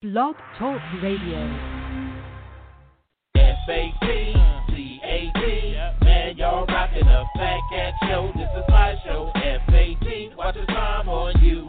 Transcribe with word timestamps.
Blog 0.00 0.36
Talk 0.56 0.80
Radio. 1.02 1.42
F-A-T, 3.34 4.32
C-A-T, 4.68 5.76
man, 6.04 6.36
y'all 6.36 6.64
rocking 6.66 7.02
a 7.02 7.24
Fat 7.36 7.58
Cat 7.72 7.94
Show. 8.06 8.30
This 8.36 8.48
is 8.56 8.64
my 8.68 8.94
show, 9.04 9.32
F-A-T, 9.34 10.30
watch 10.36 10.54
the 10.54 10.66
time 10.66 11.08
on 11.08 11.42
you. 11.42 11.68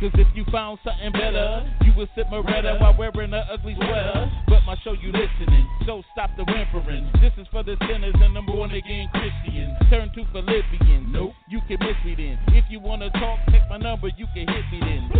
Cause 0.00 0.10
if 0.14 0.26
you 0.34 0.44
found 0.50 0.78
something 0.82 1.12
better, 1.12 1.64
you 1.86 1.92
would 1.96 2.08
sit 2.14 2.26
Moretta 2.26 2.80
while 2.80 2.96
wearing 2.98 3.32
an 3.32 3.44
ugly 3.50 3.74
sweater. 3.76 4.30
But 4.48 4.60
my 4.66 4.76
show 4.82 4.92
you 4.92 5.12
listening, 5.12 5.66
so 5.86 6.02
stop 6.12 6.30
the 6.36 6.44
whimpering. 6.44 7.08
This 7.22 7.32
is 7.38 7.46
for 7.50 7.62
the 7.62 7.76
sinners 7.88 8.14
and 8.20 8.34
the 8.34 8.42
born 8.42 8.72
again 8.72 9.08
Christians. 9.14 9.72
Turn 9.90 10.10
to 10.14 10.24
Philippians. 10.32 11.06
Nope, 11.08 11.32
you 11.48 11.60
can 11.68 11.78
miss 11.80 11.96
me 12.04 12.14
then. 12.16 12.38
If 12.54 12.64
you 12.68 12.80
wanna 12.80 13.08
talk, 13.10 13.38
take 13.50 13.62
my 13.70 13.78
number, 13.78 14.08
you 14.18 14.26
can 14.34 14.48
hit 14.48 14.64
me 14.72 14.80
then. 14.80 15.10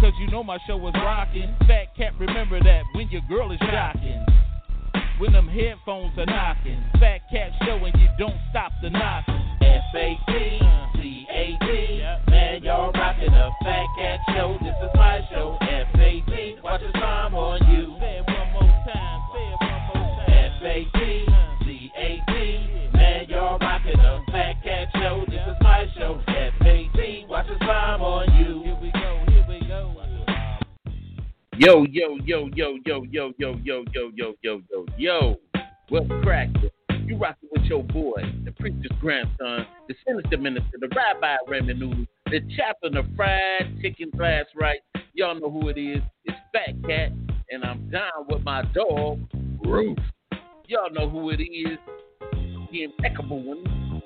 Cause 0.00 0.12
you 0.20 0.30
know 0.30 0.44
my 0.44 0.58
show 0.66 0.76
was 0.76 0.94
rocking. 0.94 1.54
Fat 1.66 1.96
cat, 1.96 2.12
remember 2.18 2.62
that 2.62 2.82
when 2.94 3.08
your 3.10 3.22
girl 3.28 3.50
is 3.52 3.58
shocking. 3.58 4.24
When 5.18 5.32
them 5.32 5.46
headphones 5.46 6.18
are 6.18 6.26
knocking. 6.26 6.82
Fat 6.98 7.20
cat 7.30 7.52
show 7.64 7.76
and 7.76 7.94
you 8.00 8.08
don't 8.18 8.34
stop 8.50 8.72
the 8.82 8.90
knocking. 8.90 9.40
F-A-T, 9.62 10.60
C-A-T, 10.96 12.02
man, 12.28 12.62
y'all 12.64 12.90
rocking 12.92 13.32
a 13.32 13.50
Fat 13.62 13.86
Cat 13.96 14.20
Show. 14.34 14.58
This 14.60 14.74
is 14.82 14.90
my 14.94 15.20
show, 15.30 15.56
F-A-T, 15.60 15.93
Yo, 31.56 31.86
yo, 31.88 32.16
yo, 32.24 32.48
yo, 32.52 32.78
yo, 32.84 33.04
yo, 33.12 33.32
yo, 33.38 33.54
yo, 33.62 33.84
yo, 33.92 34.10
yo, 34.12 34.32
yo, 34.42 34.60
yo, 34.72 34.86
yo. 34.98 35.36
What's 35.88 36.08
cracking? 36.24 36.68
You 37.06 37.16
rocking 37.16 37.48
with 37.52 37.62
your 37.66 37.84
boy, 37.84 38.22
the 38.44 38.50
preacher's 38.58 38.90
grandson, 39.00 39.64
the 39.86 39.94
sinister 40.04 40.36
minister, 40.36 40.78
the 40.80 40.88
rabbi 40.88 41.36
Raymond 41.46 41.78
Noodle, 41.78 42.06
the 42.26 42.40
chaplain 42.56 42.96
of 42.96 43.06
fried 43.14 43.78
chicken 43.80 44.10
glass 44.16 44.46
right. 44.56 44.80
Y'all 45.12 45.38
know 45.38 45.48
who 45.48 45.68
it 45.68 45.78
is. 45.78 46.02
It's 46.24 46.36
Fat 46.52 46.74
Cat, 46.88 47.12
and 47.50 47.64
I'm 47.64 47.88
down 47.88 48.26
with 48.28 48.42
my 48.42 48.62
dog, 48.74 49.20
Ruth. 49.64 49.98
Y'all 50.66 50.90
know 50.90 51.08
who 51.08 51.30
it 51.30 51.40
is. 51.40 51.78
The 52.72 52.82
impeccable 52.82 53.40
one. 53.44 54.02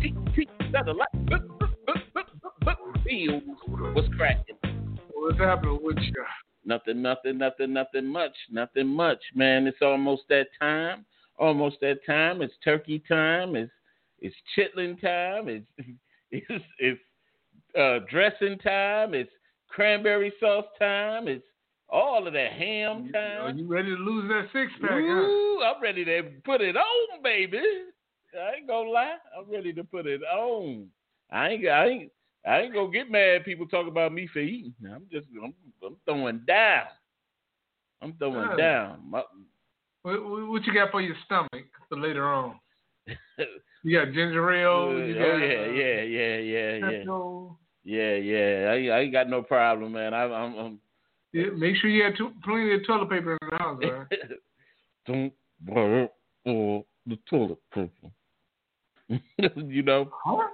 Tick, 0.00 0.48
better 0.72 0.94
like 0.94 1.08
Bills. 3.04 3.42
What's 3.92 4.08
cracking? 4.16 4.51
What's 5.22 5.38
happening 5.38 5.78
with 5.80 5.98
you? 5.98 6.24
Nothing, 6.64 7.00
nothing, 7.00 7.38
nothing, 7.38 7.72
nothing 7.72 8.06
much. 8.06 8.34
Nothing 8.50 8.88
much, 8.88 9.20
man. 9.36 9.68
It's 9.68 9.80
almost 9.80 10.22
that 10.30 10.48
time. 10.58 11.04
Almost 11.38 11.76
that 11.80 12.04
time. 12.04 12.42
It's 12.42 12.52
turkey 12.64 13.00
time. 13.08 13.54
It's 13.54 13.70
it's 14.18 14.34
chitlin 14.58 15.00
time. 15.00 15.48
It's 15.48 15.66
it's 16.32 16.64
it's 16.80 17.00
uh, 17.78 18.00
dressing 18.10 18.58
time. 18.58 19.14
It's 19.14 19.30
cranberry 19.68 20.32
sauce 20.40 20.64
time. 20.76 21.28
It's 21.28 21.46
all 21.88 22.26
of 22.26 22.32
that 22.32 22.52
ham 22.54 23.12
time. 23.12 23.42
Are 23.42 23.50
you 23.50 23.68
ready 23.68 23.94
to 23.94 24.02
lose 24.02 24.28
that 24.28 24.48
six 24.52 24.72
pack? 24.80 24.90
Huh? 24.90 24.96
Ooh, 24.98 25.62
I'm 25.62 25.80
ready 25.80 26.04
to 26.04 26.30
put 26.44 26.60
it 26.60 26.76
on, 26.76 27.22
baby. 27.22 27.62
I 28.34 28.56
ain't 28.56 28.66
gonna 28.66 28.90
lie. 28.90 29.18
I'm 29.38 29.48
ready 29.48 29.72
to 29.72 29.84
put 29.84 30.06
it 30.06 30.22
on. 30.22 30.88
I 31.30 31.50
ain't 31.50 31.68
I 31.68 31.86
ain't 31.86 32.12
I 32.46 32.60
ain't 32.60 32.74
gonna 32.74 32.90
get 32.90 33.10
mad. 33.10 33.44
People 33.44 33.66
talk 33.66 33.86
about 33.86 34.12
me 34.12 34.28
for 34.32 34.40
eating. 34.40 34.74
I'm 34.84 35.06
just 35.10 35.26
I'm, 35.42 35.54
I'm 35.84 35.96
throwing 36.04 36.40
down. 36.46 36.86
I'm 38.00 38.14
throwing 38.14 38.56
down. 38.56 39.00
My, 39.08 39.22
What, 40.02 40.48
what 40.48 40.64
you 40.64 40.74
got 40.74 40.90
for 40.90 41.00
your 41.00 41.16
stomach 41.24 41.66
for 41.88 41.98
later 41.98 42.28
on? 42.28 42.58
You 43.84 43.98
got 43.98 44.12
ginger 44.14 44.48
ale. 44.52 44.70
Uh, 44.70 44.74
oh 44.74 44.96
You 44.98 45.14
yeah, 45.14 45.20
got, 45.20 45.36
yeah, 45.38 45.60
uh, 45.60 45.72
yeah, 45.72 46.02
yeah, 46.02 46.36
yeah, 46.36 47.04
Pepto. 47.04 47.56
yeah, 47.82 48.14
yeah. 48.14 48.70
I, 48.70 48.96
I 48.96 49.00
ain't 49.00 49.12
got 49.12 49.28
no 49.28 49.42
problem, 49.42 49.92
man. 49.92 50.14
I, 50.14 50.22
I'm, 50.22 50.56
I'm 50.56 50.80
Yeah, 51.32 51.46
make 51.56 51.74
sure 51.76 51.90
you 51.90 52.04
have 52.04 52.16
to, 52.18 52.30
plenty 52.44 52.74
of 52.74 52.86
toilet 52.86 53.10
paper 53.10 53.32
in 53.32 53.48
the 53.50 53.56
house. 53.56 53.80
Man. 53.80 54.06
don't 55.06 55.32
borrow 55.60 56.08
all 56.46 56.86
the 57.06 57.18
toilet 57.28 57.58
paper. 57.74 58.10
you 59.56 59.82
know, 59.82 60.08
Huh? 60.24 60.46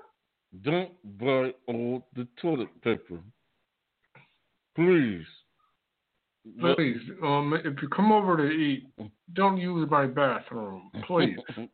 Don't 0.63 0.93
buy 1.19 1.53
all 1.67 2.07
the 2.15 2.27
toilet 2.41 2.69
paper. 2.83 3.21
Please. 4.75 5.25
Please, 6.61 6.97
um, 7.23 7.53
if 7.63 7.83
you 7.83 7.89
come 7.89 8.11
over 8.11 8.37
to 8.39 8.49
eat, 8.49 8.89
don't 9.35 9.59
use 9.59 9.87
my 9.91 10.07
bathroom, 10.07 10.91
please. 11.07 11.37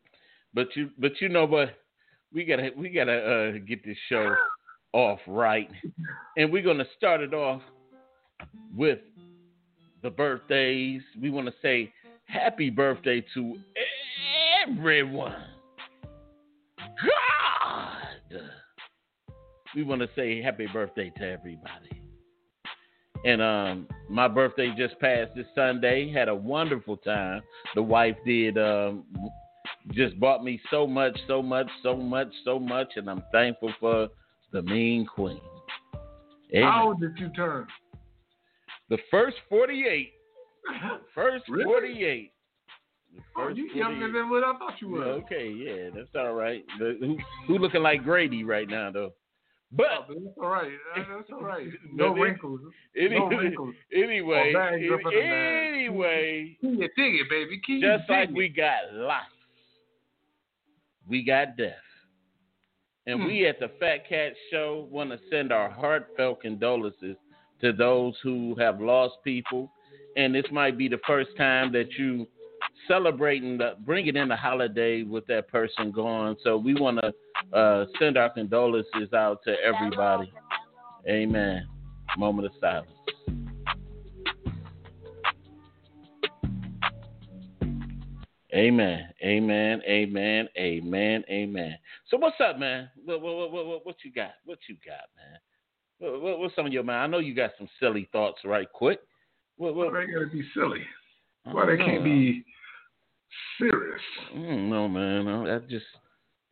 but 0.55 0.67
you, 0.75 0.91
but 0.99 1.13
you 1.21 1.29
know 1.29 1.45
what? 1.45 1.77
We 2.33 2.45
gotta, 2.45 2.71
we 2.77 2.89
gotta 2.89 3.53
uh, 3.57 3.59
get 3.67 3.85
this 3.85 3.97
show 4.09 4.35
off 4.93 5.21
right, 5.29 5.71
and 6.37 6.51
we're 6.51 6.65
gonna 6.65 6.87
start 6.97 7.21
it 7.21 7.33
off 7.33 7.63
with 8.75 8.99
the 10.03 10.11
birthdays. 10.11 11.03
We 11.21 11.31
want 11.31 11.47
to 11.47 11.55
say 11.63 11.93
happy 12.27 12.71
birthday 12.71 13.25
to 13.35 13.57
everyone. 14.67 15.37
God, 16.79 17.34
we 19.75 19.83
want 19.83 20.01
to 20.03 20.09
say 20.17 20.41
happy 20.43 20.67
birthday 20.73 21.11
to 21.19 21.23
everybody. 21.31 22.01
And 23.25 23.41
um, 23.41 23.89
my 24.11 24.29
birthday 24.29 24.73
just 24.77 24.99
passed 25.01 25.35
this 25.35 25.47
Sunday. 25.55 26.13
Had 26.13 26.29
a 26.29 26.35
wonderful 26.35 26.97
time. 26.99 27.41
The 27.75 27.83
wife 27.83 28.17
did. 28.27 28.59
Um, 28.59 29.05
just 29.93 30.19
bought 30.21 30.45
me 30.45 30.61
so 30.71 30.87
much, 30.87 31.19
so 31.27 31.43
much, 31.43 31.69
so 31.83 31.97
much, 31.97 32.29
so 32.45 32.59
much, 32.59 32.89
and 32.97 33.09
I'm 33.11 33.23
thankful 33.33 33.73
for 33.81 34.09
the 34.53 34.63
mean 34.63 35.07
queen. 35.07 35.41
Amen. 36.55 36.69
How 36.71 36.89
old 36.89 37.01
did 37.01 37.19
you 37.19 37.29
turn? 37.31 37.67
The 38.91 38.99
first 39.11 39.37
48. 39.49 40.11
First 41.15 41.45
Really? 41.49 41.65
48. 41.65 42.33
Oh, 43.17 43.21
first 43.45 43.57
you 43.59 43.67
younger 43.75 44.11
than 44.11 44.29
what 44.31 44.43
I 44.45 44.57
thought 44.59 44.75
you 44.81 44.91
Yeah, 44.99 45.05
were. 45.05 45.05
okay, 45.13 45.49
yeah, 45.51 45.91
that's 45.95 46.09
all 46.17 46.33
right. 46.35 46.65
The- 46.79 46.97
who, 47.01 47.17
who 47.47 47.59
looking 47.59 47.83
like 47.83 48.03
Grady 48.03 48.43
right 48.45 48.69
now, 48.69 48.91
though? 48.91 49.13
But 49.77 49.87
Oh, 49.93 50.05
that's 50.09 50.37
all 50.41 50.49
right. 50.49 50.71
That's 50.97 51.31
all 51.33 51.43
right. 51.43 51.67
No 51.93 52.15
wrinkles. 52.15 52.61
any, 52.97 53.19
No 53.19 53.27
wrinkles. 53.29 53.75
anyway, 53.95 54.53
Or 54.55 54.59
bags 54.59 54.85
up 54.93 55.13
in 55.13 55.31
anyway, 55.33 56.57
Keep 56.61 56.81
it, 56.83 56.91
dig 56.97 57.15
it, 57.21 57.31
baby. 57.31 57.61
Keep 57.67 57.83
just 57.83 58.05
it, 58.09 58.13
like 58.13 58.31
we 58.31 58.49
got 58.49 58.93
life, 58.95 59.23
we 61.09 61.23
got 61.25 61.57
death. 61.57 61.75
And 63.07 63.21
Hmm. 63.21 63.27
we 63.27 63.47
at 63.47 63.61
the 63.61 63.69
Fat 63.81 64.09
Cat 64.09 64.33
Show 64.51 64.89
want 64.91 65.11
to 65.11 65.19
send 65.31 65.53
our 65.53 65.69
heartfelt 65.69 66.41
condolences 66.41 67.17
to 67.61 67.73
those 67.73 68.15
who 68.23 68.55
have 68.57 68.81
lost 68.81 69.17
people. 69.25 69.71
And 70.17 70.35
this 70.35 70.47
might 70.51 70.79
be 70.79 70.89
the 70.89 71.01
first 71.07 71.31
time 71.37 71.71
that 71.73 71.93
you 71.99 72.27
celebrating, 72.89 73.59
the, 73.59 73.75
bringing 73.85 74.17
in 74.17 74.29
the 74.29 74.37
holiday 74.37 75.03
with 75.03 75.27
that 75.27 75.49
person 75.49 75.91
gone. 75.91 76.37
So 76.43 76.57
we 76.57 76.75
want 76.75 76.99
to 77.01 77.13
uh, 77.53 77.85
send 77.99 78.17
our 78.17 78.31
condolences 78.31 79.13
out 79.15 79.41
to 79.45 79.55
everybody. 79.63 80.33
Amen. 81.09 81.67
Moment 82.17 82.47
of 82.47 82.53
silence. 82.61 82.91
Amen. 88.55 89.09
Amen. 89.23 89.83
Amen. 89.87 90.49
Amen. 90.57 91.25
Amen. 91.29 91.77
So 92.09 92.17
what's 92.17 92.37
up, 92.41 92.59
man? 92.59 92.89
What, 93.05 93.21
what, 93.21 93.51
what, 93.51 93.67
what, 93.67 93.87
what 93.87 93.97
you 94.05 94.13
got? 94.13 94.33
What 94.45 94.59
you 94.69 94.77
got, 94.87 95.09
man? 95.17 95.41
What, 95.99 96.23
what, 96.23 96.39
what's 96.39 96.55
on 96.59 96.71
your 96.71 96.85
mind? 96.85 97.03
I 97.03 97.07
know 97.09 97.19
you 97.19 97.35
got 97.35 97.51
some 97.59 97.69
silly 97.81 98.09
thoughts, 98.13 98.39
right? 98.45 98.71
Quick. 98.73 99.01
What, 99.57 99.75
what, 99.75 99.93
Why 99.93 100.07
they 100.07 100.13
gotta 100.13 100.27
be 100.27 100.45
silly? 100.55 100.83
I 101.47 101.53
Why 101.53 101.67
they 101.67 101.77
can't 101.77 101.99
know. 101.99 102.05
be 102.05 102.45
serious? 103.59 104.01
I 104.33 104.37
don't 104.37 104.71
know, 104.71 104.89
man. 104.89 105.27
I, 105.27 105.57
I 105.57 105.59
just 105.59 105.87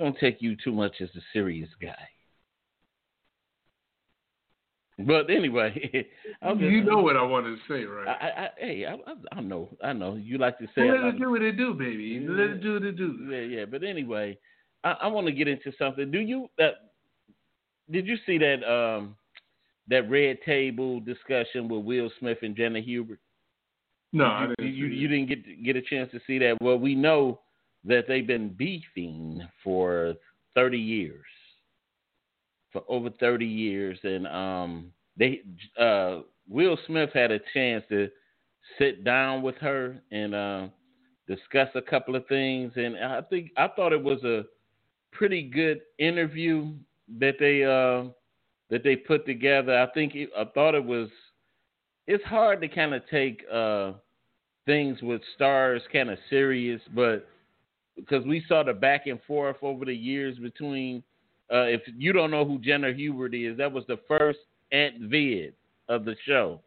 don't 0.03 0.19
take 0.19 0.43
you 0.43 0.57
too 0.57 0.73
much 0.73 0.97
as 1.01 1.09
a 1.17 1.21
serious 1.33 1.69
guy. 1.81 2.09
But 4.99 5.31
anyway, 5.31 6.07
I'm 6.43 6.59
just, 6.59 6.71
you 6.71 6.83
know 6.85 6.99
what 6.99 7.17
I 7.17 7.23
wanted 7.23 7.57
to 7.57 7.63
say, 7.69 7.85
right? 7.85 8.09
I, 8.09 8.11
I, 8.11 8.45
I, 8.45 8.49
hey, 8.59 8.87
I, 8.87 8.95
I, 8.95 9.39
I 9.39 9.41
know, 9.41 9.71
I 9.83 9.93
know. 9.93 10.17
You 10.17 10.39
like 10.39 10.59
to 10.59 10.67
say 10.75 10.91
Let 10.91 11.15
it. 11.15 11.19
do 11.19 11.31
what 11.31 11.43
it 11.43 11.57
do, 11.57 11.75
baby. 11.75 12.25
Let 12.29 12.51
it 12.51 12.63
do 12.63 12.75
what 12.75 12.83
it 12.83 12.97
do. 12.97 13.29
Yeah, 13.31 13.59
yeah. 13.59 13.65
But 13.65 13.85
anyway, 13.85 14.39
I, 14.85 14.93
I 15.03 15.07
want 15.07 15.27
to 15.29 15.33
get 15.33 15.49
into 15.49 15.73
something. 15.79 16.11
Do 16.11 16.21
you 16.21 16.49
that? 16.59 16.75
Did 17.91 18.07
you 18.07 18.17
see 18.27 18.39
that 18.39 18.63
um 18.65 19.17
that 19.89 20.09
red 20.11 20.39
table 20.45 21.01
discussion 21.01 21.69
with 21.69 21.85
Will 21.85 22.11
Smith 22.19 22.39
and 22.43 22.57
Janet 22.57 22.85
Hubert? 22.85 23.19
No, 24.13 24.25
you, 24.25 24.31
I 24.31 24.47
didn't. 24.47 24.75
You, 24.75 24.87
you 24.87 25.09
that. 25.09 25.15
didn't 25.15 25.29
get 25.29 25.65
get 25.65 25.77
a 25.77 25.83
chance 25.83 26.11
to 26.13 26.21
see 26.27 26.39
that. 26.39 26.59
Well, 26.61 26.79
we 26.79 26.95
know 26.95 27.41
that 27.85 28.05
they've 28.09 28.27
been 28.27 28.51
beefing 28.51 29.47
for 29.63 30.15
thirty 30.55 30.79
years, 30.79 31.25
for 32.73 32.83
over 32.89 33.11
thirty 33.11 33.47
years, 33.47 33.99
and 34.03 34.27
um, 34.27 34.93
they 35.17 35.43
uh, 35.79 36.21
Will 36.49 36.79
Smith 36.87 37.11
had 37.15 37.31
a 37.31 37.41
chance 37.55 37.85
to 37.89 38.09
sit 38.79 39.05
down 39.05 39.43
with 39.43 39.57
her 39.57 40.01
and 40.11 40.35
uh, 40.35 40.67
discuss 41.27 41.69
a 41.75 41.83
couple 41.83 42.17
of 42.17 42.27
things, 42.27 42.73
and 42.77 42.97
I 42.97 43.23
think 43.23 43.51
I 43.57 43.69
thought 43.69 43.93
it 43.93 44.03
was 44.03 44.23
a 44.25 44.45
pretty 45.13 45.43
good 45.43 45.81
interview 45.99 46.73
that 47.19 47.37
they 47.39 47.65
uh, 47.65 48.11
that 48.71 48.83
they 48.85 48.97
put 48.97 49.27
together. 49.27 49.79
I 49.79 49.93
think 49.93 50.15
it, 50.15 50.31
I 50.37 50.45
thought 50.45 50.75
it 50.75 50.85
was. 50.85 51.09
It's 52.09 52.25
hard 52.25 52.61
to 52.63 52.69
kind 52.69 52.95
of 52.95 53.03
take 53.09 53.45
uh, 53.53 53.93
things 54.67 55.01
with 55.03 55.21
stars 55.37 55.83
kind 55.93 56.11
of 56.11 56.19
serious, 56.29 56.81
but 56.95 57.29
because 57.97 58.25
we 58.27 58.45
saw 58.49 58.63
the 58.63 58.73
back 58.73 59.07
and 59.07 59.21
forth 59.27 59.57
over 59.63 59.85
the 59.85 59.95
years 59.95 60.39
between. 60.39 61.03
Uh, 61.53 61.65
if 61.65 61.83
you 61.99 62.13
don't 62.13 62.31
know 62.31 62.45
who 62.45 62.59
Janet 62.59 62.97
Hubert 62.97 63.35
is, 63.35 63.59
that 63.59 63.71
was 63.71 63.85
the 63.87 63.99
first 64.09 64.39
Aunt 64.71 65.01
Viv 65.11 65.53
of 65.89 66.05
the 66.05 66.17
show, 66.27 66.61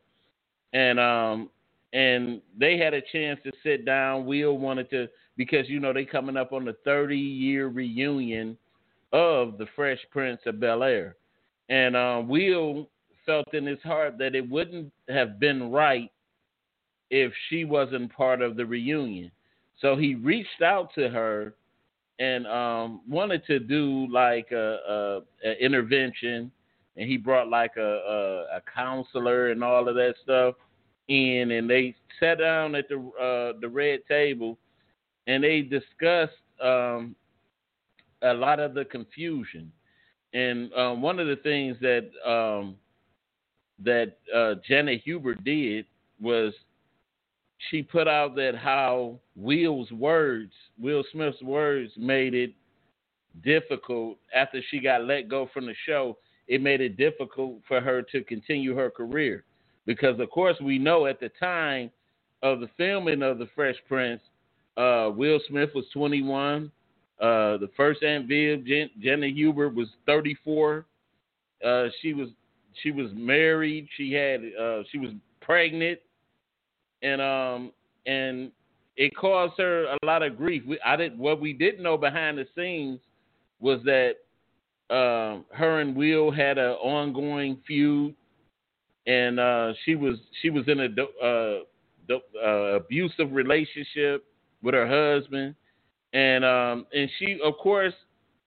and 0.74 1.00
um, 1.00 1.50
and 1.94 2.42
they 2.58 2.78
had 2.78 2.94
a 2.94 3.02
chance 3.12 3.40
to 3.44 3.52
sit 3.64 3.86
down. 3.86 4.26
Will 4.26 4.58
wanted 4.58 4.90
to 4.92 5.08
because 5.38 5.68
you 5.68 5.80
know 5.80 5.94
they 5.94 6.06
coming 6.06 6.38
up 6.38 6.54
on 6.54 6.66
the 6.66 6.76
30 6.86 7.18
year 7.18 7.68
reunion 7.68 8.58
of 9.12 9.58
the 9.58 9.66
Fresh 9.76 10.00
Prince 10.12 10.42
of 10.46 10.60
Bel 10.60 10.84
Air, 10.84 11.16
and 11.70 11.96
uh, 11.96 12.22
Will 12.24 12.90
felt 13.26 13.54
in 13.54 13.66
his 13.66 13.82
heart 13.82 14.18
that 14.20 14.36
it 14.36 14.48
wouldn't 14.48 14.92
have 15.10 15.40
been 15.40 15.72
right 15.72 16.12
if 17.10 17.32
she 17.50 17.66
wasn't 17.66 18.14
part 18.14 18.42
of 18.42 18.56
the 18.56 18.66
reunion. 18.66 19.32
So 19.82 19.96
he 19.96 20.16
reached 20.16 20.62
out 20.62 20.94
to 20.96 21.10
her 21.10 21.54
and 22.20 22.48
um, 22.48 23.02
wanted 23.10 23.46
to 23.48 23.60
do 23.60 24.08
like 24.12 24.52
a, 24.52 24.78
a, 24.88 25.22
a 25.50 25.64
intervention, 25.64 26.52
and 26.96 27.10
he 27.10 27.18
brought 27.18 27.50
like 27.50 27.76
a, 27.78 28.46
a, 28.54 28.62
counselor 28.74 29.52
and 29.52 29.64
all 29.64 29.90
of 29.90 29.96
that 29.96 30.16
stuff 30.24 30.56
in, 31.10 31.52
and 31.52 31.70
they 31.70 31.94
sat 32.20 32.40
down 32.40 32.74
at 32.76 32.88
the 32.88 32.98
uh, 33.22 33.60
the 33.60 33.68
red 33.68 34.00
table, 34.08 34.58
and 35.28 35.44
they 35.44 35.62
discussed 35.62 36.34
um, 36.64 37.16
a 38.22 38.34
lot 38.34 38.60
of 38.60 38.74
the 38.74 38.86
confusion. 38.86 39.72
And 40.34 40.74
um, 40.74 41.02
one 41.02 41.20
of 41.20 41.28
the 41.28 41.36
things 41.38 41.78
that 41.82 42.10
um, 42.26 42.76
that 43.84 44.18
uh, 44.34 44.56
Janet 44.68 45.02
Hubert 45.04 45.44
did 45.44 45.86
was 46.22 46.54
she 47.70 47.82
put 47.82 48.08
out 48.08 48.36
that 48.36 48.56
how 48.56 49.20
Will's 49.36 49.92
words, 49.92 50.52
Will 50.80 51.04
Smith's 51.12 51.42
words, 51.42 51.92
made 51.98 52.34
it 52.34 52.54
difficult 53.44 54.18
after 54.34 54.62
she 54.70 54.80
got 54.80 55.06
let 55.06 55.30
go 55.30 55.50
from 55.54 55.66
the 55.66 55.76
show. 55.86 56.18
It 56.48 56.62
made 56.62 56.82
it 56.82 56.98
difficult 56.98 57.62
for 57.68 57.82
her 57.82 58.02
to 58.12 58.24
continue 58.24 58.76
her 58.76 58.90
career 58.90 59.44
because, 59.86 60.20
of 60.20 60.30
course, 60.30 60.58
we 60.62 60.78
know 60.78 61.06
at 61.06 61.20
the 61.20 61.32
time 61.40 61.90
of 62.44 62.60
the 62.60 62.70
filming 62.78 63.24
of 63.24 63.40
The 63.40 63.48
Fresh 63.56 63.78
Prince, 63.88 64.22
uh, 64.78 65.10
Will 65.16 65.40
Smith 65.48 65.70
was 65.74 65.86
21. 65.94 66.72
Uh, 67.20 67.58
the 67.58 67.70
first 67.78 68.04
Aunt 68.04 68.28
Viv, 68.28 68.66
Jen, 68.66 68.90
Janet 69.00 69.34
Hubert, 69.34 69.74
was 69.74 69.88
34. 70.06 70.86
Uh, 71.66 71.86
she 72.02 72.14
was 72.14 72.30
she 72.84 72.92
was 72.92 73.10
married. 73.14 73.88
She 73.96 74.12
had 74.12 74.42
uh, 74.60 74.84
she 74.92 74.98
was 74.98 75.12
pregnant, 75.42 76.00
and 77.02 77.22
um 77.22 77.72
and 78.06 78.52
it 78.98 79.16
caused 79.16 79.54
her 79.58 79.86
a 79.86 80.06
lot 80.06 80.24
of 80.24 80.38
grief. 80.38 80.64
We, 80.66 80.80
I 80.86 80.96
did 80.96 81.18
what 81.18 81.42
we 81.42 81.54
didn't 81.54 81.84
know 81.84 81.98
behind 81.98 82.38
the 82.38 82.46
scenes 82.56 83.00
was 83.60 83.82
that 83.84 84.16
um, 84.90 85.46
her 85.52 85.82
and 85.82 85.96
Will 85.96 86.32
had 86.32 86.58
an 86.58 86.72
ongoing 86.72 87.58
feud, 87.66 88.16
and 89.08 89.40
uh, 89.40 89.74
she 89.84 89.96
was 89.96 90.18
she 90.42 90.50
was 90.50 90.66
in 90.68 90.80
a 90.80 90.88
uh, 91.24 91.60
uh, 92.14 92.50
abusive 92.76 93.32
relationship 93.32 94.26
with 94.62 94.76
her 94.76 94.88
husband, 94.88 95.56
and 96.14 96.46
um, 96.46 96.86
and 96.94 97.10
she 97.18 97.40
of 97.44 97.56
course 97.58 97.94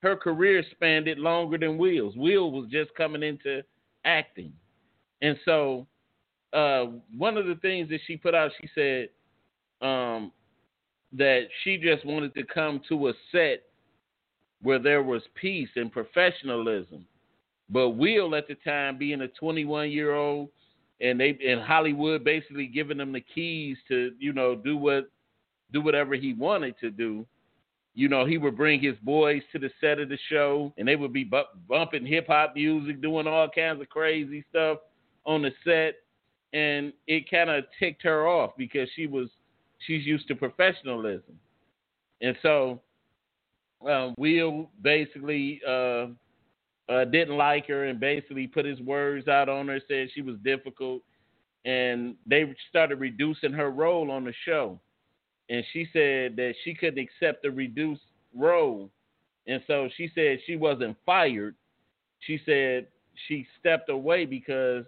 her 0.00 0.14
career 0.14 0.62
spanned 0.70 1.08
it 1.08 1.18
longer 1.18 1.58
than 1.58 1.76
Will's. 1.76 2.14
Will 2.16 2.52
was 2.52 2.70
just 2.70 2.94
coming 2.94 3.22
into 3.22 3.62
acting, 4.04 4.52
and 5.20 5.36
so 5.44 5.86
uh, 6.52 6.86
one 7.16 7.36
of 7.36 7.46
the 7.46 7.56
things 7.56 7.88
that 7.90 8.00
she 8.06 8.16
put 8.16 8.34
out, 8.34 8.50
she 8.60 8.68
said 8.74 9.08
um, 9.80 10.32
that 11.12 11.48
she 11.62 11.76
just 11.76 12.04
wanted 12.04 12.34
to 12.34 12.44
come 12.44 12.80
to 12.88 13.08
a 13.08 13.12
set 13.32 13.64
where 14.62 14.78
there 14.78 15.02
was 15.02 15.22
peace 15.34 15.68
and 15.76 15.92
professionalism. 15.92 17.06
But 17.70 17.90
Will, 17.90 18.34
at 18.34 18.48
the 18.48 18.56
time, 18.56 18.98
being 18.98 19.20
a 19.20 19.28
21 19.28 19.90
year 19.90 20.14
old, 20.14 20.48
and 21.00 21.20
they 21.20 21.38
in 21.40 21.60
Hollywood 21.60 22.24
basically 22.24 22.66
giving 22.66 22.98
him 22.98 23.12
the 23.12 23.20
keys 23.20 23.76
to, 23.88 24.12
you 24.18 24.32
know, 24.32 24.56
do 24.56 24.76
what, 24.76 25.08
do 25.72 25.80
whatever 25.80 26.14
he 26.14 26.32
wanted 26.32 26.74
to 26.80 26.90
do. 26.90 27.24
You 27.94 28.08
know, 28.08 28.24
he 28.24 28.38
would 28.38 28.56
bring 28.56 28.80
his 28.80 28.96
boys 29.02 29.42
to 29.52 29.58
the 29.58 29.70
set 29.80 29.98
of 29.98 30.08
the 30.08 30.18
show, 30.28 30.72
and 30.78 30.88
they 30.88 30.96
would 30.96 31.12
be 31.12 31.24
bu- 31.24 31.42
bumping 31.68 32.06
hip 32.06 32.26
hop 32.28 32.54
music, 32.54 33.02
doing 33.02 33.26
all 33.26 33.48
kinds 33.48 33.80
of 33.80 33.88
crazy 33.88 34.44
stuff 34.50 34.78
on 35.26 35.42
the 35.42 35.52
set, 35.64 35.96
and 36.52 36.92
it 37.06 37.30
kind 37.30 37.50
of 37.50 37.64
ticked 37.78 38.02
her 38.02 38.26
off 38.26 38.52
because 38.56 38.88
she 38.94 39.06
was 39.06 39.28
she's 39.86 40.04
used 40.06 40.28
to 40.28 40.34
professionalism, 40.34 41.38
and 42.20 42.36
so 42.42 42.80
uh, 43.86 44.12
Will 44.16 44.70
basically 44.82 45.60
uh, 45.66 46.06
uh, 46.88 47.04
didn't 47.04 47.36
like 47.36 47.66
her 47.66 47.84
and 47.84 48.00
basically 48.00 48.46
put 48.46 48.64
his 48.64 48.80
words 48.80 49.28
out 49.28 49.48
on 49.48 49.68
her, 49.68 49.80
said 49.88 50.08
she 50.14 50.22
was 50.22 50.36
difficult, 50.42 51.02
and 51.64 52.14
they 52.26 52.54
started 52.70 52.98
reducing 52.98 53.52
her 53.52 53.70
role 53.70 54.10
on 54.10 54.24
the 54.24 54.34
show. 54.44 54.80
And 55.50 55.64
she 55.72 55.86
said 55.92 56.36
that 56.36 56.54
she 56.64 56.74
couldn't 56.74 56.98
accept 57.02 57.42
the 57.42 57.50
reduced 57.50 58.02
role. 58.34 58.90
And 59.46 59.62
so 59.66 59.88
she 59.96 60.10
said 60.14 60.38
she 60.46 60.56
wasn't 60.56 60.96
fired. 61.06 61.54
She 62.20 62.40
said 62.44 62.88
she 63.26 63.46
stepped 63.58 63.88
away 63.88 64.26
because 64.26 64.84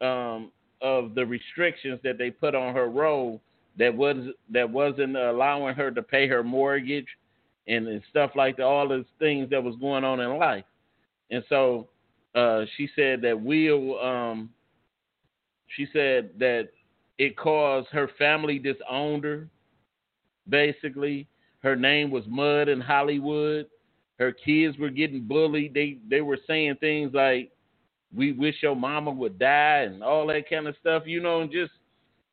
um, 0.00 0.52
of 0.82 1.14
the 1.14 1.24
restrictions 1.24 2.00
that 2.02 2.18
they 2.18 2.30
put 2.30 2.54
on 2.54 2.74
her 2.74 2.88
role 2.88 3.40
that 3.78 3.94
was 3.94 4.16
that 4.50 4.68
wasn't 4.68 5.16
allowing 5.16 5.74
her 5.74 5.90
to 5.90 6.02
pay 6.02 6.26
her 6.26 6.42
mortgage 6.42 7.06
and, 7.66 7.86
and 7.86 8.02
stuff 8.10 8.32
like 8.34 8.56
that, 8.56 8.64
all 8.64 8.88
those 8.88 9.04
things 9.18 9.48
that 9.50 9.62
was 9.62 9.76
going 9.76 10.04
on 10.04 10.20
in 10.20 10.38
life. 10.38 10.64
And 11.30 11.44
so 11.48 11.88
uh, 12.34 12.64
she 12.76 12.88
said 12.96 13.22
that 13.22 13.40
Will, 13.40 13.98
um, 14.00 14.50
she 15.68 15.86
said 15.92 16.30
that 16.38 16.68
it 17.18 17.36
caused 17.36 17.88
her 17.88 18.08
family 18.18 18.58
disowned 18.58 19.24
her. 19.24 19.48
Basically, 20.48 21.28
her 21.62 21.76
name 21.76 22.10
was 22.10 22.24
Mud 22.26 22.68
in 22.68 22.80
Hollywood. 22.80 23.66
Her 24.18 24.32
kids 24.32 24.76
were 24.78 24.90
getting 24.90 25.26
bullied. 25.26 25.74
They 25.74 25.98
they 26.08 26.20
were 26.22 26.38
saying 26.46 26.76
things 26.80 27.12
like, 27.14 27.52
"We 28.14 28.32
wish 28.32 28.56
your 28.62 28.76
mama 28.76 29.10
would 29.10 29.38
die" 29.38 29.86
and 29.86 30.02
all 30.02 30.26
that 30.28 30.48
kind 30.48 30.66
of 30.66 30.76
stuff. 30.80 31.04
You 31.06 31.20
know, 31.20 31.40
and 31.40 31.50
just 31.50 31.72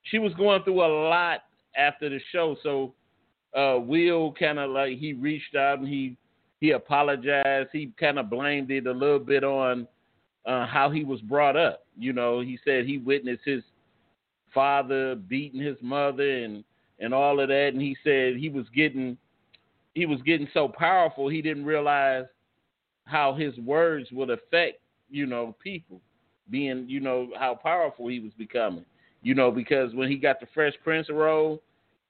she 0.04 0.20
was 0.20 0.34
going 0.34 0.64
through 0.64 0.84
a 0.84 1.10
lot 1.10 1.42
after 1.76 2.10
the 2.10 2.20
show. 2.32 2.58
So 2.64 2.94
uh, 3.56 3.80
Will 3.80 4.34
kind 4.34 4.60
of 4.60 4.72
like 4.72 4.98
he 4.98 5.14
reached 5.14 5.56
out 5.56 5.80
and 5.80 5.88
he 5.88 6.18
he 6.60 6.72
apologized. 6.72 7.70
He 7.72 7.92
kind 8.00 8.20
of 8.20 8.30
blamed 8.30 8.72
it 8.72 8.88
a 8.88 8.92
little 8.92 9.20
bit 9.20 9.44
on 9.44 9.88
uh, 10.46 10.66
how 10.66 10.90
he 10.90 11.04
was 11.04 11.22
brought 11.22 11.56
up. 11.56 11.86
You 11.98 12.14
know, 12.14 12.40
he 12.40 12.58
said 12.64 12.86
he 12.86 12.98
witnessed 12.98 13.44
his 13.46 13.64
father 14.54 15.16
beating 15.16 15.62
his 15.62 15.78
mother 15.82 16.44
and 16.44 16.64
and 17.00 17.14
all 17.14 17.40
of 17.40 17.50
that, 17.50 17.70
and 17.74 17.82
he 17.82 17.96
said 18.04 18.38
he 18.38 18.50
was 18.50 18.66
getting 18.76 19.18
he 19.94 20.06
was 20.06 20.22
getting 20.24 20.48
so 20.54 20.68
powerful 20.68 21.28
he 21.28 21.42
didn't 21.42 21.66
realize 21.66 22.26
how 23.06 23.34
his 23.34 23.58
words 23.60 24.10
would 24.12 24.30
affect 24.30 24.80
you 25.10 25.26
know 25.26 25.56
people, 25.62 26.02
being 26.50 26.86
you 26.88 27.00
know 27.00 27.30
how 27.38 27.56
powerful 27.56 28.08
he 28.08 28.20
was 28.20 28.34
becoming. 28.38 28.86
You 29.22 29.36
know, 29.36 29.52
because 29.52 29.94
when 29.94 30.10
he 30.10 30.18
got 30.18 30.40
the 30.40 30.48
Fresh 30.54 30.74
Prince 30.84 31.10
role, 31.10 31.62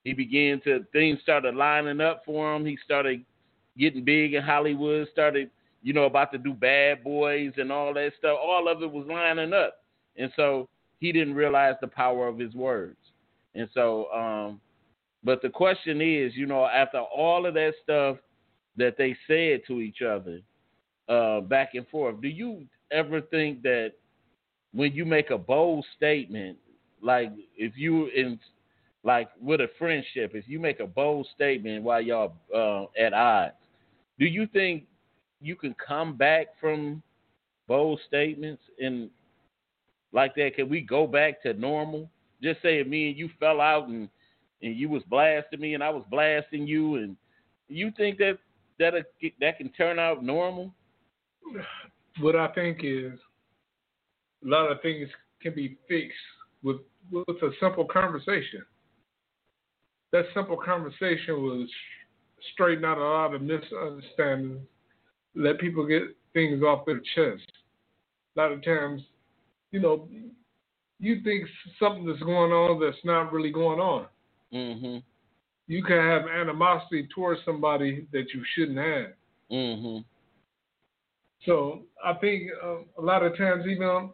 he 0.03 0.13
began 0.13 0.61
to 0.61 0.85
things 0.91 1.19
started 1.23 1.55
lining 1.55 2.01
up 2.01 2.23
for 2.25 2.55
him. 2.55 2.65
He 2.65 2.77
started 2.83 3.23
getting 3.77 4.03
big 4.03 4.33
in 4.33 4.43
Hollywood, 4.43 5.07
started 5.11 5.49
you 5.83 5.93
know, 5.93 6.03
about 6.03 6.31
to 6.33 6.37
do 6.37 6.53
Bad 6.53 7.03
Boys 7.03 7.53
and 7.57 7.71
all 7.71 7.93
that 7.93 8.11
stuff. 8.17 8.37
All 8.41 8.67
of 8.67 8.81
it 8.81 8.91
was 8.91 9.07
lining 9.07 9.53
up, 9.53 9.75
and 10.17 10.31
so 10.35 10.67
he 10.99 11.11
didn't 11.11 11.35
realize 11.35 11.75
the 11.79 11.87
power 11.87 12.27
of 12.27 12.37
his 12.37 12.53
words. 12.53 12.97
And 13.55 13.69
so, 13.73 14.11
um, 14.11 14.59
but 15.23 15.41
the 15.41 15.49
question 15.49 16.01
is, 16.01 16.35
you 16.35 16.45
know, 16.45 16.65
after 16.65 16.99
all 16.99 17.45
of 17.45 17.53
that 17.53 17.73
stuff 17.81 18.17
that 18.75 18.97
they 18.97 19.15
said 19.27 19.61
to 19.67 19.79
each 19.79 20.01
other, 20.01 20.41
uh, 21.09 21.41
back 21.41 21.69
and 21.73 21.87
forth, 21.87 22.21
do 22.21 22.27
you 22.27 22.65
ever 22.91 23.21
think 23.21 23.61
that 23.63 23.93
when 24.73 24.93
you 24.93 25.05
make 25.05 25.29
a 25.29 25.37
bold 25.37 25.85
statement, 25.95 26.57
like 27.01 27.31
if 27.55 27.73
you 27.75 28.07
in 28.07 28.39
like 29.03 29.29
with 29.41 29.61
a 29.61 29.69
friendship, 29.77 30.31
if 30.33 30.47
you 30.47 30.59
make 30.59 30.79
a 30.79 30.87
bold 30.87 31.27
statement 31.33 31.83
while 31.83 32.01
y'all 32.01 32.33
uh, 32.53 32.85
at 33.01 33.13
odds, 33.13 33.53
do 34.19 34.25
you 34.25 34.47
think 34.47 34.83
you 35.41 35.55
can 35.55 35.75
come 35.75 36.15
back 36.15 36.47
from 36.59 37.01
bold 37.67 37.99
statements 38.07 38.61
and 38.79 39.09
like 40.11 40.35
that? 40.35 40.55
Can 40.55 40.69
we 40.69 40.81
go 40.81 41.05
back 41.05 41.41
to 41.43 41.53
normal? 41.53 42.09
Just 42.41 42.61
say 42.61 42.79
if 42.79 42.87
me 42.87 43.09
and 43.09 43.17
you 43.17 43.29
fell 43.39 43.61
out 43.61 43.87
and 43.87 44.09
and 44.61 44.75
you 44.75 44.89
was 44.89 45.03
blasting 45.03 45.59
me 45.59 45.75
and 45.75 45.83
I 45.83 45.89
was 45.89 46.03
blasting 46.09 46.65
you, 46.65 46.95
and 46.95 47.15
you 47.67 47.91
think 47.95 48.17
that 48.17 48.37
that 48.79 48.93
that 49.39 49.57
can 49.57 49.69
turn 49.69 49.99
out 49.99 50.23
normal? 50.23 50.73
What 52.19 52.35
I 52.35 52.47
think 52.49 52.79
is 52.83 53.13
a 54.43 54.47
lot 54.47 54.71
of 54.71 54.81
things 54.81 55.09
can 55.41 55.53
be 55.53 55.77
fixed 55.87 56.15
with 56.63 56.77
with 57.11 57.29
a 57.29 57.49
simple 57.59 57.85
conversation. 57.85 58.63
That 60.11 60.25
simple 60.33 60.57
conversation 60.57 61.41
will 61.41 61.67
straighten 62.53 62.85
out 62.85 62.97
a 62.97 63.01
lot 63.01 63.33
of 63.33 63.41
misunderstandings, 63.41 64.61
let 65.35 65.59
people 65.59 65.85
get 65.85 66.03
things 66.33 66.61
off 66.63 66.85
their 66.85 67.01
chest. 67.15 67.51
A 68.35 68.39
lot 68.39 68.51
of 68.51 68.63
times, 68.63 69.01
you 69.71 69.79
know, 69.79 70.07
you 70.99 71.21
think 71.23 71.45
something 71.79 72.05
that's 72.05 72.21
going 72.21 72.51
on 72.51 72.79
that's 72.79 73.03
not 73.03 73.31
really 73.33 73.51
going 73.51 73.79
on. 73.79 74.07
Mm-hmm. 74.53 74.97
You 75.67 75.83
can 75.83 75.97
have 75.97 76.23
animosity 76.27 77.07
towards 77.13 77.41
somebody 77.43 78.07
that 78.13 78.25
you 78.33 78.41
shouldn't 78.55 78.77
have. 78.77 79.07
Mm-hmm. 79.51 79.97
So 81.45 81.81
I 82.03 82.13
think 82.13 82.49
uh, 82.63 82.77
a 82.97 83.01
lot 83.01 83.23
of 83.23 83.37
times, 83.37 83.65
even 83.67 84.09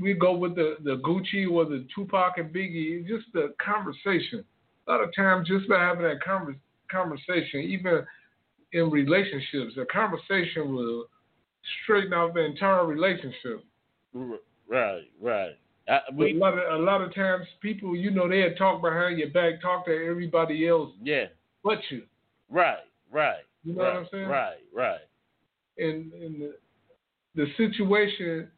we 0.00 0.14
go 0.14 0.36
with 0.36 0.54
the, 0.54 0.76
the 0.82 0.96
Gucci 0.96 1.50
or 1.50 1.64
the 1.64 1.86
Tupac 1.94 2.38
and 2.38 2.52
Biggie, 2.52 3.06
just 3.06 3.26
the 3.32 3.54
conversation. 3.64 4.44
A 4.86 4.92
lot 4.92 5.02
of 5.02 5.14
times, 5.14 5.48
just 5.48 5.68
by 5.68 5.78
having 5.78 6.02
that 6.02 6.20
conver- 6.26 6.58
conversation, 6.90 7.60
even 7.60 8.04
in 8.72 8.90
relationships, 8.90 9.74
the 9.76 9.86
conversation 9.90 10.74
will 10.74 11.06
straighten 11.82 12.12
out 12.12 12.34
the 12.34 12.44
entire 12.44 12.84
relationship. 12.84 13.64
Right, 14.68 15.04
right. 15.20 15.52
Uh, 15.88 15.98
we, 16.14 16.32
a 16.32 16.36
lot 16.36 16.58
of 16.58 16.80
a 16.80 16.82
lot 16.82 17.02
of 17.02 17.14
times, 17.14 17.46
people, 17.60 17.94
you 17.94 18.10
know, 18.10 18.28
they 18.28 18.42
talk 18.56 18.80
behind 18.80 19.18
your 19.18 19.28
back, 19.30 19.60
talk 19.60 19.84
to 19.84 19.92
everybody 19.92 20.66
else, 20.66 20.90
yeah, 21.02 21.26
but 21.62 21.78
you. 21.90 22.02
Right, 22.48 22.78
right. 23.10 23.44
You 23.64 23.74
know 23.74 23.82
right, 23.82 23.94
what 23.94 24.00
I'm 24.00 24.08
saying? 24.10 24.28
Right, 24.28 24.56
right. 24.74 25.00
And 25.78 26.12
and 26.12 26.40
the, 26.40 26.54
the 27.34 27.46
situation 27.56 28.48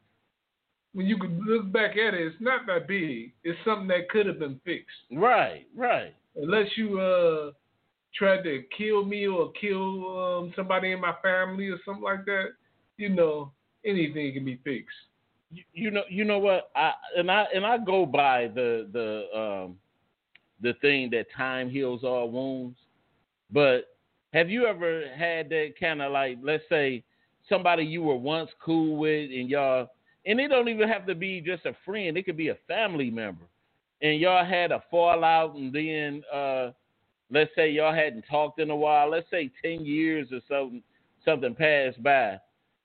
when 0.93 1.07
you 1.07 1.19
could 1.19 1.39
look 1.45 1.71
back 1.73 1.93
at 1.93 2.15
it, 2.15 2.27
it's 2.27 2.37
not 2.41 2.67
that 2.67 2.89
big. 2.89 3.33
It's 3.45 3.59
something 3.65 3.89
that 3.89 4.09
could 4.09 4.27
have 4.27 4.39
been 4.39 4.59
fixed. 4.65 4.97
Right, 5.13 5.67
right. 5.77 6.15
Unless 6.37 6.69
you 6.77 7.01
uh 7.01 7.53
tried 8.15 8.43
to 8.45 8.63
kill 8.77 9.05
me 9.05 9.27
or 9.27 9.53
kill 9.61 10.39
um, 10.39 10.53
somebody 10.57 10.93
in 10.93 11.01
my 11.01 11.13
family 11.23 11.69
or 11.69 11.79
something 11.85 12.03
like 12.03 12.25
that, 12.25 12.47
you 12.97 13.11
know, 13.11 13.53
anything 13.85 14.33
can 14.33 14.45
be 14.45 14.59
fixed. 14.65 14.97
You, 15.51 15.65
you 15.75 15.91
know, 15.91 16.03
you 16.09 16.25
know 16.25 16.39
what? 16.39 16.71
I 16.75 16.93
and 17.17 17.31
I 17.31 17.45
and 17.55 17.65
I 17.65 17.79
go 17.79 18.07
by 18.07 18.49
the 18.49 18.89
the 18.93 19.39
um 19.39 19.77
the 20.61 20.73
thing 20.81 21.11
that 21.11 21.27
time 21.37 21.69
heals 21.69 22.05
all 22.05 22.31
wounds. 22.31 22.79
But 23.51 23.96
have 24.37 24.51
you 24.51 24.67
ever 24.67 25.05
had 25.17 25.49
that 25.49 25.73
kind 25.81 26.03
of 26.03 26.13
like, 26.13 26.37
let's 26.43 26.63
say, 26.69 27.03
somebody 27.49 27.85
you 27.85 28.03
were 28.03 28.17
once 28.17 28.51
cool 28.63 28.99
with 28.99 29.31
and 29.31 29.49
y'all 29.49 29.89
and 30.27 30.39
it 30.39 30.49
don't 30.49 30.69
even 30.69 30.89
have 30.89 31.07
to 31.07 31.15
be 31.15 31.41
just 31.41 31.65
a 31.65 31.73
friend. 31.87 32.19
It 32.19 32.25
could 32.25 32.37
be 32.37 32.49
a 32.49 32.59
family 32.69 33.11
member. 33.11 33.45
And 34.03 34.21
y'all 34.21 34.45
had 34.45 34.73
a 34.73 34.83
fallout, 34.91 35.55
and 35.55 35.73
then 35.73 36.23
uh, 36.35 36.73
let's 37.31 37.51
say 37.55 37.71
y'all 37.71 37.95
hadn't 37.95 38.25
talked 38.31 38.59
in 38.61 38.69
a 38.71 38.77
while. 38.77 39.09
Let's 39.09 39.31
say 39.31 39.51
ten 39.63 39.87
years 39.87 40.29
or 40.33 40.41
something, 40.51 40.83
something 41.25 41.55
passed 41.55 42.03
by, 42.03 42.39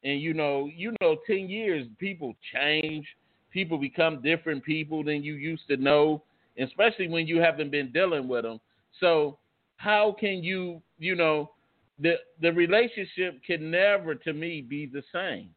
and 0.06 0.22
you 0.22 0.34
know, 0.34 0.70
you 0.74 0.94
know, 1.02 1.18
ten 1.28 1.50
years 1.50 1.86
people 1.98 2.34
change. 2.54 3.06
People 3.52 3.78
become 3.78 4.22
different 4.22 4.64
people 4.64 5.04
than 5.04 5.22
you 5.22 5.34
used 5.34 5.68
to 5.68 5.76
know, 5.76 6.24
especially 6.58 7.10
when 7.10 7.28
you 7.28 7.42
haven't 7.42 7.72
been 7.72 7.92
dealing 7.92 8.30
with 8.30 8.44
them. 8.44 8.62
So 9.02 9.38
how 9.82 10.16
can 10.20 10.44
you, 10.44 10.82
you 11.00 11.16
know, 11.16 11.52
the 12.00 12.16
the 12.42 12.52
relationship 12.54 13.42
can 13.46 13.72
never, 13.72 14.16
to 14.16 14.34
me, 14.34 14.62
be 14.62 14.86
the 14.86 15.04
same 15.12 15.50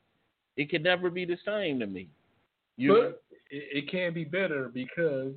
it 0.56 0.70
can 0.70 0.82
never 0.82 1.10
be 1.10 1.24
the 1.24 1.38
same 1.44 1.80
to 1.80 1.86
me. 1.86 2.08
You 2.76 2.92
but 2.92 3.00
know? 3.00 3.08
it, 3.50 3.84
it 3.84 3.90
can 3.90 4.12
be 4.12 4.24
better 4.24 4.70
because 4.72 5.34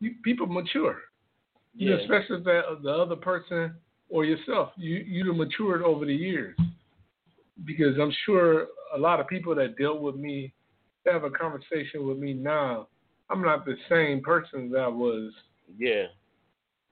you, 0.00 0.14
people 0.24 0.46
mature. 0.46 1.00
You 1.76 1.90
Yeah. 1.90 1.96
know, 1.96 2.02
especially 2.02 2.42
that 2.44 2.62
the 2.82 2.90
other 2.90 3.16
person 3.16 3.74
or 4.08 4.24
yourself. 4.24 4.72
You 4.76 4.96
you've 4.96 5.36
matured 5.36 5.82
over 5.82 6.04
the 6.04 6.14
years. 6.14 6.56
Because 7.64 7.98
I'm 8.00 8.12
sure 8.24 8.68
a 8.94 8.98
lot 8.98 9.20
of 9.20 9.26
people 9.26 9.54
that 9.56 9.76
dealt 9.76 10.00
with 10.00 10.14
me 10.14 10.52
have 11.06 11.24
a 11.24 11.30
conversation 11.30 12.06
with 12.06 12.18
me 12.18 12.32
now. 12.32 12.88
I'm 13.30 13.42
not 13.42 13.64
the 13.66 13.76
same 13.88 14.22
person 14.22 14.70
that 14.70 14.80
I 14.80 14.88
was, 14.88 15.32
Yeah. 15.76 16.06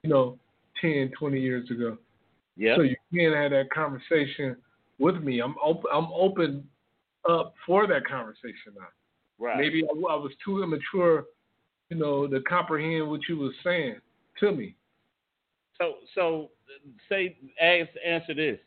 you 0.02 0.10
know, 0.10 0.38
10, 0.80 1.12
20 1.18 1.40
years 1.40 1.71
ago. 1.71 1.97
Yeah. 2.56 2.76
So 2.76 2.83
you 2.83 2.97
can 3.12 3.33
have 3.33 3.50
that 3.50 3.71
conversation 3.71 4.56
with 4.99 5.16
me. 5.16 5.40
I'm 5.40 5.54
open. 5.62 5.90
I'm 5.92 6.09
open 6.12 6.66
up 7.28 7.54
for 7.66 7.87
that 7.87 8.06
conversation 8.06 8.73
now. 8.76 8.87
right. 9.38 9.59
Maybe 9.59 9.85
I, 9.85 10.12
I 10.12 10.16
was 10.16 10.33
too 10.45 10.62
immature, 10.62 11.25
you 11.90 11.97
know, 11.97 12.26
to 12.26 12.40
comprehend 12.42 13.09
what 13.09 13.21
you 13.28 13.38
were 13.38 13.52
saying 13.62 13.97
to 14.40 14.52
me. 14.52 14.75
So 15.78 15.95
so 16.14 16.50
say 17.09 17.37
ask 17.61 17.90
answer 18.04 18.35
this. 18.35 18.59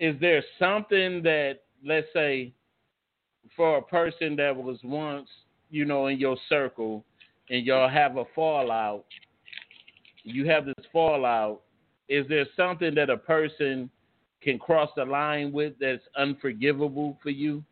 Is 0.00 0.16
there 0.20 0.42
something 0.58 1.22
that 1.22 1.60
let's 1.84 2.06
say 2.12 2.52
for 3.54 3.78
a 3.78 3.82
person 3.82 4.36
that 4.36 4.54
was 4.54 4.78
once, 4.82 5.28
you 5.70 5.84
know, 5.84 6.06
in 6.06 6.18
your 6.18 6.36
circle 6.48 7.04
and 7.48 7.64
y'all 7.64 7.88
have 7.88 8.16
a 8.16 8.24
fallout, 8.34 9.04
you 10.26 10.48
have 10.48 10.66
this 10.66 10.74
fallout, 10.92 11.62
is 12.08 12.26
there 12.28 12.46
something 12.56 12.94
that 12.94 13.10
a 13.10 13.16
person 13.16 13.90
can 14.42 14.58
cross 14.58 14.90
the 14.96 15.04
line 15.04 15.52
with 15.52 15.74
that's 15.80 16.02
unforgivable 16.16 17.18
for 17.22 17.30
you? 17.30 17.64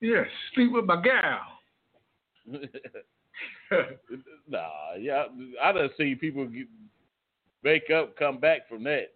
Yes, 0.00 0.26
sleep 0.54 0.72
with 0.72 0.84
my 0.84 1.00
gal. 1.00 1.40
nah, 4.48 4.94
yeah, 4.98 5.24
I 5.62 5.72
done 5.72 5.90
see 5.96 6.14
people 6.14 6.46
get, 6.46 6.66
wake 7.64 7.90
up, 7.94 8.16
come 8.16 8.38
back 8.38 8.68
from 8.68 8.84
that. 8.84 9.06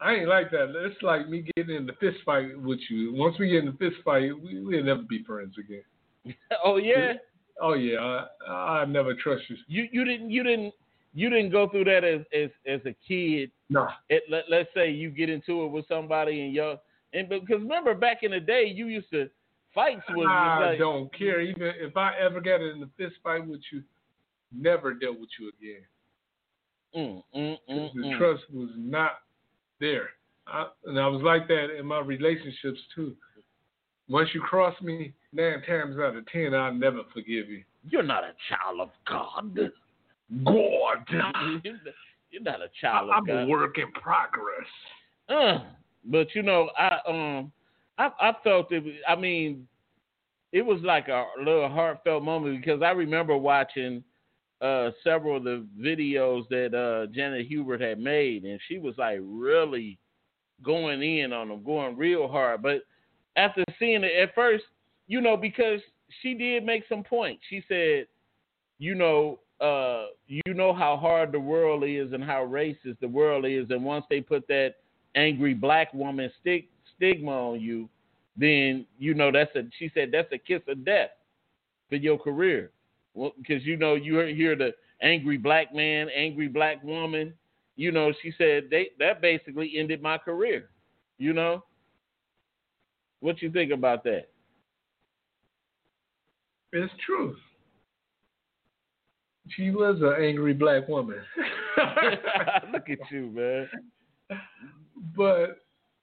I 0.00 0.14
ain't 0.14 0.28
like 0.28 0.50
that. 0.50 0.72
It's 0.74 1.00
like 1.02 1.28
me 1.28 1.44
getting 1.56 1.76
in 1.76 1.86
the 1.86 1.92
fist 1.94 2.18
fight 2.24 2.58
with 2.60 2.80
you. 2.90 3.14
Once 3.14 3.36
we 3.38 3.50
get 3.50 3.64
in 3.64 3.66
the 3.66 3.72
fist 3.90 4.02
fight, 4.04 4.30
we, 4.42 4.60
we'll 4.60 4.84
never 4.84 5.02
be 5.02 5.22
friends 5.24 5.54
again. 5.58 5.84
oh 6.64 6.76
yeah, 6.76 7.14
Oh 7.60 7.74
yeah, 7.74 8.26
I 8.48 8.52
I 8.52 8.84
never 8.84 9.14
trust 9.14 9.42
you. 9.48 9.56
you 9.66 9.88
you 9.92 10.04
didn't 10.04 10.30
you 10.30 10.42
didn't 10.42 10.72
you 11.14 11.28
didn't 11.28 11.50
go 11.50 11.68
through 11.68 11.84
that 11.84 12.04
as 12.04 12.20
as 12.32 12.50
as 12.66 12.80
a 12.86 12.94
kid. 13.06 13.50
It, 14.08 14.22
let, 14.30 14.44
let's 14.48 14.68
say 14.74 14.90
you 14.90 15.10
get 15.10 15.28
into 15.30 15.64
it 15.64 15.68
with 15.68 15.86
somebody 15.88 16.42
and 16.42 16.52
y'all 16.52 16.80
and 17.12 17.28
because 17.28 17.60
remember 17.60 17.94
back 17.94 18.22
in 18.22 18.30
the 18.30 18.40
day 18.40 18.64
you 18.64 18.86
used 18.86 19.10
to 19.10 19.28
fights 19.74 20.02
was 20.10 20.28
I 20.30 20.70
like, 20.70 20.78
don't 20.78 21.12
care. 21.16 21.40
Even 21.40 21.72
if 21.80 21.96
I 21.96 22.12
ever 22.18 22.40
got 22.40 22.60
in 22.60 22.82
a 22.82 22.88
fist 22.96 23.16
fight 23.22 23.46
with 23.46 23.60
you, 23.72 23.82
never 24.54 24.94
dealt 24.94 25.18
with 25.18 25.30
you 25.38 25.50
again. 25.58 25.82
mm, 26.96 27.22
mm, 27.36 27.56
mm, 27.70 27.94
the 27.94 28.00
mm. 28.00 28.18
trust 28.18 28.42
was 28.52 28.70
not 28.76 29.20
there. 29.80 30.10
I, 30.46 30.66
and 30.86 30.98
I 30.98 31.06
was 31.06 31.22
like 31.22 31.48
that 31.48 31.76
in 31.78 31.86
my 31.86 32.00
relationships 32.00 32.80
too. 32.94 33.14
Once 34.08 34.28
you 34.34 34.40
cross 34.40 34.74
me, 34.82 35.14
nine 35.32 35.62
times 35.62 35.96
out 35.98 36.16
of 36.16 36.26
ten, 36.26 36.54
I'll 36.54 36.74
never 36.74 37.00
forgive 37.12 37.48
you. 37.48 37.62
You're 37.88 38.02
not 38.02 38.24
a 38.24 38.32
child 38.48 38.80
of 38.80 38.90
God. 39.08 39.58
God, 40.44 41.62
You're 42.30 42.42
not 42.42 42.60
a 42.60 42.68
child 42.80 43.10
of 43.10 43.26
God. 43.26 43.32
I'm 43.34 43.44
a 43.44 43.46
work 43.46 43.78
in 43.78 43.90
progress. 43.92 44.66
Uh, 45.28 45.58
but 46.04 46.28
you 46.34 46.42
know, 46.42 46.70
I 46.78 46.98
um, 47.06 47.52
I 47.98 48.10
I 48.20 48.32
felt 48.44 48.72
it. 48.72 48.84
I 49.08 49.16
mean, 49.16 49.66
it 50.52 50.62
was 50.62 50.80
like 50.82 51.08
a 51.08 51.26
little 51.38 51.68
heartfelt 51.68 52.22
moment 52.22 52.60
because 52.60 52.82
I 52.82 52.90
remember 52.90 53.36
watching 53.36 54.04
uh 54.60 54.90
several 55.02 55.38
of 55.38 55.44
the 55.44 55.66
videos 55.80 56.48
that 56.48 56.74
uh 56.74 57.12
Janet 57.12 57.46
Hubert 57.46 57.80
had 57.80 57.98
made, 57.98 58.44
and 58.44 58.60
she 58.68 58.78
was 58.78 58.94
like 58.98 59.18
really 59.22 59.98
going 60.62 61.02
in 61.02 61.32
on 61.32 61.48
them, 61.48 61.64
going 61.64 61.96
real 61.96 62.28
hard. 62.28 62.62
But 62.62 62.82
after 63.36 63.64
seeing 63.78 64.04
it 64.04 64.12
at 64.20 64.34
first, 64.34 64.64
you 65.12 65.20
know, 65.20 65.36
because 65.36 65.78
she 66.22 66.32
did 66.32 66.64
make 66.64 66.84
some 66.88 67.04
points. 67.04 67.42
She 67.50 67.62
said, 67.68 68.06
you 68.78 68.94
know, 68.94 69.40
uh, 69.60 70.06
you 70.26 70.54
know 70.54 70.72
how 70.72 70.96
hard 70.96 71.32
the 71.32 71.38
world 71.38 71.84
is 71.86 72.14
and 72.14 72.24
how 72.24 72.46
racist 72.46 72.98
the 73.02 73.08
world 73.08 73.44
is, 73.44 73.68
and 73.68 73.84
once 73.84 74.06
they 74.08 74.22
put 74.22 74.48
that 74.48 74.76
angry 75.14 75.52
black 75.52 75.92
woman 75.92 76.30
stigma 76.40 77.30
on 77.30 77.60
you, 77.60 77.90
then 78.38 78.86
you 78.98 79.12
know 79.12 79.30
that's 79.30 79.54
a. 79.54 79.64
She 79.78 79.90
said 79.92 80.08
that's 80.12 80.32
a 80.32 80.38
kiss 80.38 80.62
of 80.66 80.82
death 80.82 81.10
for 81.90 81.96
your 81.96 82.18
career, 82.18 82.70
well, 83.12 83.32
because 83.36 83.66
you 83.66 83.76
know 83.76 83.96
you 83.96 84.18
hear 84.20 84.56
the 84.56 84.70
angry 85.02 85.36
black 85.36 85.74
man, 85.74 86.08
angry 86.16 86.48
black 86.48 86.82
woman. 86.82 87.34
You 87.76 87.92
know, 87.92 88.14
she 88.22 88.32
said 88.38 88.68
they 88.70 88.88
that 88.98 89.20
basically 89.20 89.74
ended 89.76 90.00
my 90.00 90.16
career. 90.16 90.70
You 91.18 91.34
know, 91.34 91.64
what 93.20 93.42
you 93.42 93.50
think 93.50 93.72
about 93.72 94.04
that? 94.04 94.31
It's 96.72 96.92
truth. 97.04 97.36
She 99.56 99.70
was 99.70 99.96
an 100.00 100.24
angry 100.24 100.54
black 100.54 100.88
woman. 100.88 101.20
Look 102.72 102.88
at 102.88 102.98
you, 103.10 103.30
man. 103.30 103.68
But 105.16 105.58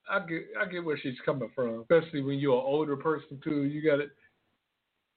I 0.08 0.20
get 0.20 0.42
I 0.60 0.66
get 0.66 0.84
where 0.84 0.98
she's 0.98 1.18
coming 1.24 1.50
from, 1.54 1.80
especially 1.80 2.22
when 2.22 2.38
you're 2.38 2.56
an 2.56 2.64
older 2.64 2.96
person 2.96 3.40
too. 3.42 3.64
You 3.64 3.82
got 3.82 3.96
to 3.96 4.06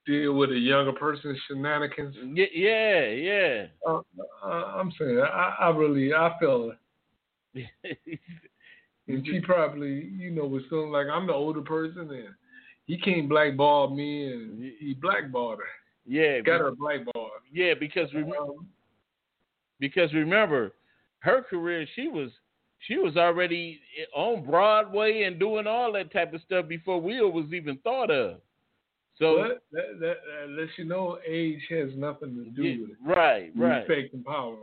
deal 0.06 0.34
with 0.34 0.50
a 0.50 0.58
younger 0.58 0.92
person's 0.92 1.38
shenanigans. 1.46 2.16
Yeah, 2.34 2.46
yeah, 2.54 3.06
yeah. 3.08 3.66
Uh, 3.86 4.00
uh, 4.44 4.48
I'm 4.48 4.92
saying 4.98 5.20
I, 5.20 5.54
I 5.60 5.68
really 5.70 6.12
I 6.14 6.32
feel 6.40 6.72
and 9.06 9.24
she 9.26 9.40
probably 9.40 10.10
you 10.16 10.30
know 10.30 10.46
was 10.46 10.64
feeling 10.68 10.90
like 10.90 11.06
I'm 11.12 11.26
the 11.26 11.32
older 11.32 11.62
person 11.62 12.10
and 12.10 12.28
he 12.86 12.98
can't 12.98 13.28
blackball 13.28 13.94
me 13.94 14.32
and 14.32 14.72
he 14.78 14.94
blackballed 14.94 15.58
her. 15.58 15.64
Yeah, 16.06 16.40
got 16.40 16.60
her 16.60 16.72
blackballed. 16.72 17.30
Yeah, 17.52 17.74
because 17.78 18.12
remember, 18.12 18.36
um, 18.38 18.68
because 19.80 20.12
remember, 20.12 20.72
her 21.20 21.42
career 21.42 21.86
she 21.94 22.08
was 22.08 22.30
she 22.86 22.96
was 22.96 23.16
already 23.16 23.80
on 24.14 24.44
Broadway 24.44 25.22
and 25.22 25.38
doing 25.38 25.66
all 25.66 25.92
that 25.92 26.12
type 26.12 26.34
of 26.34 26.42
stuff 26.42 26.68
before 26.68 27.00
Will 27.00 27.32
was 27.32 27.52
even 27.52 27.78
thought 27.78 28.10
of. 28.10 28.40
So 29.18 29.36
that, 29.36 29.60
that, 29.72 30.00
that 30.00 30.50
lets 30.50 30.72
you 30.76 30.84
know 30.84 31.18
age 31.26 31.60
has 31.70 31.90
nothing 31.96 32.44
to 32.44 32.50
do 32.50 32.62
yeah, 32.62 32.80
with 32.80 32.90
it. 32.90 32.96
Right, 33.02 33.52
right. 33.56 33.88
Respect 33.88 34.12
and 34.12 34.24
power. 34.24 34.56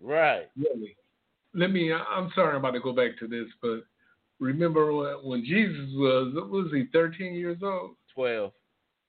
Right. 0.00 0.48
Really. 0.56 0.96
Let 1.54 1.70
me. 1.70 1.92
I'm 1.92 2.30
sorry, 2.34 2.50
I'm 2.50 2.56
about 2.56 2.72
to 2.72 2.80
go 2.80 2.92
back 2.92 3.18
to 3.20 3.26
this, 3.26 3.46
but 3.62 3.84
remember 4.44 4.92
when, 4.92 5.14
when 5.28 5.44
Jesus 5.44 5.88
was 5.94 6.32
what 6.34 6.50
was 6.50 6.66
he 6.72 6.84
13 6.92 7.34
years 7.34 7.58
old? 7.62 7.96
12. 8.14 8.52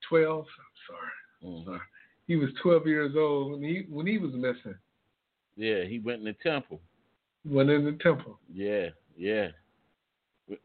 12. 0.09 0.39
I'm 0.39 0.45
sorry. 0.87 1.53
Mm-hmm. 1.53 1.69
sorry. 1.69 1.81
He 2.27 2.35
was 2.35 2.49
12 2.63 2.87
years 2.87 3.15
old 3.17 3.51
when 3.51 3.63
he 3.63 3.85
when 3.89 4.07
he 4.07 4.17
was 4.17 4.31
missing. 4.33 4.75
Yeah, 5.55 5.83
he 5.83 5.99
went 5.99 6.19
in 6.19 6.25
the 6.25 6.35
temple. 6.43 6.81
Went 7.45 7.69
in 7.69 7.85
the 7.85 7.97
temple. 8.03 8.39
Yeah, 8.51 8.87
yeah. 9.15 9.49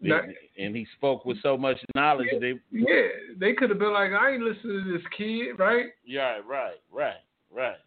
Now, 0.00 0.20
and 0.58 0.76
he 0.76 0.86
spoke 0.96 1.24
with 1.24 1.40
so 1.42 1.56
much 1.56 1.78
knowledge. 1.94 2.28
Yeah, 2.32 2.38
they, 2.38 2.54
yeah, 2.70 3.08
they 3.38 3.54
could 3.54 3.70
have 3.70 3.78
been 3.78 3.94
like, 3.94 4.12
I 4.12 4.32
ain't 4.32 4.42
listening 4.42 4.84
to 4.84 4.92
this 4.92 5.06
kid, 5.16 5.58
right? 5.58 5.86
Yeah, 6.04 6.38
right, 6.46 6.76
right, 6.92 7.14
right. 7.50 7.78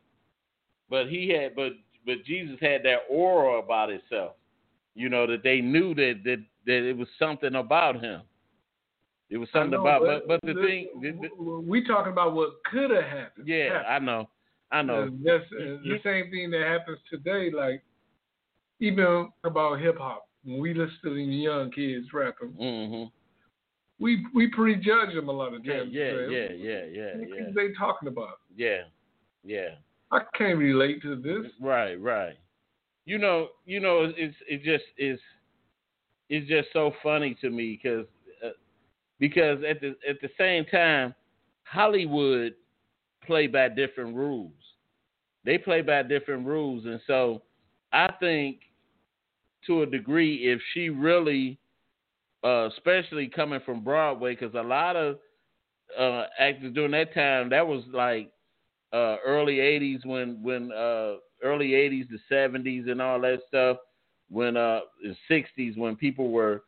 But 0.90 1.08
he 1.10 1.30
had, 1.30 1.56
but 1.56 1.74
but 2.06 2.24
Jesus 2.26 2.58
had 2.62 2.84
that 2.84 3.02
aura 3.10 3.60
about 3.60 3.90
himself. 3.90 4.34
You 4.96 5.10
know 5.10 5.28
that 5.28 5.44
they 5.44 5.62
knew 5.62 5.94
that 5.96 6.22
that 6.24 6.44
that 6.66 6.88
it 6.88 6.98
was 6.98 7.08
something 7.20 7.56
about 7.56 8.02
him. 8.02 8.22
It 9.30 9.38
was 9.38 9.50
something 9.52 9.72
know, 9.72 9.82
about, 9.82 10.02
but, 10.02 10.28
but 10.28 10.42
but 10.42 10.48
the, 10.48 10.54
the 10.54 10.68
thing, 10.68 10.88
the, 11.02 11.12
the, 11.12 11.60
we 11.60 11.86
talking 11.86 12.12
about 12.12 12.36
what 12.36 12.52
could 12.72 12.92
have 12.92 13.04
happened. 13.04 13.48
Yeah, 13.48 13.84
happened. 13.84 13.88
I 13.88 14.00
know, 14.00 14.30
I 14.72 14.82
know. 14.82 15.10
That's 15.24 15.44
the 15.50 16.00
same 16.04 16.30
thing 16.30 16.52
that 16.52 16.62
happens 16.68 17.00
today. 17.10 17.50
Like 17.52 17.84
even 18.80 19.32
about 19.44 19.80
hip 19.80 19.98
hop, 19.98 20.28
when 20.44 20.60
we 20.60 20.74
listen 20.74 20.98
to 21.04 21.16
these 21.16 21.42
young 21.44 21.72
kids 21.72 22.08
rapping, 22.14 22.54
mm-hmm. 22.60 23.06
we 24.00 24.26
we 24.36 24.48
prejudge 24.48 25.16
them 25.16 25.30
a 25.30 25.32
lot 25.32 25.54
of 25.54 25.66
times. 25.66 25.90
Yeah, 25.92 26.12
yeah, 26.12 26.28
yeah, 26.30 26.48
yeah, 26.56 26.82
yeah, 26.92 27.18
What 27.18 27.30
yeah. 27.30 27.46
they 27.56 27.74
talking 27.74 28.10
about? 28.10 28.40
Yeah, 28.56 28.82
yeah. 29.44 29.70
I 30.12 30.20
can't 30.38 30.60
relate 30.60 31.02
to 31.02 31.16
this. 31.16 31.52
Right, 31.60 31.96
right. 32.00 32.36
You 33.06 33.18
know, 33.18 33.48
you 33.66 33.80
know, 33.80 34.12
it's 34.16 34.36
it 34.48 34.64
just 34.64 34.86
is 34.98 35.20
it's 36.30 36.48
just 36.48 36.70
so 36.74 36.94
funny 37.04 37.36
to 37.42 37.50
me 37.50 37.80
because 37.82 38.06
uh, 38.44 38.50
because 39.20 39.60
at 39.68 39.82
the 39.82 39.96
at 40.08 40.22
the 40.22 40.30
same 40.38 40.66
time, 40.66 41.14
Hollywood 41.64 42.54
play 43.26 43.48
by 43.48 43.70
different 43.70 44.16
rules. 44.16 44.52
They 45.46 45.58
play 45.58 45.82
by 45.82 46.04
different 46.04 46.46
rules, 46.46 46.86
and 46.86 47.00
so 47.06 47.42
I 47.92 48.12
think 48.20 48.60
to 49.68 49.84
a 49.84 49.86
degree, 49.86 50.52
if 50.52 50.60
she 50.74 50.90
really, 50.90 51.58
uh, 52.44 52.68
especially 52.68 53.28
coming 53.28 53.62
from 53.66 53.84
Broadway, 53.84 54.36
because 54.36 54.56
a 54.56 54.62
lot 54.62 54.96
of 54.96 55.18
uh, 55.98 56.26
actors 56.40 56.74
during 56.74 56.92
that 56.92 57.14
time, 57.14 57.50
that 57.50 57.66
was 57.66 57.84
like 57.94 58.32
uh, 58.94 59.18
early 59.26 59.56
'80s 59.58 60.06
when 60.06 60.42
when 60.42 60.72
uh, 60.72 61.16
early 61.44 61.70
'80s, 61.70 62.08
the 62.10 62.20
'70s, 62.34 62.90
and 62.90 63.02
all 63.02 63.20
that 63.22 63.40
stuff. 63.48 63.78
When 64.30 64.58
uh, 64.58 64.82
the 65.02 65.16
'60s, 65.30 65.78
when 65.78 65.96
people 65.96 66.32
were 66.32 66.64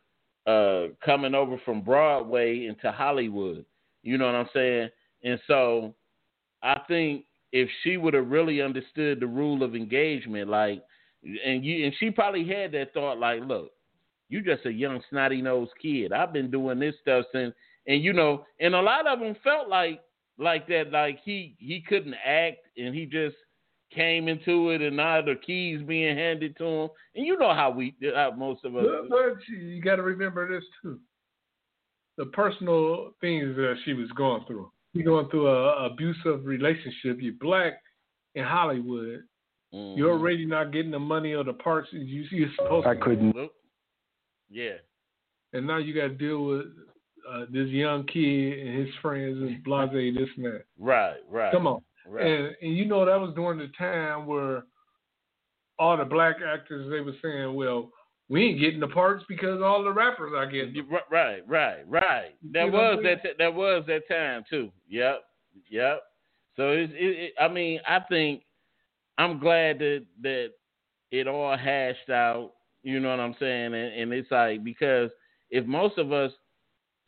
uh, 0.45 0.87
coming 1.03 1.33
over 1.33 1.59
from 1.65 1.81
Broadway 1.81 2.65
into 2.65 2.91
Hollywood, 2.91 3.65
you 4.03 4.17
know 4.17 4.25
what 4.25 4.35
I'm 4.35 4.49
saying? 4.53 4.89
And 5.23 5.39
so, 5.47 5.95
I 6.61 6.79
think 6.87 7.25
if 7.51 7.69
she 7.83 7.97
would 7.97 8.13
have 8.13 8.29
really 8.29 8.61
understood 8.61 9.19
the 9.19 9.27
rule 9.27 9.63
of 9.63 9.75
engagement, 9.75 10.49
like, 10.49 10.83
and 11.23 11.65
you 11.65 11.85
and 11.85 11.93
she 11.99 12.11
probably 12.11 12.47
had 12.47 12.71
that 12.73 12.93
thought, 12.93 13.17
like, 13.17 13.41
look, 13.41 13.71
you 14.29 14.41
just 14.41 14.65
a 14.65 14.71
young 14.71 15.01
snotty 15.09 15.41
nosed 15.41 15.71
kid. 15.81 16.11
I've 16.11 16.33
been 16.33 16.51
doing 16.51 16.79
this 16.79 16.95
stuff 17.01 17.25
since, 17.31 17.53
and 17.87 18.03
you 18.03 18.13
know, 18.13 18.45
and 18.59 18.75
a 18.75 18.81
lot 18.81 19.07
of 19.07 19.19
them 19.19 19.35
felt 19.43 19.69
like 19.69 20.01
like 20.37 20.67
that, 20.67 20.91
like 20.91 21.19
he 21.23 21.55
he 21.57 21.81
couldn't 21.87 22.15
act, 22.25 22.57
and 22.77 22.93
he 22.93 23.05
just 23.05 23.35
came 23.95 24.27
into 24.27 24.69
it, 24.71 24.81
and 24.81 24.97
now 24.97 25.21
the 25.21 25.35
keys 25.45 25.81
being 25.87 26.15
handed 26.15 26.57
to 26.57 26.65
him, 26.65 26.89
and 27.15 27.25
you 27.25 27.37
know 27.37 27.53
how 27.53 27.69
we, 27.71 27.95
how 28.13 28.33
most 28.37 28.65
of 28.65 28.75
us. 28.75 28.85
But, 28.85 29.09
but 29.09 29.37
you 29.47 29.81
got 29.81 29.95
to 29.95 30.03
remember 30.03 30.53
this 30.53 30.63
too: 30.81 30.99
the 32.17 32.25
personal 32.25 33.13
things 33.21 33.55
that 33.55 33.75
she 33.85 33.93
was 33.93 34.09
going 34.11 34.43
through. 34.45 34.71
You're 34.93 35.05
going 35.05 35.29
through 35.29 35.47
a, 35.47 35.83
a 35.83 35.85
abusive 35.87 36.45
relationship. 36.45 37.17
You're 37.19 37.33
black 37.39 37.81
in 38.35 38.43
Hollywood. 38.43 39.23
Mm-hmm. 39.73 39.97
You're 39.97 40.11
already 40.11 40.45
not 40.45 40.71
getting 40.71 40.91
the 40.91 40.99
money 40.99 41.33
or 41.33 41.43
the 41.43 41.53
parts 41.53 41.89
you, 41.91 42.25
you're 42.31 42.49
supposed 42.55 42.87
I 42.87 42.93
to. 42.93 42.99
I 42.99 43.03
couldn't. 43.03 43.35
Yeah. 44.49 44.75
And 45.53 45.67
now 45.67 45.77
you 45.77 45.93
got 45.93 46.07
to 46.07 46.09
deal 46.09 46.45
with 46.45 46.65
uh, 47.29 47.45
this 47.51 47.67
young 47.69 48.05
kid 48.05 48.59
and 48.59 48.85
his 48.85 48.95
friends 49.01 49.37
and 49.41 49.63
blase 49.65 49.89
this 49.91 50.29
and 50.37 50.45
that. 50.45 50.63
Right, 50.79 51.17
right. 51.29 51.51
Come 51.51 51.67
on. 51.67 51.81
Right. 52.07 52.25
And 52.25 52.55
and 52.61 52.75
you 52.77 52.85
know 52.85 53.05
that 53.05 53.19
was 53.19 53.33
during 53.35 53.59
the 53.59 53.69
time 53.77 54.25
where 54.25 54.65
all 55.79 55.97
the 55.97 56.05
black 56.05 56.37
actors 56.45 56.89
they 56.89 57.01
were 57.01 57.15
saying, 57.21 57.53
well, 57.53 57.91
we 58.29 58.45
ain't 58.45 58.59
getting 58.59 58.79
the 58.79 58.87
parts 58.87 59.23
because 59.27 59.61
all 59.61 59.83
the 59.83 59.91
rappers 59.91 60.33
are 60.35 60.49
getting. 60.49 60.73
You- 60.75 60.87
Right, 61.11 61.41
right, 61.47 61.87
right. 61.87 62.35
That 62.53 62.65
You 62.65 62.71
was 62.71 62.99
that. 63.03 63.37
That 63.37 63.53
was 63.53 63.83
that 63.87 64.07
time 64.07 64.43
too. 64.49 64.71
Yep, 64.89 65.23
yep. 65.69 66.01
So 66.55 66.69
it's. 66.69 66.91
It, 66.93 66.97
it, 66.97 67.33
I 67.39 67.47
mean, 67.47 67.79
I 67.87 67.99
think 67.99 68.43
I'm 69.17 69.39
glad 69.39 69.79
that 69.79 70.05
that 70.21 70.51
it 71.11 71.27
all 71.27 71.55
hashed 71.57 72.09
out. 72.09 72.53
You 72.83 72.99
know 72.99 73.09
what 73.09 73.19
I'm 73.19 73.35
saying? 73.39 73.73
And, 73.73 73.93
and 73.93 74.13
it's 74.13 74.31
like 74.31 74.63
because 74.63 75.09
if 75.49 75.65
most 75.65 75.97
of 75.97 76.11
us, 76.11 76.31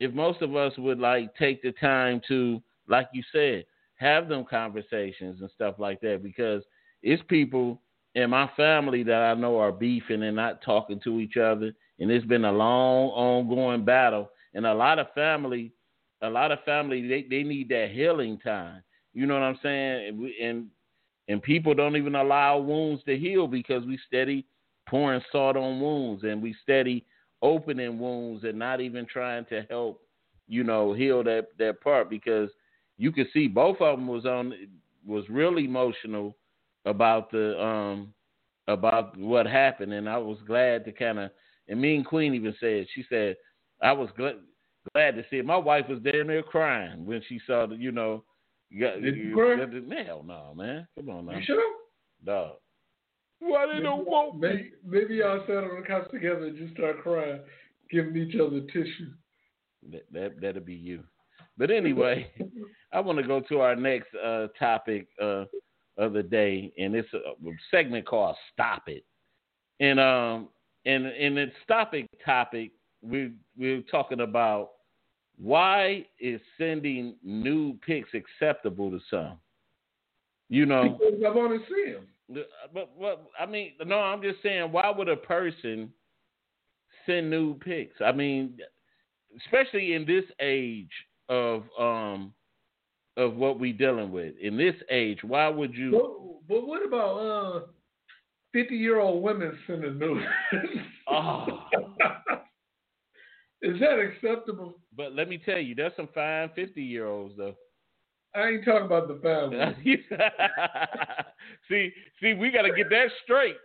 if 0.00 0.12
most 0.12 0.42
of 0.42 0.54
us 0.54 0.72
would 0.78 0.98
like 0.98 1.34
take 1.36 1.62
the 1.62 1.72
time 1.72 2.20
to, 2.28 2.62
like 2.88 3.08
you 3.12 3.22
said, 3.32 3.64
have 3.98 4.28
them 4.28 4.44
conversations 4.48 5.40
and 5.40 5.50
stuff 5.54 5.76
like 5.78 6.00
that, 6.00 6.22
because 6.22 6.62
it's 7.02 7.22
people 7.28 7.80
in 8.14 8.30
my 8.30 8.50
family 8.56 9.02
that 9.04 9.22
I 9.22 9.34
know 9.34 9.58
are 9.58 9.72
beefing 9.72 10.22
and 10.22 10.36
not 10.36 10.62
talking 10.62 11.00
to 11.04 11.20
each 11.20 11.36
other, 11.36 11.72
and 12.00 12.10
it's 12.10 12.26
been 12.26 12.44
a 12.44 12.52
long, 12.52 13.08
ongoing 13.10 13.84
battle. 13.84 14.30
And 14.54 14.66
a 14.66 14.74
lot 14.74 14.98
of 14.98 15.12
family, 15.14 15.72
a 16.22 16.28
lot 16.30 16.50
of 16.50 16.64
family, 16.64 17.06
they 17.06 17.26
they 17.28 17.42
need 17.42 17.68
that 17.68 17.90
healing 17.92 18.38
time. 18.38 18.82
You 19.12 19.26
know 19.26 19.34
what 19.34 19.42
I'm 19.42 19.58
saying? 19.62 20.08
And 20.08 20.18
we, 20.18 20.36
and 20.42 20.66
and 21.28 21.42
people 21.42 21.74
don't 21.74 21.96
even 21.96 22.14
allow 22.14 22.58
wounds 22.58 23.04
to 23.04 23.16
heal 23.16 23.46
because 23.46 23.84
we 23.84 23.98
steady 24.06 24.46
pouring 24.88 25.20
salt 25.30 25.56
on 25.56 25.80
wounds 25.80 26.24
and 26.24 26.42
we 26.42 26.54
steady 26.62 27.04
opening 27.42 27.98
wounds 27.98 28.44
and 28.44 28.58
not 28.58 28.80
even 28.80 29.06
trying 29.06 29.44
to 29.46 29.62
help, 29.68 30.00
you 30.48 30.64
know, 30.64 30.92
heal 30.92 31.22
that 31.24 31.48
that 31.58 31.80
part 31.82 32.08
because 32.08 32.50
you 32.98 33.12
could 33.12 33.28
see 33.32 33.46
both 33.48 33.80
of 33.80 33.96
them 33.98 34.06
was 34.08 34.26
on 34.26 34.52
was 35.06 35.24
really 35.30 35.64
emotional 35.64 36.36
about 36.84 37.30
the 37.30 37.60
um 37.62 38.12
about 38.66 39.16
what 39.16 39.46
happened 39.46 39.92
and 39.92 40.08
I 40.08 40.18
was 40.18 40.38
glad 40.46 40.84
to 40.84 40.92
kind 40.92 41.18
of 41.18 41.30
And 41.68 41.80
me 41.80 41.96
and 41.96 42.04
Queen 42.06 42.34
even 42.34 42.54
said, 42.60 42.86
she 42.94 43.04
said, 43.08 43.36
I 43.80 43.92
was 43.92 44.08
glad 44.16 44.36
glad 44.94 45.16
to 45.16 45.24
see 45.30 45.36
it. 45.36 45.44
My 45.44 45.56
wife 45.56 45.84
was 45.88 46.00
down 46.00 46.26
there 46.28 46.42
crying 46.42 47.04
when 47.06 47.22
she 47.28 47.38
saw 47.46 47.66
the, 47.66 47.76
you 47.76 47.92
know, 47.92 48.24
you 48.70 48.80
got, 48.80 49.00
Did 49.02 49.16
you 49.16 49.22
you, 49.28 49.34
cry? 49.34 49.56
got 49.56 49.70
the- 49.70 50.04
hell 50.04 50.22
no, 50.26 50.54
man. 50.54 50.86
Come 50.96 51.10
on 51.10 51.26
now, 51.26 51.36
You 51.36 51.44
sure? 51.44 51.72
dog. 52.24 52.56
Why 53.40 53.66
they 53.72 53.80
don't 53.80 54.06
want 54.06 54.40
me? 54.40 54.48
maybe, 54.48 54.70
maybe 54.84 55.14
y'all 55.16 55.44
sat 55.46 55.58
on 55.64 55.80
the 55.80 55.86
couch 55.86 56.10
together 56.10 56.46
and 56.46 56.58
just 56.58 56.74
start 56.74 57.02
crying, 57.02 57.40
giving 57.90 58.16
each 58.16 58.34
other 58.40 58.60
tissue. 58.72 59.12
That, 59.92 60.04
that 60.12 60.40
that'll 60.40 60.62
be 60.62 60.74
you. 60.74 61.04
But 61.58 61.70
anyway, 61.72 62.30
I 62.92 63.00
want 63.00 63.18
to 63.18 63.26
go 63.26 63.40
to 63.40 63.60
our 63.60 63.76
next 63.76 64.14
uh, 64.14 64.46
topic 64.58 65.08
uh, 65.20 65.44
of 65.98 66.12
the 66.12 66.22
day, 66.22 66.72
and 66.78 66.94
it's 66.94 67.12
a, 67.12 67.34
segment 67.70 68.06
called 68.06 68.36
"Stop 68.52 68.84
It." 68.86 69.04
And 69.80 70.00
um, 70.00 70.48
and 70.86 71.06
in 71.06 71.34
the 71.34 71.46
"Stop 71.64 71.92
It" 71.94 72.08
topic, 72.24 72.70
we 73.02 73.32
we're 73.56 73.82
talking 73.82 74.20
about 74.20 74.70
why 75.40 76.06
is 76.20 76.40
sending 76.56 77.16
nude 77.22 77.80
pics 77.82 78.10
acceptable 78.14 78.90
to 78.90 79.00
some. 79.10 79.38
You 80.48 80.64
know, 80.64 80.98
Because 80.98 81.22
I 81.26 81.30
want 81.30 81.60
to 81.60 81.74
see 81.74 81.90
him. 81.90 82.44
but 82.72 82.90
but 82.98 83.30
I 83.38 83.46
mean, 83.46 83.72
no, 83.84 83.98
I'm 83.98 84.22
just 84.22 84.42
saying, 84.42 84.72
why 84.72 84.90
would 84.90 85.08
a 85.08 85.16
person 85.16 85.92
send 87.04 87.30
nude 87.30 87.60
pics? 87.60 87.96
I 88.04 88.12
mean, 88.12 88.58
especially 89.44 89.92
in 89.92 90.06
this 90.06 90.24
age 90.40 90.90
of 91.28 91.64
um 91.78 92.32
of 93.16 93.34
what 93.34 93.58
we 93.58 93.72
dealing 93.72 94.12
with 94.12 94.34
in 94.40 94.56
this 94.56 94.76
age, 94.90 95.18
why 95.22 95.48
would 95.48 95.74
you? 95.74 95.90
But, 95.90 96.54
but 96.54 96.66
what 96.66 96.86
about 96.86 97.18
uh, 97.18 97.60
fifty-year-old 98.52 99.22
women 99.22 99.58
sending 99.66 99.98
nudes? 99.98 100.24
Oh. 101.08 101.46
Is 103.62 103.80
that 103.80 103.98
acceptable? 103.98 104.78
But 104.96 105.14
let 105.14 105.28
me 105.28 105.36
tell 105.36 105.58
you, 105.58 105.74
there's 105.74 105.92
some 105.96 106.08
fine 106.14 106.50
fifty 106.54 106.82
year 106.82 107.06
olds 107.06 107.34
though. 107.36 107.56
I 108.34 108.48
ain't 108.48 108.64
talking 108.64 108.86
about 108.86 109.08
the 109.08 109.18
family. 109.22 110.04
see, 111.68 111.92
see, 112.20 112.34
we 112.34 112.50
got 112.50 112.62
to 112.62 112.72
get 112.72 112.90
that 112.90 113.08
straight. 113.24 113.56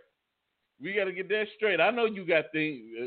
We 0.80 0.94
got 0.94 1.04
to 1.04 1.12
get 1.12 1.28
that 1.28 1.44
straight. 1.56 1.80
I 1.80 1.90
know 1.90 2.06
you 2.06 2.26
got 2.26 2.46
things. 2.52 2.82
Uh, 3.00 3.06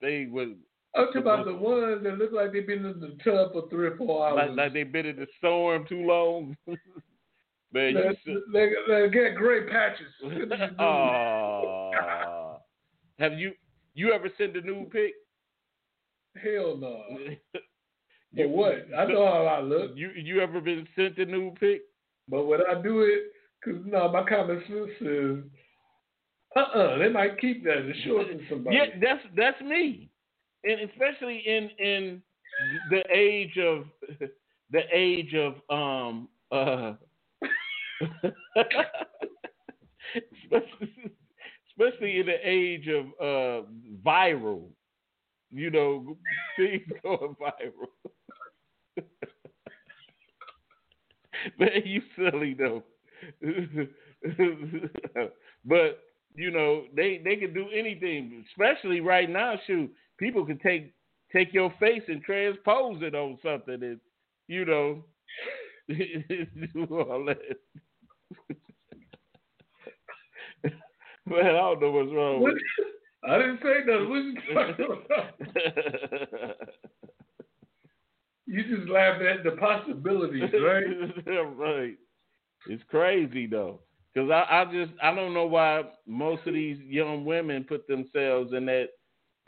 they 0.00 0.28
was 0.30 0.50
I'm 0.98 1.06
talking 1.06 1.22
about 1.22 1.44
the 1.46 1.54
ones 1.54 2.02
that 2.02 2.18
look 2.18 2.32
like 2.32 2.52
they've 2.52 2.66
been 2.66 2.84
in 2.84 3.00
the 3.00 3.16
tub 3.24 3.52
for 3.52 3.68
three 3.70 3.86
or 3.88 3.96
four 3.96 4.26
hours. 4.28 4.48
like, 4.48 4.56
like 4.56 4.72
they 4.72 4.82
been 4.82 5.06
in 5.06 5.16
the 5.16 5.26
storm 5.38 5.86
too 5.88 6.04
long. 6.06 6.56
Man, 7.72 7.94
you 7.94 8.02
They- 8.02 8.18
should- 8.24 8.42
they, 8.52 8.70
they 8.88 9.08
get 9.10 9.34
gray 9.36 9.68
patches. 9.68 10.06
Have 13.18 13.34
you 13.38 13.52
you 13.94 14.12
ever 14.12 14.28
sent 14.38 14.56
a 14.56 14.60
nude 14.60 14.90
pic? 14.90 15.12
Hell 16.42 16.76
no. 16.78 17.02
You- 18.32 18.48
what? 18.50 18.86
I 18.96 19.06
know 19.06 19.24
how 19.26 19.46
I 19.46 19.60
look. 19.62 19.92
You 19.96 20.10
you 20.14 20.40
ever 20.40 20.60
been 20.60 20.86
sent 20.94 21.16
a 21.18 21.24
nude 21.24 21.58
pic? 21.58 21.80
But 22.28 22.44
when 22.44 22.60
I 22.70 22.80
do 22.82 23.00
it, 23.00 23.32
because 23.64 23.80
no, 23.86 24.06
my 24.12 24.22
common 24.28 24.62
sense 24.68 24.90
says, 24.98 25.38
uh-uh, 26.54 26.98
they 26.98 27.08
might 27.08 27.40
keep 27.40 27.64
that 27.64 27.78
and 27.78 27.94
show 28.04 28.20
it 28.20 28.36
to 28.38 28.44
somebody. 28.50 28.76
Yeah, 28.76 28.84
that's 29.00 29.22
that's 29.34 29.58
me, 29.62 30.07
and 30.64 30.80
especially 30.90 31.38
in 31.46 31.70
in 31.78 32.22
the 32.90 33.02
age 33.14 33.56
of 33.58 33.84
the 34.70 34.82
age 34.92 35.34
of 35.34 35.54
um 35.70 36.28
uh 36.52 36.94
especially, 41.70 42.20
in 42.20 42.26
the 42.26 42.38
age 42.42 42.88
of 42.88 43.06
uh 43.20 43.62
viral, 44.04 44.70
you 45.50 45.70
know, 45.70 46.16
things 46.56 46.82
going 47.02 47.36
viral. 47.40 47.88
Man, 51.58 51.70
you 51.84 52.02
silly 52.16 52.54
though. 52.54 52.82
but 55.64 56.00
you 56.34 56.50
know, 56.50 56.84
they 56.94 57.18
they 57.24 57.36
can 57.36 57.52
do 57.54 57.68
anything, 57.72 58.44
especially 58.50 59.00
right 59.00 59.28
now. 59.28 59.54
Shoot, 59.66 59.92
people 60.18 60.44
can 60.44 60.58
take 60.58 60.92
take 61.32 61.52
your 61.52 61.72
face 61.80 62.02
and 62.08 62.22
transpose 62.22 63.02
it 63.02 63.14
on 63.14 63.38
something, 63.42 63.82
and 63.82 64.00
you 64.48 64.64
know, 64.64 65.04
do 65.88 66.86
all 66.90 67.24
that. 67.26 67.38
Man, 71.26 71.46
I 71.46 71.52
don't 71.52 71.80
know 71.80 71.90
what's 71.90 72.12
wrong 72.12 72.42
What? 72.42 72.52
with 72.52 72.58
I 73.28 73.38
didn't 73.38 73.60
say 73.62 73.80
nothing. 73.86 74.08
What 74.08 74.24
you 74.24 74.34
talking 74.54 75.04
about? 75.06 76.56
You 78.46 78.62
just 78.64 78.88
laughed 78.88 79.22
at 79.22 79.44
the 79.44 79.52
possibilities, 79.52 80.50
right? 80.58 80.86
right. 81.56 81.96
It's 82.66 82.82
crazy 82.84 83.46
though, 83.46 83.80
because 84.14 84.30
I, 84.30 84.44
I 84.48 84.64
just 84.72 84.92
I 85.02 85.14
don't 85.14 85.34
know 85.34 85.46
why 85.46 85.82
most 86.06 86.46
of 86.46 86.54
these 86.54 86.78
young 86.80 87.24
women 87.24 87.64
put 87.64 87.86
themselves 87.86 88.52
in 88.52 88.66
that 88.66 88.88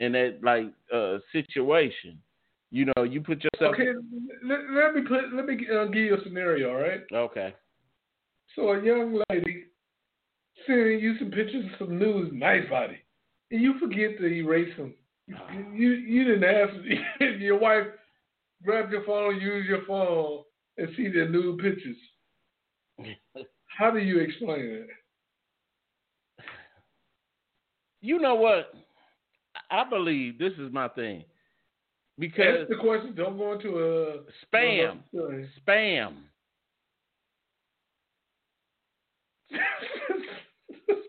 in 0.01 0.11
that 0.13 0.39
like 0.43 0.65
uh 0.93 1.19
situation. 1.31 2.19
You 2.71 2.85
know, 2.95 3.03
you 3.03 3.21
put 3.21 3.43
yourself. 3.43 3.75
Okay, 3.75 3.91
let, 4.43 4.59
let 4.71 4.95
me 4.95 5.01
put 5.01 5.33
let 5.33 5.45
me 5.45 5.67
uh, 5.73 5.85
give 5.85 6.03
you 6.03 6.15
a 6.15 6.23
scenario, 6.23 6.69
all 6.69 6.81
right? 6.81 7.01
Okay. 7.13 7.53
So 8.55 8.71
a 8.71 8.83
young 8.83 9.21
lady 9.29 9.65
sending 10.67 10.99
you 10.99 11.17
some 11.17 11.31
pictures 11.31 11.65
of 11.65 11.87
some 11.87 11.99
news, 11.99 12.31
nice 12.33 12.67
body, 12.69 12.97
and 13.51 13.61
you 13.61 13.77
forget 13.79 14.17
to 14.17 14.25
erase 14.25 14.75
them. 14.77 14.93
You 15.27 15.37
you, 15.73 15.89
you 15.91 16.23
didn't 16.25 16.43
ask 16.43 16.73
your 17.39 17.59
wife 17.59 17.87
grab 18.63 18.91
your 18.91 19.03
phone, 19.05 19.39
use 19.39 19.65
your 19.67 19.85
phone, 19.85 20.43
and 20.77 20.87
see 20.95 21.07
the 21.07 21.27
nude 21.29 21.59
pictures. 21.59 21.97
How 23.77 23.91
do 23.91 23.99
you 23.99 24.19
explain 24.19 24.65
it? 24.65 24.87
You 28.01 28.19
know 28.19 28.35
what? 28.35 28.73
I 29.71 29.89
believe 29.89 30.37
this 30.37 30.53
is 30.59 30.71
my 30.71 30.89
thing 30.89 31.23
because 32.19 32.61
Ask 32.61 32.69
the 32.69 32.75
question. 32.75 33.15
Don't 33.15 33.37
go 33.37 33.53
into 33.53 33.69
a 33.79 34.17
spam, 34.45 34.99
no, 35.13 35.43
spam, 35.67 36.13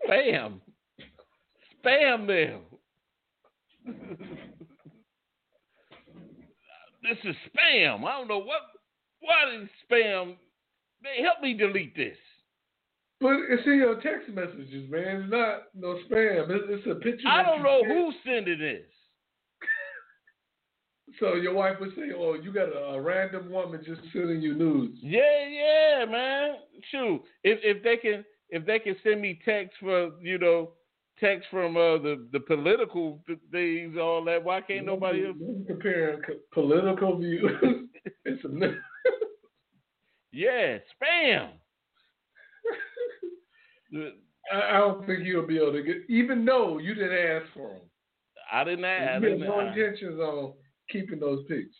spam, 0.09 0.61
spam 1.85 2.27
them. 2.27 2.61
this 7.03 7.17
is 7.25 7.35
spam. 7.53 8.05
I 8.05 8.11
don't 8.17 8.27
know 8.29 8.39
what. 8.39 8.61
Why 9.19 9.61
is 9.61 9.69
spam? 9.91 10.35
They 11.01 11.21
help 11.21 11.41
me 11.41 11.53
delete 11.53 11.95
this. 11.95 12.17
But 13.23 13.37
it's 13.49 13.65
in 13.65 13.77
your 13.77 14.01
text 14.01 14.27
messages, 14.33 14.91
man. 14.91 15.21
It's 15.21 15.31
not 15.31 15.67
no 15.73 15.97
spam. 16.05 16.49
It's, 16.49 16.65
it's 16.67 16.87
a 16.91 16.95
picture. 16.95 17.25
I 17.25 17.41
don't 17.41 17.63
know 17.63 17.79
sent. 17.81 17.93
who's 17.93 18.15
sending 18.25 18.59
this. 18.59 18.81
So 21.19 21.35
your 21.35 21.53
wife 21.53 21.75
would 21.79 21.91
say, 21.95 22.09
"Oh, 22.15 22.33
you 22.33 22.51
got 22.51 22.69
a, 22.69 22.95
a 22.95 23.01
random 23.01 23.51
woman 23.51 23.83
just 23.85 24.01
sending 24.11 24.41
you 24.41 24.55
nudes." 24.55 24.97
Yeah, 25.01 25.47
yeah, 25.47 26.05
man. 26.09 26.55
Shoot, 26.89 27.21
if 27.43 27.59
if 27.61 27.83
they 27.83 27.97
can 27.97 28.25
if 28.49 28.65
they 28.65 28.79
can 28.79 28.95
send 29.03 29.21
me 29.21 29.39
text 29.45 29.77
for 29.79 30.11
you 30.21 30.39
know 30.39 30.71
text 31.19 31.47
from 31.51 31.77
uh, 31.77 31.99
the 31.99 32.27
the 32.31 32.39
political 32.39 33.21
th- 33.27 33.37
things, 33.51 33.95
all 33.95 34.23
that, 34.23 34.43
why 34.43 34.61
can't 34.61 34.87
nobody 34.87 35.27
else? 35.27 35.35
Don't 35.39 35.67
compare 35.67 36.19
co- 36.25 36.39
political 36.51 37.19
views. 37.19 37.51
it's 38.25 38.43
a 38.45 38.47
Yeah, 40.31 40.79
spam. 40.99 41.49
I, 44.53 44.77
don't 44.77 45.05
think 45.05 45.23
you'll 45.23 45.47
be 45.47 45.57
able 45.57 45.73
to 45.73 45.83
get, 45.83 45.97
even 46.09 46.45
though 46.45 46.77
you 46.77 46.93
didn't 46.93 47.13
ask 47.13 47.45
for 47.53 47.69
them. 47.69 47.81
I 48.51 48.63
didn't. 48.63 48.85
ask. 48.85 49.23
You 49.23 49.29
have 49.29 49.39
no 49.39 49.59
intentions 49.59 50.19
on 50.19 50.53
keeping 50.89 51.19
those 51.19 51.45
pics. 51.47 51.75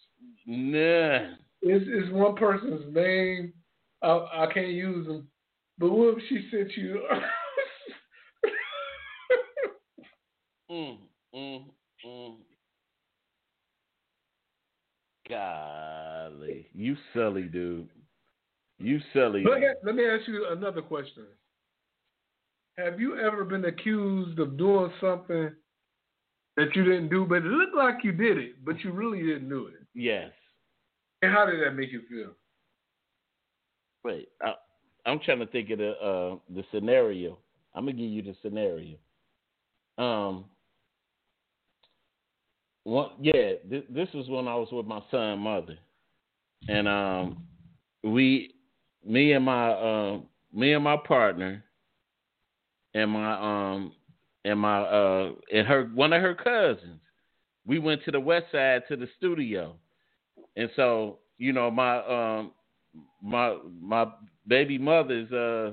nah. 0.45 1.35
It's, 1.65 1.85
it's 1.87 2.11
one 2.13 2.35
person's 2.35 2.93
name. 2.93 3.53
I, 4.01 4.07
I 4.33 4.47
can't 4.53 4.69
use 4.69 5.07
them. 5.07 5.27
But 5.77 5.91
what 5.91 6.17
if 6.17 6.23
she 6.29 6.47
sent 6.51 6.75
you? 6.75 7.01
Mm, 10.73 10.97
mm, 11.35 11.63
mm. 12.03 12.35
Golly, 15.29 16.67
you 16.73 16.95
silly 17.13 17.43
dude. 17.43 17.89
You 18.79 18.99
silly. 19.13 19.43
let, 19.43 19.59
me, 19.59 19.67
let 19.83 19.95
me 19.95 20.03
ask 20.05 20.27
you 20.27 20.47
another 20.49 20.81
question. 20.81 21.25
Have 22.77 22.99
you 22.99 23.19
ever 23.19 23.43
been 23.43 23.65
accused 23.65 24.39
of 24.39 24.57
doing 24.57 24.91
something 24.99 25.51
that 26.57 26.75
you 26.75 26.83
didn't 26.83 27.09
do, 27.09 27.25
but 27.25 27.37
it 27.37 27.43
looked 27.45 27.75
like 27.75 28.03
you 28.03 28.11
did 28.11 28.37
it, 28.37 28.65
but 28.65 28.79
you 28.83 28.91
really 28.91 29.19
didn't 29.19 29.49
do 29.49 29.67
it? 29.67 29.85
Yes. 29.93 30.31
And 31.21 31.31
how 31.31 31.45
did 31.45 31.61
that 31.63 31.71
make 31.71 31.91
you 31.91 32.01
feel? 32.09 32.31
Wait, 34.03 34.29
I, 34.41 34.53
I'm 35.05 35.19
trying 35.19 35.39
to 35.39 35.45
think 35.47 35.69
of 35.69 35.77
the 35.77 35.91
uh, 35.91 36.35
the 36.53 36.63
scenario. 36.71 37.37
I'm 37.75 37.85
gonna 37.85 37.97
give 37.97 38.09
you 38.09 38.21
the 38.21 38.35
scenario. 38.41 38.97
Um, 39.97 40.45
yeah, 42.85 43.53
th- 43.69 43.87
this 43.89 44.09
was 44.13 44.27
when 44.27 44.47
I 44.47 44.55
was 44.55 44.67
with 44.71 44.85
my 44.85 45.01
son 45.09 45.39
mother, 45.39 45.77
and 46.67 46.87
um, 46.87 47.43
we, 48.03 48.55
me 49.05 49.33
and 49.33 49.45
my 49.45 49.71
uh, 49.71 50.19
me 50.53 50.73
and 50.73 50.83
my 50.83 50.97
partner, 50.97 51.63
and 52.93 53.11
my 53.11 53.33
um, 53.73 53.93
and 54.45 54.59
my 54.59 54.81
uh, 54.81 55.31
and 55.53 55.67
her 55.67 55.89
one 55.93 56.13
of 56.13 56.21
her 56.21 56.35
cousins, 56.35 57.01
we 57.65 57.79
went 57.79 58.03
to 58.05 58.11
the 58.11 58.19
west 58.19 58.45
side 58.51 58.83
to 58.89 58.95
the 58.95 59.07
studio, 59.17 59.75
and 60.55 60.69
so 60.75 61.19
you 61.37 61.53
know 61.53 61.71
my 61.71 61.97
um, 62.05 62.51
my 63.21 63.57
my 63.81 64.05
baby 64.47 64.77
mother's 64.77 65.31
uh 65.31 65.71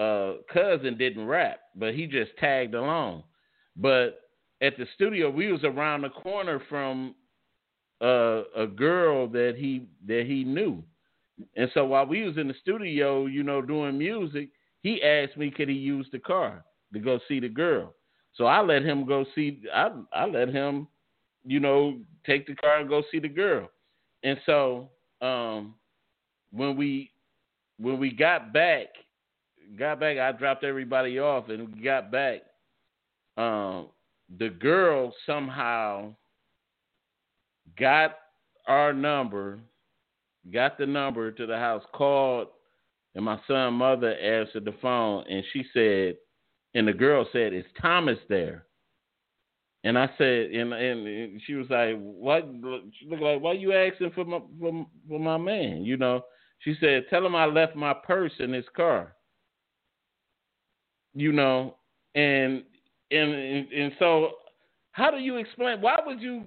uh 0.00 0.34
cousin 0.52 0.96
didn't 0.96 1.26
rap, 1.26 1.60
but 1.74 1.94
he 1.94 2.06
just 2.06 2.32
tagged 2.38 2.74
along. 2.74 3.22
But 3.76 4.20
at 4.60 4.76
the 4.76 4.86
studio, 4.94 5.30
we 5.30 5.50
was 5.50 5.64
around 5.64 6.02
the 6.02 6.10
corner 6.10 6.60
from 6.68 7.14
uh, 8.02 8.42
a 8.56 8.66
girl 8.66 9.28
that 9.28 9.54
he 9.56 9.86
that 10.06 10.24
he 10.26 10.44
knew, 10.44 10.82
and 11.56 11.70
so 11.72 11.86
while 11.86 12.06
we 12.06 12.26
was 12.26 12.36
in 12.36 12.48
the 12.48 12.54
studio, 12.60 13.26
you 13.26 13.42
know, 13.42 13.62
doing 13.62 13.96
music, 13.96 14.50
he 14.82 15.02
asked 15.02 15.36
me 15.36 15.50
could 15.50 15.68
he 15.68 15.74
use 15.74 16.06
the 16.12 16.18
car 16.18 16.64
to 16.92 16.98
go 16.98 17.18
see 17.28 17.40
the 17.40 17.48
girl. 17.48 17.94
So 18.34 18.46
I 18.46 18.60
let 18.60 18.82
him 18.82 19.06
go 19.06 19.24
see. 19.34 19.62
I 19.74 19.90
I 20.12 20.26
let 20.26 20.48
him, 20.48 20.88
you 21.44 21.60
know, 21.60 21.98
take 22.24 22.46
the 22.46 22.54
car 22.54 22.78
and 22.78 22.88
go 22.88 23.02
see 23.10 23.18
the 23.18 23.28
girl. 23.28 23.70
And 24.22 24.38
so 24.46 24.90
um, 25.20 25.74
when 26.52 26.76
we 26.76 27.10
when 27.78 27.98
we 27.98 28.10
got 28.10 28.52
back, 28.52 28.88
got 29.78 30.00
back, 30.00 30.18
I 30.18 30.32
dropped 30.32 30.64
everybody 30.64 31.18
off, 31.18 31.48
and 31.48 31.74
we 31.74 31.82
got 31.82 32.10
back. 32.10 32.42
Um, 33.36 33.88
the 34.38 34.50
girl 34.50 35.14
somehow 35.26 36.14
got 37.78 38.16
our 38.66 38.92
number, 38.92 39.58
got 40.52 40.78
the 40.78 40.86
number 40.86 41.30
to 41.32 41.46
the 41.46 41.56
house, 41.56 41.82
called, 41.92 42.48
and 43.14 43.24
my 43.24 43.38
son 43.46 43.74
mother 43.74 44.14
answered 44.14 44.64
the 44.64 44.74
phone, 44.80 45.24
and 45.28 45.44
she 45.52 45.64
said, 45.74 46.16
and 46.74 46.86
the 46.86 46.92
girl 46.92 47.26
said, 47.32 47.52
"Is 47.52 47.64
Thomas 47.80 48.18
there?" 48.28 48.66
And 49.82 49.98
I 49.98 50.08
said, 50.18 50.50
and 50.50 50.72
and 50.72 51.40
she 51.46 51.54
was 51.54 51.68
like, 51.70 51.96
"What?" 51.98 52.44
She 52.98 53.06
looked 53.06 53.22
like, 53.22 53.40
"Why 53.40 53.52
you 53.54 53.72
asking 53.72 54.10
for 54.12 54.24
my 54.24 54.40
for, 54.60 54.86
for 55.08 55.18
my 55.18 55.38
man?" 55.38 55.84
You 55.84 55.96
know. 55.96 56.24
She 56.60 56.76
said, 56.78 57.06
"Tell 57.08 57.24
him 57.24 57.34
I 57.34 57.46
left 57.46 57.74
my 57.74 57.94
purse 57.94 58.32
in 58.38 58.52
his 58.52 58.66
car." 58.76 59.16
You 61.14 61.32
know, 61.32 61.76
and 62.14 62.62
and 63.10 63.32
and, 63.72 63.92
so 63.98 64.32
how 64.92 65.10
do 65.10 65.16
you 65.16 65.38
explain? 65.38 65.80
Why 65.80 65.98
would 66.06 66.20
you 66.20 66.44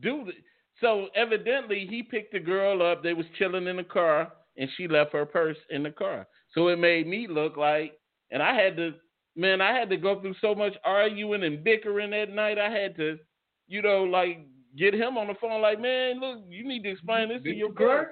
do 0.00 0.24
that? 0.24 0.34
So 0.80 1.08
evidently 1.14 1.86
he 1.88 2.02
picked 2.02 2.32
the 2.32 2.40
girl 2.40 2.82
up. 2.82 3.02
They 3.02 3.12
was 3.12 3.26
chilling 3.38 3.66
in 3.66 3.76
the 3.76 3.84
car, 3.84 4.32
and 4.60 4.68
she 4.76 4.86
left 4.86 5.12
her 5.14 5.26
purse 5.26 5.56
in 5.70 5.82
the 5.82 5.90
car. 5.90 6.28
So 6.54 6.68
it 6.68 6.78
made 6.78 7.08
me 7.08 7.26
look 7.28 7.56
like, 7.56 7.94
and 8.30 8.42
I 8.42 8.54
had 8.54 8.76
to, 8.76 8.92
man, 9.34 9.60
I 9.60 9.72
had 9.76 9.88
to 9.90 9.96
go 9.96 10.20
through 10.20 10.34
so 10.40 10.54
much 10.54 10.74
arguing 10.84 11.42
and 11.42 11.64
bickering 11.64 12.10
that 12.10 12.30
night. 12.30 12.58
I 12.58 12.70
had 12.70 12.94
to, 12.96 13.18
you 13.66 13.80
know, 13.82 14.04
like 14.04 14.46
get 14.76 14.94
him 14.94 15.16
on 15.16 15.28
the 15.28 15.34
phone, 15.40 15.62
like, 15.62 15.80
man, 15.80 16.20
look, 16.20 16.40
you 16.48 16.68
need 16.68 16.82
to 16.84 16.90
explain 16.90 17.30
this 17.30 17.42
Did 17.42 17.52
to 17.52 17.56
your 17.56 17.72
girl. 17.72 18.06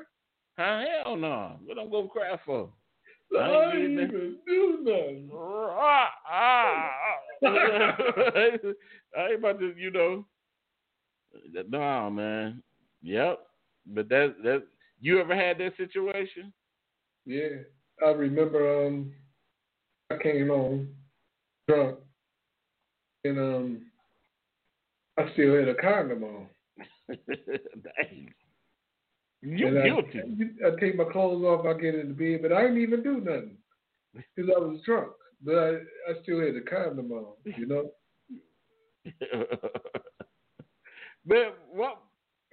Huh? 0.59 0.83
Hell 1.05 1.17
no. 1.17 1.59
What 1.65 1.79
I'm 1.79 1.91
gonna 1.91 2.09
cry 2.09 2.37
for? 2.45 2.71
I 3.39 3.43
I 3.43 3.73
didn't 3.73 3.93
even- 3.93 4.05
even 4.05 4.39
do 4.47 4.79
nothing. 4.83 5.31
Ah, 5.35 6.09
ah, 6.31 6.91
ah. 7.45 7.97
I 9.17 9.27
ain't 9.29 9.39
about 9.39 9.61
to, 9.61 9.75
you 9.77 9.91
know. 9.91 10.25
No, 11.69 12.11
man. 12.11 12.63
Yep. 13.03 13.39
But 13.87 14.09
that 14.09 14.35
that 14.43 14.67
you 15.01 15.21
ever 15.21 15.35
had 15.35 15.59
that 15.59 15.77
situation? 15.77 16.53
Yeah, 17.27 17.63
I 18.05 18.11
remember. 18.11 18.87
Um, 18.87 19.13
I 20.11 20.17
came 20.23 20.49
home 20.49 20.89
drunk, 21.69 21.99
and 23.25 23.39
um, 23.39 23.83
I 25.19 25.31
still 25.35 25.55
had 25.55 25.69
a 25.69 25.75
condom 25.75 26.25
on. 26.25 26.47
You 29.41 29.71
guilty. 29.71 30.21
I, 30.65 30.69
I 30.69 30.71
take 30.81 30.97
my 30.97 31.05
clothes 31.05 31.45
off, 31.45 31.65
I 31.65 31.75
get 31.81 31.95
in 31.95 32.09
the 32.09 32.15
bed, 32.15 32.43
but 32.43 32.53
I 32.53 32.63
didn't 32.63 32.83
even 32.83 33.03
do 33.03 33.21
nothing 33.21 33.57
because 34.15 34.51
I 34.55 34.59
was 34.59 34.81
drunk. 34.85 35.13
But 35.45 35.55
I, 35.55 35.69
I 36.11 36.23
still 36.23 36.41
had 36.41 36.55
the 36.55 36.63
condom 36.69 37.13
on, 37.13 37.35
you 37.45 37.67
know. 37.67 37.93
but 41.25 41.57
what 41.71 41.99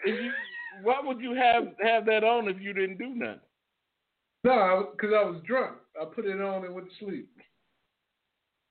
if 0.05 0.23
you 0.23 0.31
why 0.83 0.99
would 1.03 1.19
you 1.19 1.33
have 1.35 1.63
have 1.81 2.05
that 2.05 2.23
on 2.23 2.47
if 2.47 2.61
you 2.61 2.73
didn't 2.73 2.97
do 2.97 3.09
nothing? 3.09 3.39
No, 4.43 4.89
because 4.91 5.13
I, 5.15 5.23
was 5.23 5.41
drunk. 5.45 5.77
I 5.99 6.05
put 6.05 6.25
it 6.25 6.39
on 6.39 6.65
and 6.65 6.75
went 6.75 6.87
to 6.87 7.05
sleep. 7.05 7.29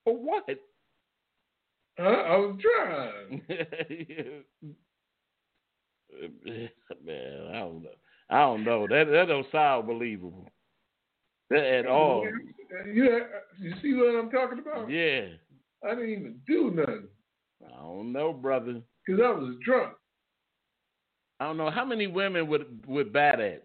For 0.04 0.16
what? 0.16 0.44
Huh? 1.98 2.04
I 2.04 2.36
was 2.36 2.56
drunk. 2.60 3.42
Man, 7.04 7.48
I 7.52 7.58
don't 7.58 7.82
know. 7.82 7.90
I 8.30 8.38
don't 8.40 8.64
know. 8.64 8.86
That 8.88 9.04
that 9.10 9.26
don't 9.28 9.46
sound 9.50 9.86
believable. 9.86 10.48
At 11.52 11.86
all. 11.86 12.26
You, 12.86 13.20
you 13.60 13.74
see 13.82 13.94
what 13.94 14.18
I'm 14.18 14.30
talking 14.30 14.60
about? 14.60 14.88
Yeah. 14.90 15.26
I 15.84 15.90
didn't 15.94 16.10
even 16.10 16.40
do 16.46 16.70
nothing 16.70 17.08
I 17.66 17.82
don't 17.82 18.12
know, 18.12 18.32
brother. 18.32 18.80
because 19.06 19.20
I 19.22 19.30
was 19.30 19.56
drunk. 19.64 19.94
I 21.40 21.46
don't 21.46 21.56
know 21.56 21.70
how 21.70 21.84
many 21.84 22.06
women 22.06 22.46
would 22.48 22.86
would 22.86 23.12
buy 23.12 23.34
that. 23.36 23.62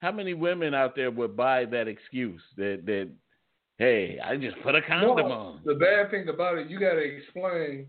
How 0.00 0.12
many 0.12 0.34
women 0.34 0.74
out 0.74 0.94
there 0.94 1.10
would 1.10 1.36
buy 1.36 1.64
that 1.66 1.88
excuse 1.88 2.42
that 2.56 2.82
that 2.86 3.10
hey, 3.78 4.18
I 4.24 4.36
just 4.36 4.60
put 4.62 4.74
a 4.74 4.82
condom 4.82 5.28
No, 5.28 5.32
on. 5.32 5.60
The 5.64 5.74
bad 5.74 6.10
thing 6.10 6.28
about 6.28 6.58
it, 6.58 6.68
you 6.68 6.78
got 6.78 6.94
to 6.94 6.98
explain 6.98 7.86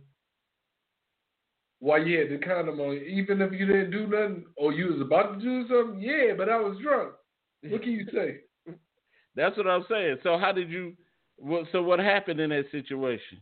why 1.80 1.98
you 1.98 2.20
had 2.20 2.30
the 2.30 2.46
condom 2.46 2.80
on, 2.80 2.98
even 2.98 3.42
if 3.42 3.52
you 3.54 3.66
didn't 3.66 3.92
do 3.92 4.08
nothing 4.08 4.46
or 4.58 4.74
you 4.74 4.94
was 4.94 5.02
about 5.02 5.34
to 5.34 5.40
do 5.40 5.68
something. 5.68 6.02
Yeah, 6.02 6.34
but 6.38 6.50
I 6.50 6.60
was 6.60 6.78
drunk. 6.82 7.14
What 7.68 7.82
can 7.82 7.92
you 7.92 8.06
say? 8.14 8.38
That's 9.36 9.58
what 9.58 9.68
I'm 9.68 9.86
saying. 9.90 10.18
So 10.24 10.38
how 10.38 10.52
did 10.52 10.70
you? 10.70 10.96
What, 11.38 11.66
so 11.72 11.82
what 11.82 12.00
happened 12.00 12.40
in 12.40 12.50
that 12.50 12.66
situation? 12.72 13.40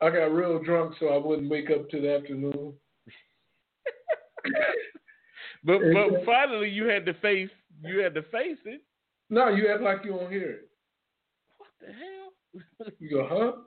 I 0.00 0.10
got 0.10 0.32
real 0.32 0.62
drunk, 0.62 0.96
so 0.98 1.08
I 1.08 1.16
wouldn't 1.16 1.50
wake 1.50 1.70
up 1.70 1.88
till 1.88 2.02
the 2.02 2.16
afternoon. 2.16 2.74
But 5.64 5.80
but 5.94 6.24
finally 6.26 6.68
you 6.68 6.84
had 6.84 7.06
to 7.06 7.14
face 7.14 7.48
you 7.82 7.98
had 7.98 8.14
to 8.14 8.22
face 8.24 8.58
it. 8.66 8.82
No, 9.30 9.48
you 9.48 9.68
act 9.72 9.82
like 9.82 10.04
you 10.04 10.10
don't 10.12 10.30
hear 10.30 10.50
it. 10.50 10.68
What 11.58 11.70
the 11.80 11.86
hell? 11.86 12.92
You 13.00 13.10
go, 13.10 13.26
huh? 13.28 13.62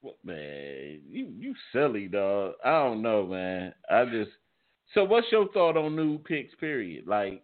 What, 0.00 0.16
man, 0.22 1.00
you 1.08 1.32
you 1.36 1.54
silly 1.72 2.06
dog. 2.08 2.54
I 2.64 2.70
don't 2.84 3.02
know, 3.02 3.26
man. 3.26 3.74
I 3.90 4.04
just 4.04 4.30
so 4.94 5.04
what's 5.04 5.26
your 5.32 5.48
thought 5.52 5.76
on 5.76 5.96
new 5.96 6.18
pics? 6.18 6.54
Period. 6.60 7.06
Like, 7.06 7.42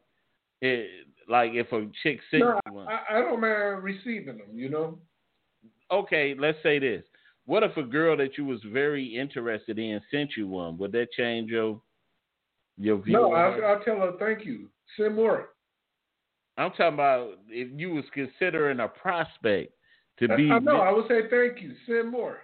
it 0.60 0.88
like 1.28 1.52
if 1.54 1.72
a 1.72 1.88
chick 2.02 2.20
sent 2.30 2.42
No, 2.42 2.60
you 2.66 2.72
one. 2.72 2.86
I, 2.88 3.18
I 3.18 3.20
don't 3.20 3.40
mind 3.40 3.82
receiving 3.82 4.38
them. 4.38 4.48
You 4.52 4.68
know. 4.68 4.98
okay, 5.90 6.36
let's 6.38 6.58
say 6.62 6.78
this. 6.78 7.02
What 7.46 7.62
if 7.62 7.76
a 7.76 7.82
girl 7.82 8.16
that 8.18 8.38
you 8.38 8.44
was 8.44 8.60
very 8.72 9.04
interested 9.04 9.78
in 9.78 10.00
sent 10.10 10.32
you 10.36 10.46
one? 10.46 10.78
Would 10.78 10.92
that 10.92 11.12
change 11.12 11.50
your 11.50 11.80
your 12.78 12.98
view? 12.98 13.12
No, 13.14 13.32
on 13.34 13.52
her? 13.54 13.64
I, 13.66 13.80
I 13.80 13.84
tell 13.84 13.96
her 13.96 14.12
thank 14.18 14.44
you. 14.46 14.68
Send 14.96 15.14
more. 15.14 15.50
I'm 16.56 16.70
talking 16.70 16.94
about 16.94 17.38
if 17.48 17.68
you 17.78 17.90
was 17.94 18.04
considering 18.12 18.80
a 18.80 18.88
prospect 18.88 19.72
to 20.18 20.32
uh, 20.32 20.36
be. 20.36 20.50
I 20.50 20.58
know. 20.60 20.76
I 20.80 20.92
would 20.92 21.08
say 21.08 21.22
thank 21.30 21.60
you. 21.62 21.74
Send 21.86 22.10
more. 22.10 22.38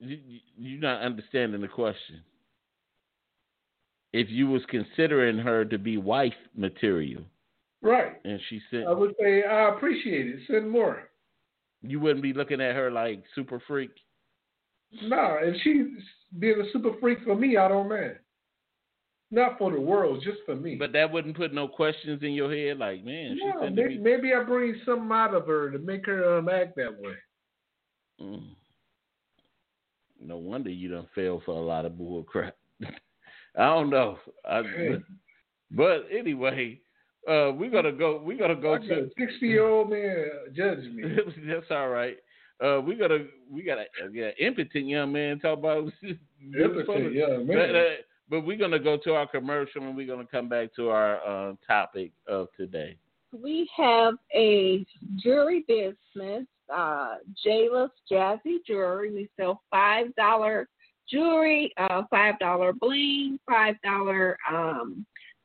you- 0.00 0.40
you're 0.56 0.80
not 0.80 1.02
understanding 1.02 1.60
the 1.60 1.68
question. 1.68 2.22
If 4.12 4.28
you 4.30 4.46
was 4.48 4.62
considering 4.66 5.38
her 5.38 5.64
to 5.64 5.78
be 5.78 5.96
wife 5.96 6.34
material, 6.54 7.22
Right. 7.80 8.20
and 8.24 8.38
she 8.48 8.60
said, 8.70 8.84
I 8.86 8.92
would 8.92 9.14
say 9.20 9.42
I 9.42 9.74
appreciate 9.74 10.26
it. 10.26 10.40
Send 10.46 10.70
more. 10.70 11.08
you 11.82 11.98
wouldn't 11.98 12.22
be 12.22 12.32
looking 12.32 12.60
at 12.60 12.74
her 12.76 12.90
like 12.90 13.24
super 13.34 13.58
freak. 13.66 13.90
No, 15.02 15.38
if 15.40 15.56
she's 15.62 15.86
being 16.38 16.60
a 16.60 16.70
super 16.72 16.90
freak 17.00 17.18
for 17.24 17.34
me, 17.34 17.56
I 17.56 17.68
don't 17.68 17.88
mind. 17.88 18.16
Not 19.30 19.56
for 19.56 19.72
the 19.72 19.80
world, 19.80 20.22
just 20.22 20.40
for 20.44 20.54
me. 20.54 20.74
But 20.74 20.92
that 20.92 21.10
wouldn't 21.10 21.36
put 21.36 21.54
no 21.54 21.66
questions 21.66 22.22
in 22.22 22.32
your 22.32 22.54
head, 22.54 22.78
like, 22.78 23.02
man, 23.02 23.38
she 23.38 23.46
no, 23.46 23.70
maybe, 23.70 23.96
me. 23.96 23.98
maybe 23.98 24.34
I 24.34 24.42
bring 24.42 24.74
something 24.84 25.10
out 25.10 25.34
of 25.34 25.46
her 25.46 25.70
to 25.70 25.78
make 25.78 26.04
her 26.04 26.36
um, 26.36 26.50
act 26.50 26.76
that 26.76 26.92
way. 27.00 27.14
Mm. 28.20 28.54
No 30.20 30.36
wonder 30.36 30.68
you 30.70 30.90
done 30.90 31.06
fell 31.14 31.42
for 31.44 31.56
a 31.56 31.64
lot 31.64 31.86
of 31.86 31.96
bull 31.96 32.22
crap. 32.24 32.56
I 33.58 33.64
don't 33.64 33.90
know. 33.90 34.18
I, 34.44 34.62
but 35.70 36.06
anyway, 36.16 36.80
uh, 37.26 37.52
we're 37.52 37.70
gonna 37.70 37.92
go. 37.92 38.20
We're 38.22 38.38
gonna 38.38 38.54
go 38.54 38.78
to. 38.78 39.10
sixty 39.18 39.48
year 39.48 39.66
old 39.66 39.90
man 39.90 40.26
judge 40.54 40.84
me. 40.92 41.04
That's 41.46 41.66
all 41.70 41.88
right. 41.88 42.16
Uh, 42.62 42.80
we 42.80 42.94
gotta 42.94 43.26
we 43.50 43.62
gotta 43.62 43.82
uh, 44.02 44.08
yeah, 44.12 44.30
impotent 44.38 44.86
young 44.86 45.10
man 45.12 45.40
talk 45.40 45.58
about 45.58 45.92
Impotent 46.02 47.12
young 47.12 47.46
man. 47.46 47.56
But, 47.56 47.74
uh, 47.74 47.82
but 48.30 48.46
we're 48.46 48.56
gonna 48.56 48.78
go 48.78 48.96
to 48.98 49.14
our 49.14 49.26
commercial 49.26 49.82
and 49.82 49.96
we're 49.96 50.06
gonna 50.06 50.28
come 50.30 50.48
back 50.48 50.74
to 50.76 50.90
our 50.90 51.16
uh, 51.26 51.54
topic 51.66 52.12
of 52.28 52.48
today. 52.56 52.96
we 53.32 53.68
have 53.76 54.14
a 54.34 54.86
jewelry 55.16 55.64
business, 55.66 56.46
uh, 56.72 57.16
Jayla's 57.44 57.90
Jazzy 58.10 58.58
Jewelry. 58.66 59.12
We 59.12 59.28
sell 59.36 59.62
five 59.70 60.14
dollar 60.14 60.68
jewelry, 61.10 61.72
uh, 61.78 62.02
five 62.10 62.38
dollar 62.38 62.72
bling, 62.72 63.40
five 63.48 63.74
dollar 63.82 64.36
um, 64.50 65.04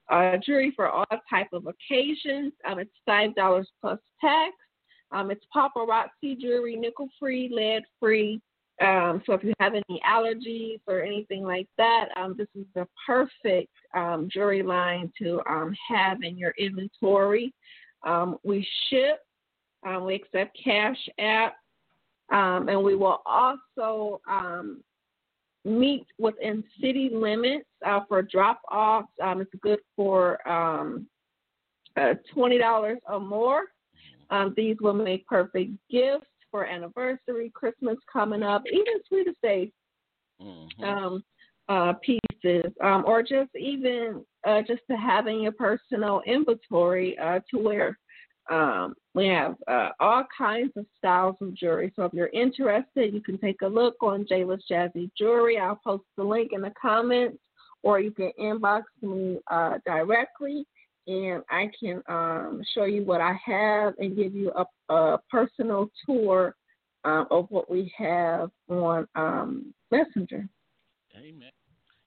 uh, 0.09 0.37
jewelry 0.45 0.71
for 0.75 0.87
all 0.87 1.05
type 1.29 1.47
of 1.51 1.65
occasions. 1.65 2.53
Um, 2.67 2.77
it's 2.77 2.91
five 3.07 3.33
dollars 3.33 3.67
plus 3.81 3.99
tax. 4.21 4.53
Um, 5.11 5.31
it's 5.31 5.45
paparazzi 5.55 6.39
jewelry, 6.39 6.75
nickel 6.75 7.09
free, 7.19 7.49
lead 7.51 7.83
free. 7.99 8.41
Um, 8.81 9.23
so 9.25 9.33
if 9.33 9.43
you 9.43 9.53
have 9.59 9.73
any 9.73 10.01
allergies 10.07 10.79
or 10.85 11.01
anything 11.01 11.43
like 11.43 11.67
that, 11.77 12.09
um, 12.15 12.35
this 12.37 12.47
is 12.55 12.65
the 12.75 12.87
perfect 13.05 13.71
um, 13.95 14.29
jewelry 14.31 14.61
line 14.61 15.11
to 15.19 15.41
um, 15.49 15.73
have 15.89 16.21
in 16.21 16.37
your 16.37 16.53
inventory. 16.59 17.53
Um, 18.05 18.37
we 18.43 18.67
ship, 18.89 19.19
um, 19.87 20.05
we 20.05 20.15
accept 20.15 20.57
cash 20.63 20.97
app, 21.19 21.55
and 22.29 22.83
we 22.83 22.95
will 22.95 23.21
also 23.25 24.21
meet 25.65 26.05
within 26.19 26.63
city 26.79 27.09
limits 27.11 27.65
uh, 27.85 28.01
for 28.07 28.21
drop 28.21 28.61
offs. 28.71 29.07
It's 29.19 29.51
good 29.61 29.79
for 29.95 30.39
uh, 30.47 32.13
$20 32.35 32.95
or 33.09 33.19
more. 33.19 33.63
Um, 34.29 34.53
these 34.55 34.77
will 34.81 34.93
make 34.93 35.25
perfect 35.27 35.71
gifts 35.89 36.27
for 36.51 36.65
anniversary, 36.65 37.51
Christmas 37.53 37.97
coming 38.11 38.43
up, 38.43 38.63
even 38.71 39.01
sweetest 39.07 39.41
days 39.41 39.71
Mhm. 40.41 40.83
um, 40.83 41.23
uh, 41.69 41.93
pieces, 42.01 42.71
um, 42.81 43.03
or 43.05 43.21
just 43.21 43.53
even 43.55 44.25
uh, 44.45 44.61
just 44.61 44.81
to 44.89 44.95
have 44.95 45.27
in 45.27 45.41
your 45.41 45.51
personal 45.51 46.21
inventory 46.25 47.17
uh, 47.19 47.39
to 47.51 47.57
where 47.57 47.97
um, 48.49 48.95
we 49.13 49.27
have 49.27 49.55
uh, 49.67 49.89
all 49.99 50.23
kinds 50.37 50.71
of 50.77 50.85
styles 50.97 51.35
of 51.41 51.53
jewelry. 51.53 51.91
So 51.95 52.05
if 52.05 52.13
you're 52.13 52.27
interested, 52.27 53.13
you 53.13 53.21
can 53.21 53.37
take 53.37 53.61
a 53.61 53.67
look 53.67 53.95
on 54.01 54.25
Jayla's 54.25 54.63
Jazzy 54.71 55.09
Jewelry. 55.17 55.57
I'll 55.57 55.81
post 55.83 56.05
the 56.15 56.23
link 56.23 56.51
in 56.53 56.61
the 56.61 56.71
comments, 56.81 57.37
or 57.83 57.99
you 57.99 58.11
can 58.11 58.31
inbox 58.39 58.83
me 59.01 59.39
uh, 59.51 59.79
directly. 59.85 60.65
And 61.07 61.41
I 61.49 61.71
can 61.79 62.03
um, 62.09 62.61
show 62.73 62.83
you 62.83 63.03
what 63.03 63.21
I 63.21 63.33
have 63.45 63.93
and 63.97 64.15
give 64.15 64.35
you 64.35 64.51
a, 64.51 64.93
a 64.93 65.19
personal 65.31 65.89
tour 66.05 66.53
um, 67.05 67.27
of 67.31 67.47
what 67.49 67.71
we 67.71 67.91
have 67.97 68.51
on 68.69 69.07
um, 69.15 69.73
Messenger. 69.89 70.47
Amen. 71.15 71.49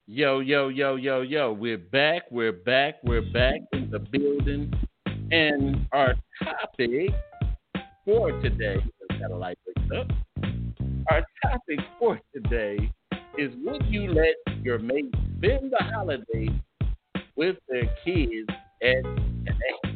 Yo, 0.05 0.39
yo, 0.39 0.69
yo, 0.69 0.97
yo, 0.97 1.21
yo. 1.21 1.51
We're 1.51 1.77
back. 1.77 2.23
We're 2.29 2.51
back. 2.51 2.95
We're 3.03 3.31
back 3.33 3.61
in 3.73 3.89
the 3.89 3.99
building. 3.99 4.71
And 5.31 5.87
our 5.93 6.13
topic 6.43 7.11
for 8.05 8.31
today, 8.41 8.77
gotta 9.19 9.35
up. 9.35 10.11
Our 11.09 11.23
topic 11.43 11.79
for 11.97 12.19
today 12.33 12.91
is 13.37 13.51
would 13.63 13.85
you 13.87 14.13
let 14.13 14.35
your 14.63 14.79
mate 14.79 15.13
spend 15.37 15.71
the 15.71 15.83
holiday 15.93 16.49
with 17.35 17.57
their 17.69 17.89
kids 18.03 18.49
at 18.81 18.95
an 18.95 19.47
ex 19.47 19.91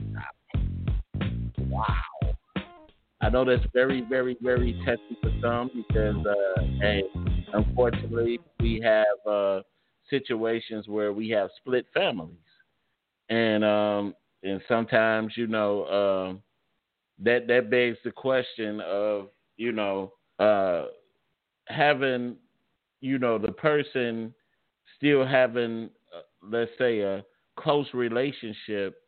Wow. 1.70 1.94
I 3.22 3.30
know 3.30 3.44
that's 3.44 3.66
very, 3.74 4.02
very, 4.02 4.38
very 4.42 4.78
testy 4.86 5.18
for 5.22 5.32
some 5.42 5.72
because, 5.74 6.16
uh, 6.26 6.62
hey, 6.80 7.04
unfortunately, 7.54 8.40
we 8.60 8.80
have 8.82 9.06
uh, 9.32 9.62
situations 10.10 10.88
where 10.88 11.12
we 11.12 11.30
have 11.30 11.50
split 11.58 11.88
families, 11.94 12.36
and 13.30 13.66
um, 13.66 14.14
and 14.44 14.62
sometimes, 14.68 15.34
you 15.36 15.48
know, 15.48 15.86
um, 15.88 16.42
that 17.24 17.48
that 17.48 17.72
begs 17.72 17.98
the 18.04 18.12
question 18.12 18.80
of, 18.82 19.30
you 19.58 19.72
know, 19.72 20.14
uh, 20.40 20.86
having, 21.68 22.36
you 23.02 23.18
know, 23.18 23.38
the 23.40 23.52
person 23.52 24.34
still 24.98 25.26
having, 25.26 25.90
uh, 26.16 26.22
let's 26.44 26.72
say, 26.78 27.00
a 27.00 27.24
close 27.58 27.88
relationship 27.94 29.02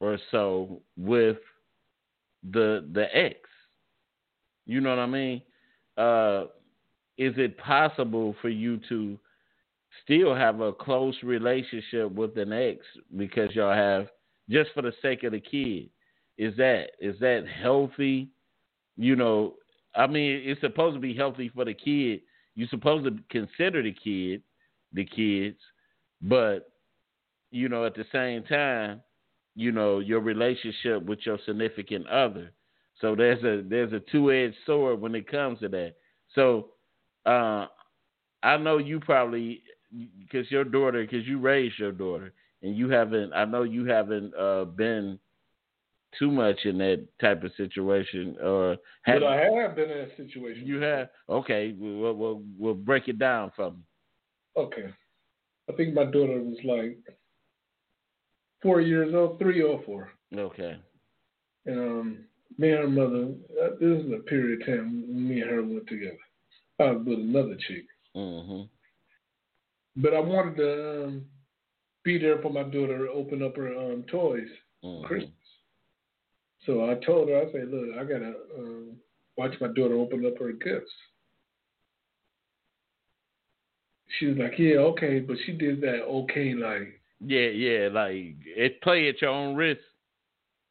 or 0.00 0.18
so 0.30 0.82
with 0.96 1.38
the 2.50 2.86
the 2.92 3.06
ex. 3.16 3.36
You 4.66 4.80
know 4.80 4.90
what 4.90 4.98
I 4.98 5.06
mean? 5.06 5.42
Uh, 5.96 6.44
is 7.16 7.34
it 7.36 7.56
possible 7.58 8.34
for 8.40 8.48
you 8.48 8.80
to 8.88 9.18
still 10.02 10.34
have 10.34 10.60
a 10.60 10.72
close 10.72 11.16
relationship 11.22 12.10
with 12.12 12.36
an 12.36 12.52
ex 12.52 12.78
because 13.16 13.54
y'all 13.54 13.74
have 13.74 14.08
just 14.50 14.70
for 14.74 14.82
the 14.82 14.92
sake 15.00 15.22
of 15.22 15.32
the 15.32 15.40
kid? 15.40 15.90
Is 16.36 16.56
that 16.56 16.90
is 17.00 17.18
that 17.20 17.44
healthy? 17.46 18.28
You 18.96 19.16
know, 19.16 19.54
I 19.94 20.06
mean, 20.06 20.42
it's 20.44 20.60
supposed 20.60 20.94
to 20.94 21.00
be 21.00 21.14
healthy 21.14 21.50
for 21.54 21.64
the 21.64 21.74
kid. 21.74 22.20
You're 22.56 22.68
supposed 22.68 23.04
to 23.04 23.18
consider 23.30 23.82
the 23.82 23.92
kid, 23.92 24.42
the 24.92 25.04
kids, 25.04 25.58
but 26.22 26.70
you 27.54 27.68
know, 27.68 27.86
at 27.86 27.94
the 27.94 28.04
same 28.10 28.42
time, 28.42 29.00
you 29.54 29.70
know, 29.70 30.00
your 30.00 30.18
relationship 30.18 31.04
with 31.04 31.20
your 31.24 31.38
significant 31.46 32.06
other. 32.08 32.50
So 33.00 33.14
there's 33.14 33.42
a 33.44 33.62
there's 33.68 33.92
a 33.92 34.00
two 34.10 34.32
edged 34.32 34.56
sword 34.66 35.00
when 35.00 35.14
it 35.14 35.30
comes 35.30 35.60
to 35.60 35.68
that. 35.68 35.94
So 36.34 36.70
uh, 37.24 37.66
I 38.42 38.56
know 38.56 38.78
you 38.78 38.98
probably 38.98 39.62
because 40.18 40.50
your 40.50 40.64
daughter 40.64 41.02
because 41.02 41.26
you 41.26 41.38
raised 41.38 41.78
your 41.78 41.92
daughter 41.92 42.32
and 42.62 42.76
you 42.76 42.90
haven't 42.90 43.32
I 43.32 43.44
know 43.44 43.62
you 43.62 43.84
haven't 43.84 44.34
uh, 44.34 44.64
been 44.64 45.18
too 46.18 46.32
much 46.32 46.58
in 46.64 46.78
that 46.78 47.06
type 47.20 47.44
of 47.44 47.52
situation 47.56 48.36
or 48.42 48.76
have 49.02 49.20
But 49.20 49.26
I 49.26 49.44
have 49.62 49.76
been 49.76 49.90
in 49.90 49.98
that 49.98 50.16
situation. 50.16 50.66
you 50.66 50.80
have 50.80 51.08
okay 51.28 51.74
we'll, 51.78 52.14
we'll 52.14 52.42
we'll 52.58 52.74
break 52.74 53.06
it 53.06 53.18
down 53.18 53.52
for 53.54 53.70
me. 53.70 53.78
Okay. 54.56 54.86
I 55.68 55.72
think 55.72 55.94
my 55.94 56.04
daughter 56.04 56.42
was 56.42 56.58
like 56.64 56.98
four 58.64 58.80
years 58.80 59.14
old, 59.14 59.38
three 59.38 59.62
or 59.62 59.80
four. 59.86 60.10
Okay. 60.36 60.76
And 61.66 61.78
um, 61.78 62.18
me 62.58 62.70
and 62.70 62.78
her 62.80 62.88
mother, 62.88 63.28
uh, 63.62 63.70
this 63.80 64.04
is 64.04 64.12
a 64.12 64.22
period 64.28 64.60
of 64.62 64.66
time 64.66 65.04
when 65.06 65.28
me 65.28 65.40
and 65.42 65.50
her 65.50 65.62
went 65.62 65.86
together. 65.86 66.18
I 66.80 66.90
was 66.90 67.06
with 67.06 67.20
another 67.20 67.56
chick. 67.68 67.84
Mm-hmm. 68.16 68.62
But 70.02 70.14
I 70.14 70.20
wanted 70.20 70.56
to 70.56 71.04
um, 71.04 71.24
be 72.02 72.18
there 72.18 72.42
for 72.42 72.50
my 72.50 72.64
daughter 72.64 73.06
to 73.06 73.12
open 73.12 73.42
up 73.44 73.54
her 73.56 73.76
um, 73.76 74.04
toys 74.10 74.48
Mhm. 74.84 75.04
Christmas. 75.04 75.32
So 76.66 76.90
I 76.90 76.94
told 77.06 77.28
her, 77.28 77.40
I 77.40 77.52
said, 77.52 77.70
look, 77.70 77.96
I 77.98 78.04
got 78.04 78.18
to 78.18 78.34
um, 78.58 78.96
watch 79.36 79.52
my 79.60 79.68
daughter 79.68 79.94
open 79.94 80.26
up 80.26 80.38
her 80.38 80.52
gifts. 80.52 80.90
She 84.18 84.26
was 84.26 84.38
like, 84.38 84.58
yeah, 84.58 84.76
okay, 84.76 85.20
but 85.20 85.36
she 85.44 85.52
did 85.52 85.80
that 85.80 86.02
okay, 86.02 86.54
like, 86.54 87.00
Yeah, 87.24 87.48
yeah, 87.48 87.88
like 87.92 88.36
it 88.44 88.80
play 88.82 89.08
at 89.08 89.20
your 89.22 89.30
own 89.30 89.54
risk. 89.54 89.80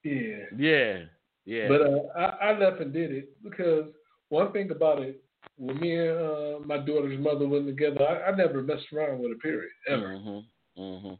yeah. 0.03 0.45
Yeah. 0.57 0.99
Yeah. 1.45 1.67
But 1.67 1.81
uh, 1.81 1.99
I, 2.17 2.49
I 2.49 2.57
left 2.59 2.81
and 2.81 2.93
did 2.93 3.11
it 3.11 3.29
because 3.43 3.85
one 4.29 4.51
thing 4.51 4.71
about 4.71 5.01
it, 5.01 5.21
when 5.57 5.79
me 5.79 5.95
and 5.97 6.17
uh, 6.17 6.59
my 6.65 6.77
daughter's 6.77 7.19
mother 7.19 7.47
went 7.47 7.67
together, 7.67 8.01
I, 8.07 8.31
I 8.31 8.35
never 8.35 8.61
messed 8.61 8.91
around 8.93 9.19
with 9.19 9.31
a 9.33 9.35
period, 9.35 9.71
ever. 9.89 10.07
Mhm. 10.15 10.45
Mhm. 10.77 11.19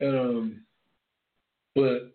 And, 0.00 0.18
um, 0.18 0.60
but 1.74 2.12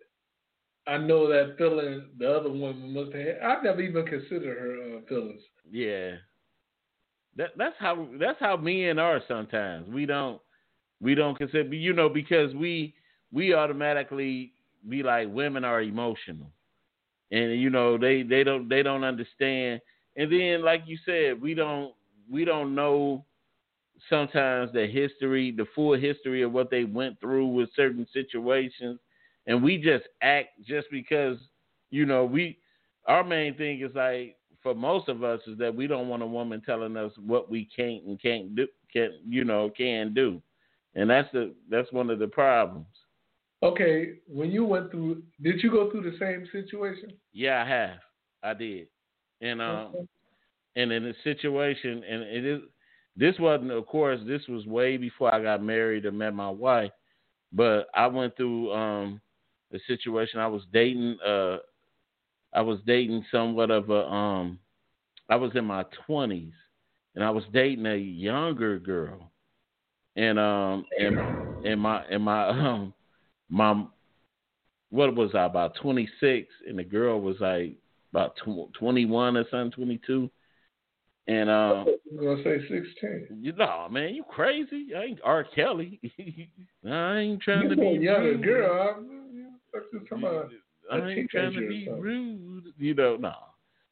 I 0.85 0.97
know 0.97 1.27
that 1.27 1.55
feeling 1.57 2.09
the 2.17 2.31
other 2.31 2.49
woman 2.49 2.93
must 2.93 3.13
have. 3.13 3.35
I 3.43 3.61
never 3.63 3.81
even 3.81 4.05
considered 4.05 4.57
her 4.57 4.97
uh, 4.97 5.01
feelings. 5.07 5.41
Yeah. 5.69 6.17
That 7.35 7.51
that's 7.57 7.75
how 7.79 8.07
that's 8.19 8.39
how 8.39 8.57
men 8.57 8.99
are 8.99 9.21
sometimes. 9.27 9.89
We 9.89 10.05
don't 10.05 10.39
we 11.03 11.15
don't 11.15 11.37
consider 11.37 11.73
you 11.75 11.93
know 11.93 12.09
because 12.09 12.53
we 12.55 12.93
we 13.31 13.53
automatically 13.53 14.53
be 14.87 15.03
like 15.03 15.27
women 15.29 15.63
are 15.63 15.81
emotional. 15.81 16.51
And 17.31 17.59
you 17.59 17.69
know 17.69 17.97
they 17.97 18.23
they 18.23 18.43
don't 18.43 18.69
they 18.69 18.83
don't 18.83 19.03
understand. 19.03 19.81
And 20.15 20.31
then 20.31 20.63
like 20.63 20.83
you 20.85 20.97
said, 21.05 21.41
we 21.41 21.53
don't 21.53 21.93
we 22.31 22.45
don't 22.45 22.75
know 22.75 23.25
sometimes 24.09 24.71
the 24.73 24.87
history, 24.87 25.51
the 25.51 25.65
full 25.75 25.97
history 25.97 26.41
of 26.41 26.51
what 26.51 26.69
they 26.69 26.83
went 26.83 27.19
through 27.19 27.47
with 27.47 27.69
certain 27.75 28.07
situations 28.13 28.99
and 29.47 29.63
we 29.63 29.77
just 29.77 30.05
act 30.21 30.49
just 30.65 30.87
because 30.91 31.37
you 31.91 32.05
know 32.05 32.25
we 32.25 32.57
our 33.07 33.23
main 33.23 33.55
thing 33.55 33.81
is 33.81 33.93
like 33.95 34.37
for 34.61 34.73
most 34.73 35.09
of 35.09 35.23
us 35.23 35.41
is 35.47 35.57
that 35.57 35.73
we 35.73 35.87
don't 35.87 36.07
want 36.07 36.23
a 36.23 36.27
woman 36.27 36.61
telling 36.65 36.95
us 36.95 37.11
what 37.25 37.49
we 37.49 37.67
can't 37.75 38.03
and 38.05 38.21
can't 38.21 38.55
do 38.55 38.67
can 38.91 39.11
you 39.27 39.43
know 39.43 39.69
can 39.75 40.13
do 40.13 40.41
and 40.95 41.09
that's 41.09 41.31
the 41.33 41.53
that's 41.69 41.91
one 41.91 42.09
of 42.09 42.19
the 42.19 42.27
problems. 42.27 42.85
Okay, 43.61 44.15
when 44.27 44.51
you 44.51 44.65
went 44.65 44.91
through, 44.91 45.23
did 45.41 45.63
you 45.63 45.71
go 45.71 45.89
through 45.89 46.09
the 46.09 46.17
same 46.17 46.45
situation? 46.51 47.13
yeah 47.31 47.63
i 47.63 47.67
have. 47.67 47.99
I 48.43 48.53
did. 48.53 48.87
And 49.41 49.61
um, 49.61 50.07
and 50.75 50.91
in 50.91 51.05
a 51.07 51.13
situation, 51.23 52.03
and 52.09 52.23
it 52.23 52.45
is 52.45 52.61
this 53.15 53.35
wasn't, 53.39 53.71
of 53.71 53.85
course, 53.85 54.19
this 54.25 54.41
was 54.47 54.65
way 54.65 54.97
before 54.97 55.33
I 55.33 55.41
got 55.41 55.63
married 55.63 56.05
and 56.05 56.17
met 56.17 56.33
my 56.33 56.49
wife, 56.49 56.91
but 57.51 57.87
I 57.93 58.07
went 58.07 58.35
through 58.35 58.71
um 58.73 59.21
a 59.73 59.79
situation. 59.87 60.39
I 60.39 60.47
was 60.47 60.63
dating, 60.71 61.17
uh, 61.25 61.57
I 62.53 62.61
was 62.61 62.79
dating 62.85 63.25
somewhat 63.31 63.71
of 63.71 63.89
a 63.89 64.05
um, 64.07 64.59
I 65.29 65.35
was 65.35 65.51
in 65.55 65.65
my 65.65 65.83
twenties, 66.05 66.53
and 67.15 67.23
I 67.23 67.29
was 67.29 67.43
dating 67.53 67.85
a 67.85 67.95
younger 67.95 68.79
girl, 68.79 69.31
and 70.15 70.39
um, 70.39 70.85
and 70.99 71.19
and 71.63 71.79
my 71.81 72.03
and 72.09 72.23
my 72.23 72.47
um, 72.49 72.93
my 73.49 73.85
what 74.89 75.15
was 75.15 75.31
I 75.33 75.45
about 75.45 75.75
twenty 75.81 76.07
six, 76.19 76.47
and 76.67 76.77
the 76.77 76.83
girl 76.83 77.19
was 77.19 77.37
like 77.39 77.75
about 78.11 78.35
twenty 78.77 79.05
one 79.05 79.37
or 79.37 79.45
something, 79.49 79.71
twenty 79.71 79.99
two. 80.05 80.29
And 81.27 81.49
um, 81.49 81.85
I'm 82.11 82.23
gonna 82.23 82.43
say 82.43 82.59
sixteen. 82.69 83.27
You 83.41 83.53
know, 83.53 83.87
man, 83.89 84.13
you 84.13 84.23
crazy? 84.29 84.89
I 84.95 85.03
ain't 85.03 85.19
R. 85.23 85.45
Kelly. 85.55 85.99
I 86.85 87.17
ain't 87.17 87.41
trying 87.41 87.63
You 87.63 87.69
to 87.69 87.75
be 87.77 87.87
younger 88.03 88.31
rude. 88.31 88.43
girl. 88.43 88.95
I'm 88.97 89.59
just 89.91 90.09
talking 90.09 90.27
about 90.27 90.51
ain't 90.91 91.29
trying 91.29 91.53
to 91.53 91.67
be 91.67 91.87
rude. 91.89 92.73
You 92.77 92.93
know, 92.93 93.15
no. 93.15 93.33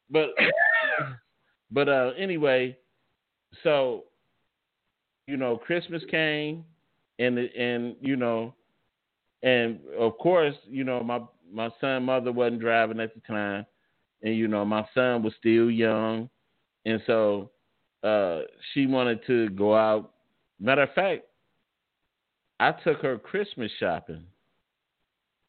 But 0.09 0.29
but 1.71 1.87
uh 1.87 2.11
anyway, 2.17 2.77
so 3.63 4.03
you 5.31 5.37
know, 5.37 5.55
Christmas 5.55 6.03
came 6.11 6.65
and 7.19 7.37
and 7.39 7.95
you 8.01 8.15
know 8.17 8.53
and 9.43 9.79
of 9.97 10.17
course, 10.17 10.55
you 10.69 10.83
know, 10.83 11.01
my 11.01 11.19
my 11.51 11.69
son 11.79 12.03
mother 12.03 12.31
wasn't 12.31 12.59
driving 12.61 12.99
at 12.99 13.13
the 13.15 13.21
time 13.21 13.65
and 14.23 14.35
you 14.35 14.47
know, 14.47 14.65
my 14.65 14.85
son 14.93 15.23
was 15.23 15.33
still 15.39 15.71
young 15.71 16.29
and 16.85 17.01
so 17.07 17.49
uh 18.03 18.41
she 18.73 18.85
wanted 18.85 19.25
to 19.27 19.49
go 19.51 19.73
out. 19.75 20.11
Matter 20.59 20.83
of 20.83 20.93
fact, 20.93 21.23
I 22.59 22.71
took 22.83 23.01
her 23.01 23.17
Christmas 23.17 23.71
shopping. 23.79 24.23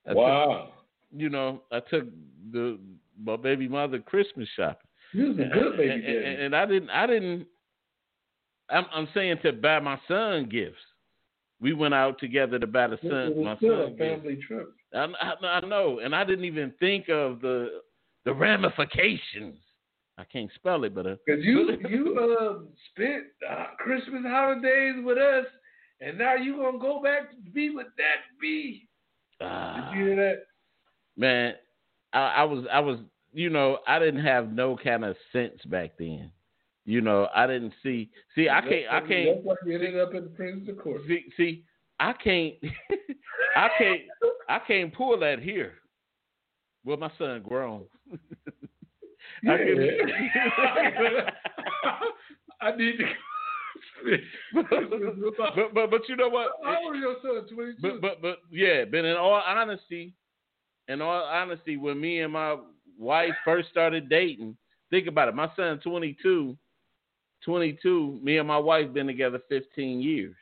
I 0.06 0.10
took- 0.10 0.16
Wow. 0.18 0.72
you 1.14 1.28
know, 1.28 1.62
I 1.72 1.80
took 1.80 2.06
the 2.52 2.78
my 3.22 3.36
baby 3.36 3.68
mother 3.68 3.98
Christmas 3.98 4.48
shopping. 4.56 4.88
You 5.12 5.28
was 5.28 5.38
a 5.38 5.44
good 5.52 5.76
baby 5.76 5.92
and, 5.92 6.04
and, 6.04 6.42
and 6.42 6.56
I 6.56 6.64
didn't 6.66 6.90
I 6.90 7.06
didn't 7.06 7.46
I'm 8.72 8.86
I'm 8.92 9.08
saying 9.14 9.36
to 9.42 9.52
buy 9.52 9.78
my 9.80 9.98
son 10.08 10.48
gifts. 10.50 10.76
We 11.60 11.72
went 11.74 11.94
out 11.94 12.18
together 12.18 12.58
to 12.58 12.66
buy 12.66 12.88
the 12.88 12.98
son 13.02 13.36
was 13.36 13.44
my 13.44 13.56
still 13.56 13.76
son 13.76 13.80
a 13.82 13.90
gifts. 13.90 13.98
family 14.00 14.38
trip. 14.46 14.72
I, 14.94 15.06
I, 15.20 15.46
I 15.46 15.60
know, 15.66 16.00
and 16.00 16.14
I 16.14 16.24
didn't 16.24 16.44
even 16.44 16.72
think 16.80 17.08
of 17.08 17.40
the 17.40 17.80
the 18.24 18.32
ramifications. 18.34 19.56
I 20.18 20.24
can't 20.24 20.50
spell 20.56 20.84
it, 20.84 20.94
but 20.94 21.06
uh, 21.06 21.16
Cause 21.28 21.38
you 21.40 21.78
you 21.88 22.18
uh 22.18 22.58
spent 22.92 23.24
uh, 23.48 23.66
Christmas 23.78 24.22
holidays 24.26 24.96
with 25.04 25.18
us, 25.18 25.46
and 26.00 26.18
now 26.18 26.34
you 26.34 26.56
gonna 26.56 26.78
go 26.78 27.02
back 27.02 27.30
to 27.30 27.50
be 27.52 27.70
with 27.70 27.88
that 27.96 28.16
B. 28.40 28.88
ah, 29.40 29.90
Did 29.92 29.98
you 29.98 30.04
hear 30.06 30.16
that? 30.16 30.42
man, 31.16 31.54
I, 32.12 32.18
I 32.18 32.44
was 32.44 32.64
I 32.72 32.80
was 32.80 32.98
you 33.32 33.50
know 33.50 33.78
I 33.86 33.98
didn't 33.98 34.24
have 34.24 34.52
no 34.52 34.76
kind 34.76 35.04
of 35.04 35.16
sense 35.32 35.60
back 35.66 35.92
then. 35.98 36.30
You 36.84 37.00
know 37.00 37.28
I 37.34 37.46
didn't 37.46 37.74
see 37.82 38.10
see 38.34 38.48
I 38.48 38.60
can't 38.60 38.86
I 38.90 39.00
can't 39.00 39.36
That's 39.36 39.44
why 39.44 39.54
you 39.64 39.74
ended 39.74 40.00
up 40.00 40.14
in 40.14 40.68
of 40.68 40.78
Court. 40.78 41.00
See, 41.06 41.24
see, 41.36 41.64
I 42.00 42.12
can't, 42.12 42.54
I 43.56 43.68
can't, 43.78 44.00
I 44.48 44.58
can't 44.66 44.92
pull 44.92 45.18
that 45.20 45.38
here. 45.38 45.74
Well, 46.84 46.96
my 46.96 47.10
son 47.18 47.42
grown. 47.42 47.84
I 49.48 49.56
can- 49.56 50.00
I 52.60 52.76
need 52.76 52.98
to. 52.98 53.04
but 54.54 55.74
but 55.74 55.90
but 55.90 56.08
you 56.08 56.16
know 56.16 56.28
what? 56.28 56.52
How 56.64 56.78
old 56.84 56.96
your 56.96 57.16
son? 57.22 57.46
Twenty 57.54 57.74
two. 57.74 57.78
But 57.80 58.00
but 58.00 58.22
but 58.22 58.38
yeah. 58.50 58.84
But 58.84 59.04
in 59.04 59.16
all 59.16 59.40
honesty, 59.46 60.14
in 60.88 61.00
all 61.00 61.22
honesty, 61.24 61.76
when 61.76 62.00
me 62.00 62.20
and 62.20 62.32
my 62.32 62.56
wife 62.98 63.32
first 63.44 63.68
started 63.70 64.08
dating, 64.08 64.56
think 64.90 65.06
about 65.06 65.28
it. 65.28 65.34
My 65.34 65.50
son, 65.56 65.78
22, 65.82 66.56
22. 67.44 68.20
Me 68.22 68.38
and 68.38 68.48
my 68.48 68.58
wife 68.58 68.92
been 68.92 69.06
together 69.06 69.40
fifteen 69.48 70.00
years. 70.00 70.36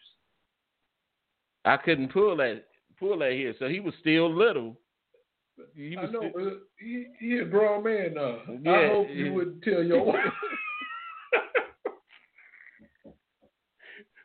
I 1.65 1.77
couldn't 1.77 2.13
pull 2.13 2.37
that 2.37 2.65
pull 2.99 3.19
that 3.19 3.33
here, 3.33 3.55
so 3.59 3.69
he 3.69 3.81
was 3.81 3.95
still 4.01 4.33
little. 4.35 4.77
He 5.75 5.97
I 5.97 6.07
know, 6.07 6.09
still- 6.09 6.31
but 6.35 6.61
he, 6.79 7.07
he 7.19 7.39
a 7.39 7.45
grown 7.45 7.85
man 7.85 8.15
now. 8.15 8.39
I 8.49 8.59
Yeah, 8.63 8.89
hope 8.89 9.09
yeah. 9.11 9.15
you 9.17 9.33
wouldn't 9.35 9.63
tell 9.63 9.83
your 9.83 10.03
wife. 10.05 10.17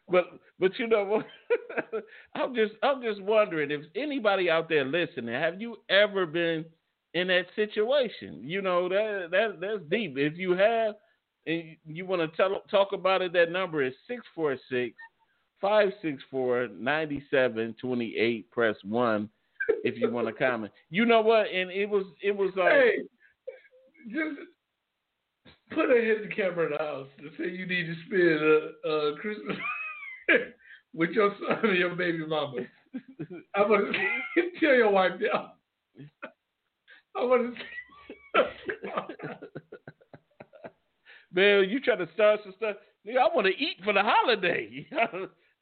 But 0.07 0.25
but 0.59 0.77
you 0.77 0.87
know? 0.87 1.23
I'm 2.35 2.53
just 2.53 2.73
I'm 2.83 3.01
just 3.01 3.21
wondering 3.21 3.71
if 3.71 3.81
anybody 3.95 4.49
out 4.51 4.69
there 4.69 4.85
listening, 4.85 5.33
have 5.33 5.59
you 5.59 5.77
ever 5.89 6.25
been 6.27 6.63
in 7.15 7.27
that 7.29 7.47
situation? 7.55 8.41
You 8.43 8.61
know 8.61 8.87
that 8.87 9.29
that 9.31 9.59
that's 9.59 9.81
deep. 9.89 10.15
If 10.17 10.37
you 10.37 10.51
have, 10.51 10.95
and 11.47 11.75
you 11.85 12.05
want 12.05 12.21
to 12.21 12.35
tell 12.37 12.61
talk 12.71 12.93
about 12.93 13.21
it, 13.21 13.33
that 13.33 13.51
number 13.51 13.83
is 13.83 13.93
646 14.07 14.95
564 15.61 16.69
9728. 16.77 18.51
Press 18.51 18.75
one 18.83 19.29
if 19.83 19.97
you 19.97 20.09
want 20.11 20.27
to 20.27 20.33
comment. 20.33 20.71
You 20.89 21.05
know 21.05 21.21
what? 21.21 21.47
And 21.47 21.71
it 21.71 21.89
was 21.89 22.05
it 22.21 22.35
was 22.35 22.51
like 22.55 22.71
hey, 22.71 22.97
just 24.09 24.39
put 25.71 25.89
a 25.89 26.01
hidden 26.01 26.29
camera 26.35 26.67
in 26.67 26.71
the 26.73 26.77
house 26.77 27.07
to 27.19 27.29
say 27.37 27.49
you 27.49 27.65
need 27.65 27.87
to 27.87 27.95
spend 28.05 28.39
uh, 28.85 28.89
uh, 28.89 29.15
Christmas 29.15 29.57
with 30.93 31.11
your 31.11 31.33
son 31.47 31.69
and 31.69 31.77
your 31.77 31.95
baby 31.95 32.25
mama. 32.25 32.61
I 33.55 33.61
want 33.61 33.93
to 33.93 34.41
tell 34.59 34.75
your 34.75 34.91
wife 34.91 35.13
now. 35.19 35.53
I 37.15 37.23
want 37.23 37.55
to. 37.55 37.61
Man, 41.35 41.69
you 41.69 41.81
trying 41.81 41.99
to 41.99 42.07
start 42.13 42.39
some 42.43 42.53
stuff. 42.55 42.77
Nigga, 43.05 43.17
I 43.17 43.35
want 43.35 43.45
to 43.45 43.53
eat 43.53 43.77
for 43.83 43.91
the 43.93 44.01
holiday. 44.01 44.87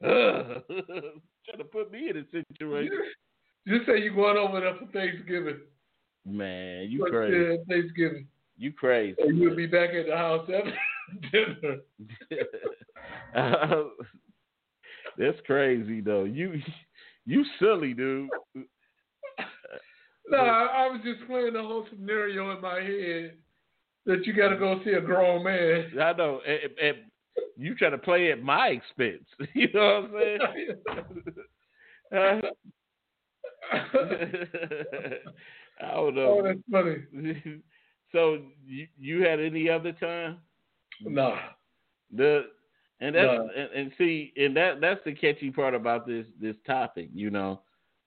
Trying 0.00 1.58
to 1.58 1.64
put 1.70 1.90
me 1.90 2.10
in 2.10 2.16
a 2.18 2.24
situation. 2.30 2.92
Just 3.66 3.86
say 3.86 3.98
you're 3.98 4.14
going 4.14 4.36
over 4.36 4.60
there 4.60 4.76
for 4.78 4.86
Thanksgiving. 4.92 5.58
Man, 6.26 6.90
you 6.90 7.00
What's 7.00 7.10
crazy. 7.10 7.54
at 7.54 7.66
Thanksgiving. 7.66 8.26
You 8.56 8.72
crazy. 8.72 9.16
And 9.20 9.36
you'll 9.36 9.56
be 9.56 9.66
back 9.66 9.90
at 9.90 10.06
the 10.06 10.16
house 10.16 10.48
after 10.48 10.72
dinner. 11.32 11.78
Uh, 13.34 13.84
That's 15.18 15.38
crazy 15.46 16.00
though. 16.00 16.24
You 16.24 16.60
you 17.26 17.44
silly 17.58 17.94
dude. 17.94 18.28
No, 20.30 20.38
I, 20.38 20.84
I 20.84 20.88
was 20.88 21.00
just 21.04 21.26
playing 21.28 21.54
the 21.54 21.62
whole 21.62 21.86
scenario 21.90 22.54
in 22.54 22.62
my 22.62 22.80
head 22.80 23.34
that 24.06 24.26
you 24.26 24.32
got 24.32 24.50
to 24.50 24.56
go 24.56 24.80
see 24.84 24.92
a 24.92 25.00
grown 25.00 25.44
man. 25.44 25.90
I 26.00 26.12
know. 26.12 26.40
And, 26.46 26.58
and 26.82 26.96
you 27.56 27.74
try 27.74 27.90
to 27.90 27.98
play 27.98 28.30
at 28.32 28.42
my 28.42 28.68
expense. 28.68 29.24
You 29.54 29.68
know 29.72 30.08
what 30.10 30.22
I'm 30.22 30.38
saying? 32.12 32.40
I 35.80 35.90
don't 35.94 36.14
know. 36.14 36.38
oh, 36.38 36.42
that's 36.42 36.58
funny. 36.70 37.60
so 38.12 38.38
you 38.66 38.86
you 38.98 39.22
had 39.22 39.40
any 39.40 39.68
other 39.68 39.92
time? 39.92 40.38
Nah. 41.02 41.38
The 42.14 42.44
and 43.00 43.14
that's 43.14 43.24
No. 43.24 43.48
and, 43.56 43.70
and 43.72 43.92
see 43.98 44.32
and 44.36 44.56
that 44.56 44.80
that's 44.80 45.00
the 45.04 45.12
catchy 45.14 45.50
part 45.50 45.74
about 45.74 46.06
this 46.06 46.26
this 46.40 46.56
topic, 46.66 47.08
you 47.12 47.30
know, 47.30 47.60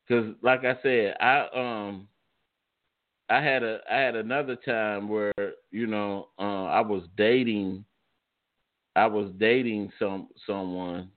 because 0.08 0.34
like 0.42 0.64
I 0.64 0.78
said, 0.82 1.16
I 1.20 1.48
um 1.54 2.08
I 3.30 3.42
had 3.42 3.64
a 3.64 3.80
I 3.92 3.98
had 3.98 4.16
another 4.16 4.56
time 4.56 5.10
where 5.10 5.34
you 5.72 5.88
know 5.88 6.30
uh, 6.40 6.66
I 6.66 6.82
was 6.82 7.04
dating 7.18 7.86
I 8.96 9.06
was 9.06 9.32
dating 9.38 9.92
some 10.00 10.30
someone. 10.48 11.12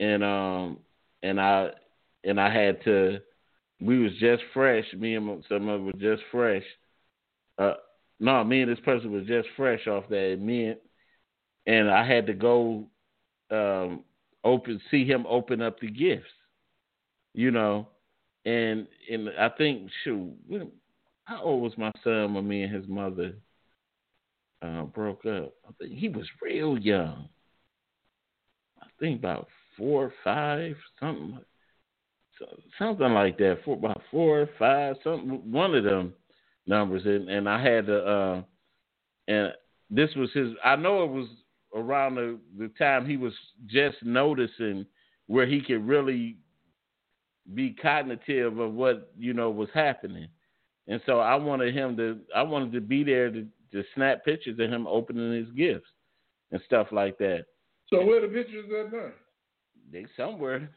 And 0.00 0.24
um 0.24 0.78
and 1.22 1.40
I 1.40 1.70
and 2.24 2.40
I 2.40 2.52
had 2.52 2.82
to 2.84 3.20
we 3.80 3.98
was 3.98 4.12
just 4.18 4.42
fresh. 4.52 4.84
Me 4.94 5.14
and 5.14 5.44
some 5.48 5.68
of 5.68 5.80
us 5.80 5.86
were 5.86 6.00
just 6.00 6.22
fresh. 6.32 6.64
Uh 7.58 7.74
no 8.18 8.42
me 8.44 8.62
and 8.62 8.70
this 8.70 8.84
person 8.84 9.12
was 9.12 9.26
just 9.26 9.48
fresh 9.56 9.86
off 9.86 10.08
that. 10.08 10.32
And 10.32 10.76
and 11.66 11.90
I 11.90 12.06
had 12.06 12.26
to 12.26 12.34
go 12.34 12.88
um 13.50 14.04
open 14.44 14.80
see 14.90 15.04
him 15.04 15.26
open 15.28 15.62
up 15.62 15.78
the 15.80 15.90
gifts, 15.90 16.26
you 17.34 17.50
know, 17.52 17.88
and 18.48 18.86
and 19.10 19.28
I 19.38 19.50
think 19.50 19.90
shoot, 20.04 20.32
how 21.24 21.42
old 21.42 21.62
was 21.62 21.76
my 21.76 21.92
son 22.02 22.34
when 22.34 22.48
me 22.48 22.62
and 22.62 22.74
his 22.74 22.88
mother 22.88 23.34
uh, 24.62 24.84
broke 24.84 25.26
up? 25.26 25.52
I 25.68 25.72
think 25.78 25.98
he 25.98 26.08
was 26.08 26.26
real 26.40 26.78
young. 26.78 27.28
I 28.80 28.86
think 28.98 29.18
about 29.18 29.48
four 29.76 30.04
or 30.04 30.12
five, 30.24 30.76
something, 30.98 31.38
something 32.78 33.12
like 33.12 33.36
that. 33.38 33.58
Four 33.64 33.76
about 33.76 34.02
four 34.10 34.40
or 34.40 34.50
five, 34.58 34.96
something 35.04 35.52
one 35.52 35.74
of 35.74 35.84
them 35.84 36.14
numbers, 36.66 37.02
and 37.04 37.28
and 37.28 37.48
I 37.48 37.62
had 37.62 37.86
to. 37.86 37.98
Uh, 37.98 38.42
and 39.26 39.52
this 39.90 40.14
was 40.16 40.30
his. 40.32 40.52
I 40.64 40.76
know 40.76 41.04
it 41.04 41.10
was 41.10 41.28
around 41.74 42.14
the 42.14 42.38
the 42.56 42.68
time 42.78 43.06
he 43.06 43.18
was 43.18 43.34
just 43.66 43.98
noticing 44.02 44.86
where 45.26 45.46
he 45.46 45.60
could 45.60 45.86
really 45.86 46.38
be 47.54 47.72
cognitive 47.72 48.58
of 48.58 48.74
what 48.74 49.12
you 49.18 49.32
know 49.34 49.50
was 49.50 49.68
happening, 49.74 50.28
and 50.86 51.00
so 51.06 51.20
I 51.20 51.34
wanted 51.36 51.74
him 51.74 51.96
to. 51.96 52.18
I 52.34 52.42
wanted 52.42 52.72
to 52.72 52.80
be 52.80 53.02
there 53.04 53.30
to 53.30 53.46
to 53.72 53.84
snap 53.94 54.24
pictures 54.24 54.58
of 54.58 54.70
him 54.70 54.86
opening 54.86 55.32
his 55.32 55.50
gifts 55.52 55.88
and 56.52 56.60
stuff 56.66 56.88
like 56.92 57.18
that. 57.18 57.46
So 57.90 58.04
where 58.04 58.20
the 58.20 58.28
pictures 58.28 58.66
at 58.78 58.92
now? 58.92 59.10
They 59.92 60.06
somewhere. 60.16 60.70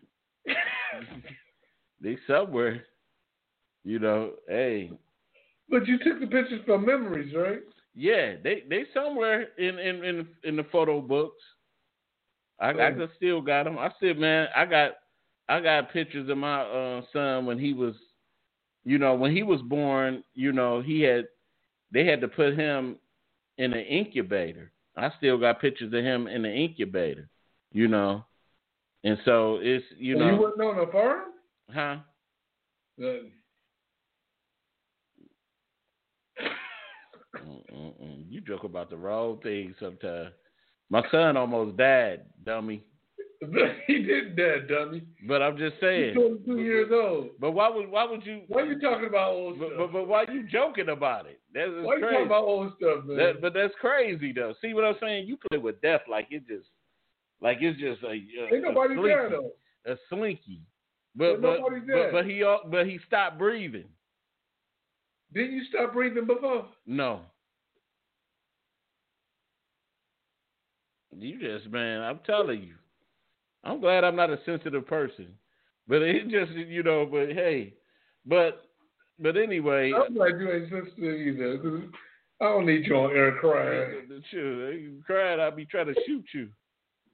they 2.01 2.17
somewhere. 2.27 2.83
You 3.83 3.99
know, 3.99 4.31
hey. 4.47 4.91
But 5.69 5.87
you 5.87 5.97
took 5.99 6.19
the 6.19 6.27
pictures 6.27 6.61
for 6.65 6.77
memories, 6.77 7.33
right? 7.35 7.61
Yeah, 7.95 8.35
they 8.43 8.63
they 8.69 8.85
somewhere 8.93 9.47
in 9.57 9.77
in 9.79 10.03
in, 10.03 10.27
in 10.43 10.55
the 10.55 10.63
photo 10.71 11.01
books. 11.01 11.41
I, 12.59 12.69
I 12.71 12.91
Oh. 12.91 13.07
still 13.17 13.41
got 13.41 13.63
them. 13.63 13.77
I 13.79 13.89
said, 13.99 14.17
man, 14.17 14.47
I 14.55 14.65
got 14.65 14.91
I 15.51 15.59
got 15.59 15.91
pictures 15.91 16.29
of 16.29 16.37
my 16.37 16.61
uh, 16.61 17.01
son 17.11 17.45
when 17.45 17.59
he 17.59 17.73
was, 17.73 17.95
you 18.85 18.97
know, 18.97 19.15
when 19.15 19.35
he 19.35 19.43
was 19.43 19.61
born. 19.61 20.23
You 20.33 20.53
know, 20.53 20.81
he 20.81 21.01
had 21.01 21.25
they 21.91 22.05
had 22.05 22.21
to 22.21 22.27
put 22.27 22.55
him 22.55 22.97
in 23.57 23.73
an 23.73 23.85
incubator. 23.85 24.71
I 24.95 25.09
still 25.17 25.37
got 25.37 25.61
pictures 25.61 25.93
of 25.93 26.03
him 26.03 26.27
in 26.27 26.43
the 26.43 26.51
incubator. 26.51 27.29
You 27.73 27.87
know, 27.87 28.25
and 29.03 29.17
so 29.25 29.59
it's 29.61 29.85
you 29.97 30.13
And 30.13 30.21
know, 30.21 30.31
you 30.35 30.41
wasn't 30.41 30.61
on 30.61 30.87
a 30.87 30.91
farm? 30.91 31.19
huh? 31.73 31.97
Uh, 33.03 33.27
Mm-mm-mm. 37.45 38.25
You 38.29 38.41
joke 38.41 38.63
about 38.63 38.89
the 38.89 38.97
wrong 38.97 39.39
thing 39.41 39.73
sometimes. 39.79 40.31
My 40.89 41.03
son 41.11 41.37
almost 41.37 41.77
died, 41.77 42.21
dummy. 42.45 42.83
he 43.87 44.03
did 44.03 44.35
that, 44.35 44.67
dummy. 44.69 45.01
But 45.27 45.41
I'm 45.41 45.57
just 45.57 45.75
saying. 45.81 46.13
He's 46.13 46.21
saying. 46.21 46.37
22 46.45 46.61
years 46.61 46.91
old. 46.93 47.29
But 47.39 47.51
why 47.51 47.69
would 47.69 47.89
why 47.89 48.05
would 48.05 48.23
you? 48.25 48.41
Why 48.47 48.63
you 48.63 48.79
talking 48.79 49.07
about 49.07 49.31
old 49.33 49.57
But, 49.59 49.69
stuff? 49.69 49.77
but, 49.79 49.93
but 49.93 50.07
why 50.07 50.25
you 50.31 50.43
joking 50.47 50.89
about 50.89 51.25
it? 51.25 51.39
That's 51.53 51.69
Why 51.81 51.95
you 51.95 52.01
crazy. 52.01 52.13
talking 52.13 52.25
about 52.27 52.43
old 52.43 52.73
stuff, 52.77 53.03
man? 53.05 53.17
That, 53.17 53.41
but 53.41 53.53
that's 53.53 53.73
crazy 53.81 54.31
though. 54.31 54.53
See 54.61 54.73
what 54.75 54.85
I'm 54.85 54.95
saying? 55.01 55.27
You 55.27 55.37
play 55.49 55.57
with 55.57 55.81
death 55.81 56.01
like 56.09 56.27
it 56.29 56.47
just, 56.47 56.67
like 57.41 57.57
it's 57.61 57.79
just 57.79 58.03
a, 58.03 58.09
a 58.09 58.53
Ain't 58.53 58.63
nobody 58.63 58.93
a 58.97 59.01
there 59.01 59.29
slinky, 59.29 59.47
though. 59.85 59.91
a 59.91 59.95
slinky. 60.09 60.61
But 61.15 61.41
but, 61.41 61.57
but 61.87 62.11
but 62.11 62.25
he 62.25 62.43
uh, 62.43 62.57
but 62.69 62.85
he 62.85 62.99
stopped 63.07 63.39
breathing. 63.39 63.89
Didn't 65.33 65.53
you 65.53 65.63
stop 65.69 65.93
breathing 65.93 66.27
before? 66.27 66.67
No. 66.85 67.21
You 71.17 71.39
just 71.39 71.71
man, 71.71 72.01
I'm 72.01 72.19
telling 72.25 72.61
you. 72.61 72.75
I'm 73.63 73.79
glad 73.79 74.03
I'm 74.03 74.15
not 74.15 74.29
a 74.29 74.39
sensitive 74.45 74.85
person. 74.87 75.27
But 75.87 76.01
it 76.01 76.29
just 76.29 76.51
you 76.51 76.83
know, 76.83 77.05
but 77.05 77.29
hey. 77.29 77.73
But 78.25 78.63
but 79.19 79.37
anyway, 79.37 79.91
I'm 79.93 80.13
glad 80.13 80.39
you 80.39 80.51
ain't 80.51 80.69
sensitive 80.69 81.27
either. 81.27 81.57
'cause 81.57 81.81
I 82.39 82.45
don't 82.45 82.65
need 82.65 82.87
you 82.87 82.95
on 82.97 83.15
air 83.15 83.33
crying. 83.39 84.23
Sure, 84.31 84.73
you 84.73 85.03
cried, 85.05 85.39
I'd 85.39 85.55
be 85.55 85.65
trying 85.65 85.93
to 85.93 85.95
shoot 86.07 86.25
you. 86.33 86.49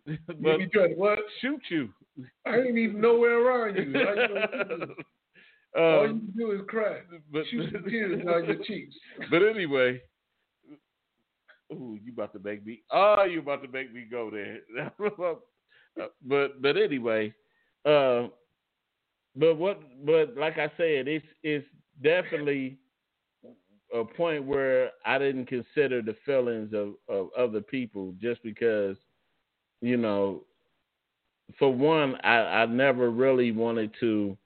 You 0.05 0.17
but 0.39 0.57
be 0.57 0.67
trying 0.67 0.89
to 0.89 0.95
what? 0.95 1.19
shoot 1.41 1.61
you. 1.69 1.89
I 2.45 2.57
ain't 2.57 2.77
even 2.77 3.01
nowhere 3.01 3.39
around 3.39 3.75
you. 3.75 3.93
How 3.93 4.13
you 4.13 4.27
gonna 4.27 4.77
do 4.77 4.83
it? 4.83 4.89
All 5.77 6.05
you 6.05 6.11
um, 6.11 6.19
can 6.19 6.33
do 6.37 6.51
is 6.51 6.61
cry. 6.67 7.01
but 7.31 7.43
Shoot 7.51 7.71
some 7.71 7.83
tears 7.89 8.25
down 8.25 8.45
your 8.45 8.63
cheeks. 8.63 8.95
but 9.29 9.43
anyway, 9.43 10.01
ooh, 11.73 11.99
you 12.01 12.13
about 12.13 12.33
to 12.33 12.39
make 12.39 12.65
me. 12.65 12.81
Oh, 12.91 13.23
you 13.23 13.39
about 13.39 13.61
to 13.63 13.67
make 13.67 13.93
me 13.93 14.05
go 14.09 14.31
there. 14.31 14.59
but 16.25 16.61
but 16.61 16.77
anyway, 16.77 17.33
uh, 17.85 18.27
but 19.35 19.55
what? 19.55 19.81
But 20.05 20.35
like 20.37 20.57
I 20.57 20.71
said, 20.77 21.07
it's 21.07 21.25
it's 21.43 21.65
definitely 22.03 22.77
a 23.93 24.03
point 24.03 24.43
where 24.45 24.91
I 25.05 25.17
didn't 25.17 25.45
consider 25.45 26.01
the 26.01 26.15
feelings 26.25 26.73
of 26.73 26.95
of 27.07 27.29
other 27.37 27.61
people 27.61 28.13
just 28.21 28.43
because, 28.43 28.97
you 29.81 29.97
know, 29.97 30.43
for 31.57 31.73
one, 31.73 32.15
I 32.23 32.37
I 32.37 32.65
never 32.65 33.09
really 33.09 33.51
wanted 33.51 33.91
to 33.99 34.37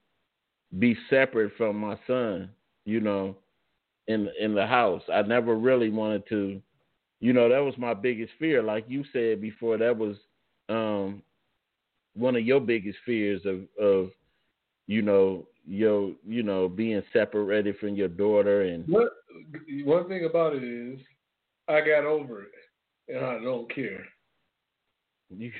be 0.79 0.97
separate 1.09 1.53
from 1.57 1.77
my 1.77 1.97
son. 2.07 2.49
You 2.85 2.99
know, 2.99 3.35
in 4.07 4.29
in 4.39 4.53
the 4.53 4.65
house. 4.65 5.03
I 5.11 5.21
never 5.23 5.55
really 5.55 5.89
wanted 5.89 6.27
to, 6.29 6.61
you 7.19 7.33
know, 7.33 7.49
that 7.49 7.59
was 7.63 7.77
my 7.77 7.93
biggest 7.93 8.33
fear. 8.39 8.61
Like 8.61 8.85
you 8.87 9.03
said 9.13 9.41
before, 9.41 9.77
that 9.77 9.97
was 9.97 10.17
um, 10.69 11.21
one 12.15 12.35
of 12.35 12.45
your 12.45 12.59
biggest 12.59 12.97
fears 13.05 13.41
of 13.45 13.61
of 13.83 14.11
you 14.87 15.01
know 15.01 15.45
your 15.65 16.11
you 16.27 16.43
know 16.43 16.67
being 16.67 17.01
separated 17.13 17.77
from 17.77 17.95
your 17.95 18.07
daughter 18.07 18.63
and 18.63 18.87
What? 18.87 19.09
One 19.85 20.07
thing 20.07 20.25
about 20.25 20.55
it 20.55 20.63
is, 20.63 20.99
I 21.67 21.79
got 21.79 22.05
over 22.05 22.43
it, 22.43 23.15
and 23.15 23.25
I 23.25 23.39
don't 23.41 23.73
care. 23.73 24.05
you 25.29 25.51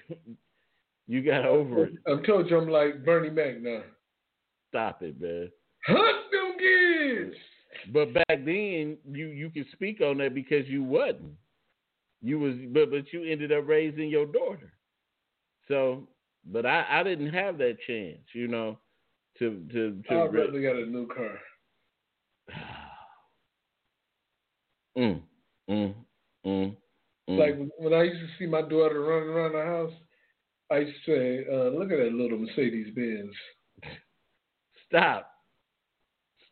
you 1.07 1.21
got 1.21 1.45
over 1.45 1.85
it. 1.85 1.93
I'm 2.07 2.23
told 2.23 2.49
you 2.49 2.57
I'm 2.57 2.69
like 2.69 3.05
Bernie 3.05 3.29
Mac 3.29 3.61
now. 3.61 3.81
Stop 4.69 5.01
it, 5.03 5.19
man. 5.19 5.49
Hunt 5.85 6.31
them 6.31 6.53
kids. 6.59 7.35
But 7.91 8.13
back 8.13 8.45
then, 8.45 8.97
you 9.09 9.27
you 9.27 9.49
could 9.49 9.65
speak 9.71 10.01
on 10.01 10.17
that 10.19 10.33
because 10.33 10.67
you 10.67 10.83
wasn't. 10.83 11.33
You 12.21 12.39
was, 12.39 12.53
but 12.71 12.91
but 12.91 13.11
you 13.11 13.23
ended 13.23 13.51
up 13.51 13.67
raising 13.67 14.09
your 14.09 14.25
daughter. 14.25 14.71
So, 15.67 16.07
but 16.45 16.65
I 16.65 16.85
I 16.89 17.03
didn't 17.03 17.33
have 17.33 17.57
that 17.59 17.77
chance, 17.85 18.21
you 18.33 18.47
know, 18.47 18.79
to 19.39 19.63
to 19.71 20.01
to. 20.07 20.15
I'd 20.15 20.33
re- 20.33 20.63
got 20.63 20.75
a 20.75 20.85
new 20.85 21.07
car. 21.07 21.39
mm, 24.97 25.21
mm, 25.69 25.93
mm, 26.45 26.75
mm. 27.29 27.37
Like 27.37 27.55
when 27.77 27.93
I 27.93 28.03
used 28.03 28.19
to 28.21 28.27
see 28.39 28.45
my 28.47 28.61
daughter 28.61 29.01
running 29.01 29.29
around 29.29 29.53
the 29.53 29.63
house, 29.63 29.93
I 30.69 30.79
used 30.79 30.97
to 31.05 31.11
say, 31.11 31.45
uh, 31.51 31.69
"Look 31.69 31.91
at 31.91 31.97
that 31.97 32.13
little 32.13 32.39
Mercedes 32.39 32.93
Benz." 32.95 33.33
stop, 34.87 35.31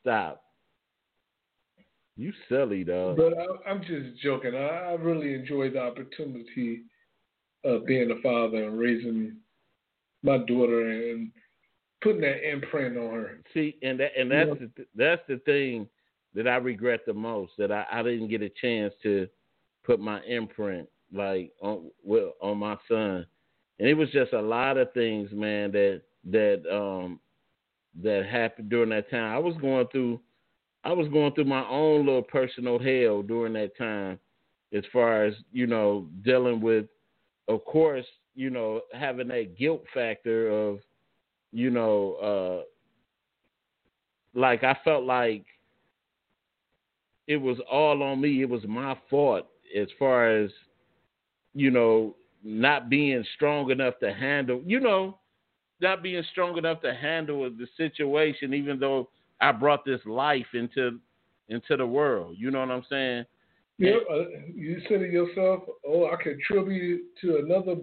stop. 0.01 0.43
You 2.15 2.33
silly 2.49 2.83
dog. 2.83 3.15
But 3.15 3.33
I, 3.37 3.69
I'm 3.69 3.81
just 3.81 4.21
joking. 4.21 4.53
I, 4.53 4.91
I 4.91 4.93
really 4.95 5.33
enjoyed 5.33 5.73
the 5.73 5.81
opportunity 5.81 6.81
of 7.63 7.85
being 7.85 8.11
a 8.11 8.21
father 8.21 8.65
and 8.65 8.77
raising 8.77 9.37
my 10.23 10.37
daughter 10.37 10.89
and 10.89 11.31
putting 12.01 12.21
that 12.21 12.49
imprint 12.49 12.97
on 12.97 13.13
her. 13.13 13.41
See, 13.53 13.77
and 13.81 13.99
that 13.99 14.11
and 14.17 14.31
that's 14.31 14.51
the, 14.59 14.85
that's 14.95 15.21
the 15.27 15.37
thing 15.45 15.87
that 16.35 16.47
I 16.47 16.55
regret 16.55 17.01
the 17.05 17.13
most 17.13 17.53
that 17.57 17.71
I, 17.71 17.85
I 17.91 18.03
didn't 18.03 18.29
get 18.29 18.41
a 18.41 18.51
chance 18.61 18.93
to 19.03 19.27
put 19.83 19.99
my 19.99 20.21
imprint 20.23 20.87
like 21.13 21.51
on 21.61 21.89
well, 22.03 22.33
on 22.41 22.57
my 22.57 22.77
son, 22.87 23.25
and 23.79 23.87
it 23.87 23.95
was 23.95 24.09
just 24.11 24.33
a 24.33 24.41
lot 24.41 24.77
of 24.77 24.93
things, 24.93 25.29
man, 25.31 25.71
that 25.71 26.01
that 26.29 26.63
um 26.71 27.19
that 28.01 28.25
happened 28.25 28.69
during 28.69 28.89
that 28.89 29.09
time. 29.09 29.33
I 29.33 29.39
was 29.39 29.55
going 29.57 29.87
through 29.91 30.19
I 30.83 30.93
was 30.93 31.07
going 31.09 31.33
through 31.33 31.45
my 31.45 31.67
own 31.67 32.05
little 32.05 32.21
personal 32.21 32.79
hell 32.79 33.21
during 33.21 33.53
that 33.53 33.77
time, 33.77 34.19
as 34.73 34.83
far 34.93 35.25
as 35.25 35.33
you 35.51 35.67
know 35.67 36.07
dealing 36.23 36.61
with, 36.61 36.85
of 37.47 37.65
course, 37.65 38.05
you 38.35 38.49
know 38.49 38.81
having 38.93 39.29
that 39.29 39.57
guilt 39.57 39.83
factor 39.93 40.49
of 40.49 40.79
you 41.51 41.69
know, 41.69 42.13
uh, 42.15 44.39
like 44.39 44.63
I 44.63 44.77
felt 44.83 45.03
like 45.03 45.45
it 47.27 47.37
was 47.37 47.57
all 47.71 48.03
on 48.03 48.21
me. 48.21 48.41
It 48.41 48.49
was 48.49 48.61
my 48.67 48.97
fault 49.09 49.47
as 49.77 49.87
far 49.97 50.29
as, 50.29 50.51
you 51.53 51.71
know, 51.71 52.15
not 52.43 52.89
being 52.89 53.23
strong 53.35 53.71
enough 53.71 53.95
to 53.99 54.13
handle, 54.13 54.61
you 54.65 54.79
know, 54.79 55.17
not 55.81 56.03
being 56.03 56.23
strong 56.31 56.57
enough 56.57 56.81
to 56.81 56.93
handle 56.93 57.49
the 57.49 57.67
situation, 57.77 58.53
even 58.53 58.79
though 58.79 59.09
I 59.41 59.51
brought 59.51 59.85
this 59.85 60.01
life 60.05 60.47
into 60.53 60.99
into 61.49 61.75
the 61.75 61.85
world. 61.85 62.35
You 62.37 62.51
know 62.51 62.59
what 62.59 62.69
I'm 62.69 62.85
saying? 62.89 63.25
You, 63.79 64.01
uh, 64.11 64.39
you 64.53 64.81
said 64.87 64.99
to 64.99 65.09
yourself, 65.09 65.63
"Oh, 65.87 66.07
I 66.07 66.21
contributed 66.21 66.99
to 67.21 67.37
another 67.37 67.75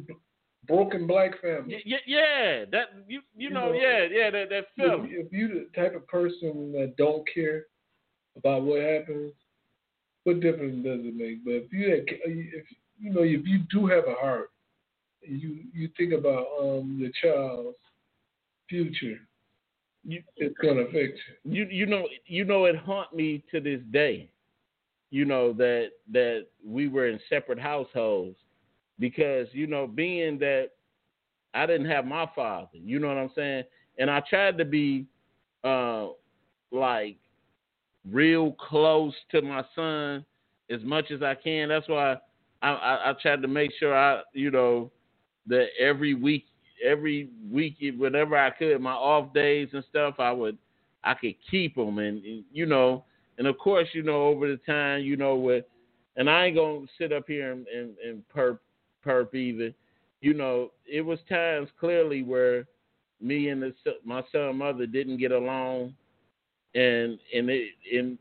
broken 0.66 1.06
black 1.06 1.40
family." 1.40 1.74
Y- 1.74 1.82
y- 1.94 2.06
yeah, 2.06 2.64
that 2.72 2.88
you 3.08 3.20
you 3.36 3.48
You 3.48 3.54
know, 3.54 3.68
know, 3.68 3.72
yeah, 3.72 4.04
yeah, 4.10 4.30
that 4.30 4.48
that 4.50 4.64
If, 4.64 4.74
feeling. 4.76 5.10
if 5.26 5.32
you 5.32 5.48
the 5.48 5.80
type 5.80 5.94
of 5.94 6.06
person 6.08 6.72
that 6.72 6.94
don't 6.96 7.26
care 7.32 7.64
about 8.36 8.62
what 8.62 8.80
happens, 8.80 9.32
what 10.24 10.40
difference 10.40 10.84
does 10.84 11.00
it 11.04 11.14
make? 11.16 11.44
But 11.44 11.52
if 11.54 11.72
you, 11.72 11.90
had, 11.90 12.00
if 12.08 12.66
you 12.98 13.10
know, 13.12 13.22
if 13.22 13.46
you 13.46 13.60
do 13.70 13.86
have 13.86 14.04
a 14.08 14.14
heart, 14.14 14.50
you 15.22 15.64
you 15.72 15.88
think 15.96 16.12
about 16.12 16.46
um 16.60 16.98
the 17.00 17.12
child's 17.22 17.76
future, 18.68 19.18
You, 20.04 20.22
it's 20.36 20.56
gonna 20.58 20.82
affect 20.82 21.18
you. 21.44 21.52
you 21.52 21.64
you 21.70 21.86
know 21.86 22.06
you 22.26 22.44
know 22.44 22.64
it 22.64 22.76
haunt 22.76 23.14
me 23.14 23.42
to 23.50 23.60
this 23.60 23.80
day 23.90 24.30
you 25.10 25.24
know, 25.24 25.52
that 25.54 25.90
that 26.12 26.46
we 26.64 26.88
were 26.88 27.06
in 27.08 27.20
separate 27.28 27.58
households 27.60 28.36
because 28.98 29.48
you 29.52 29.66
know, 29.66 29.86
being 29.86 30.38
that 30.38 30.70
I 31.54 31.66
didn't 31.66 31.86
have 31.86 32.04
my 32.04 32.28
father, 32.34 32.68
you 32.72 32.98
know 32.98 33.08
what 33.08 33.18
I'm 33.18 33.30
saying, 33.34 33.64
and 33.98 34.10
I 34.10 34.20
tried 34.28 34.58
to 34.58 34.64
be 34.64 35.06
uh 35.64 36.08
like 36.72 37.16
real 38.10 38.52
close 38.52 39.14
to 39.30 39.42
my 39.42 39.64
son 39.74 40.24
as 40.70 40.80
much 40.82 41.10
as 41.10 41.22
I 41.22 41.34
can. 41.34 41.68
That's 41.68 41.88
why 41.88 42.16
I, 42.62 42.68
I, 42.68 43.10
I 43.10 43.12
tried 43.20 43.42
to 43.42 43.48
make 43.48 43.70
sure 43.78 43.96
I, 43.96 44.22
you 44.32 44.50
know, 44.50 44.90
that 45.46 45.68
every 45.78 46.14
week, 46.14 46.46
every 46.84 47.30
week, 47.50 47.76
whenever 47.96 48.36
I 48.36 48.50
could, 48.50 48.80
my 48.80 48.92
off 48.92 49.32
days 49.32 49.68
and 49.72 49.84
stuff, 49.88 50.16
I 50.18 50.32
would, 50.32 50.58
I 51.04 51.14
could 51.14 51.34
keep 51.50 51.76
them, 51.76 51.98
and, 51.98 52.24
and 52.24 52.44
you 52.52 52.66
know, 52.66 53.04
and 53.38 53.46
of 53.46 53.58
course, 53.58 53.88
you 53.92 54.02
know, 54.02 54.26
over 54.26 54.48
the 54.48 54.56
time, 54.58 55.02
you 55.02 55.16
know, 55.16 55.36
with, 55.36 55.64
and 56.16 56.28
I 56.28 56.46
ain't 56.46 56.56
gonna 56.56 56.86
sit 56.98 57.12
up 57.12 57.24
here 57.28 57.52
and, 57.52 57.66
and, 57.68 57.94
and 58.04 58.22
perp, 58.34 58.58
perp 59.06 59.34
either. 59.34 59.72
You 60.20 60.34
know, 60.34 60.70
it 60.86 61.02
was 61.02 61.18
times 61.28 61.68
clearly 61.78 62.22
where 62.22 62.66
me 63.20 63.48
and 63.48 63.62
the, 63.62 63.72
my 64.04 64.22
son 64.32 64.58
mother 64.58 64.86
didn't 64.86 65.18
get 65.18 65.32
along, 65.32 65.94
and 66.74 67.18
and 67.34 67.50
it, 67.50 67.70
in 67.90 68.18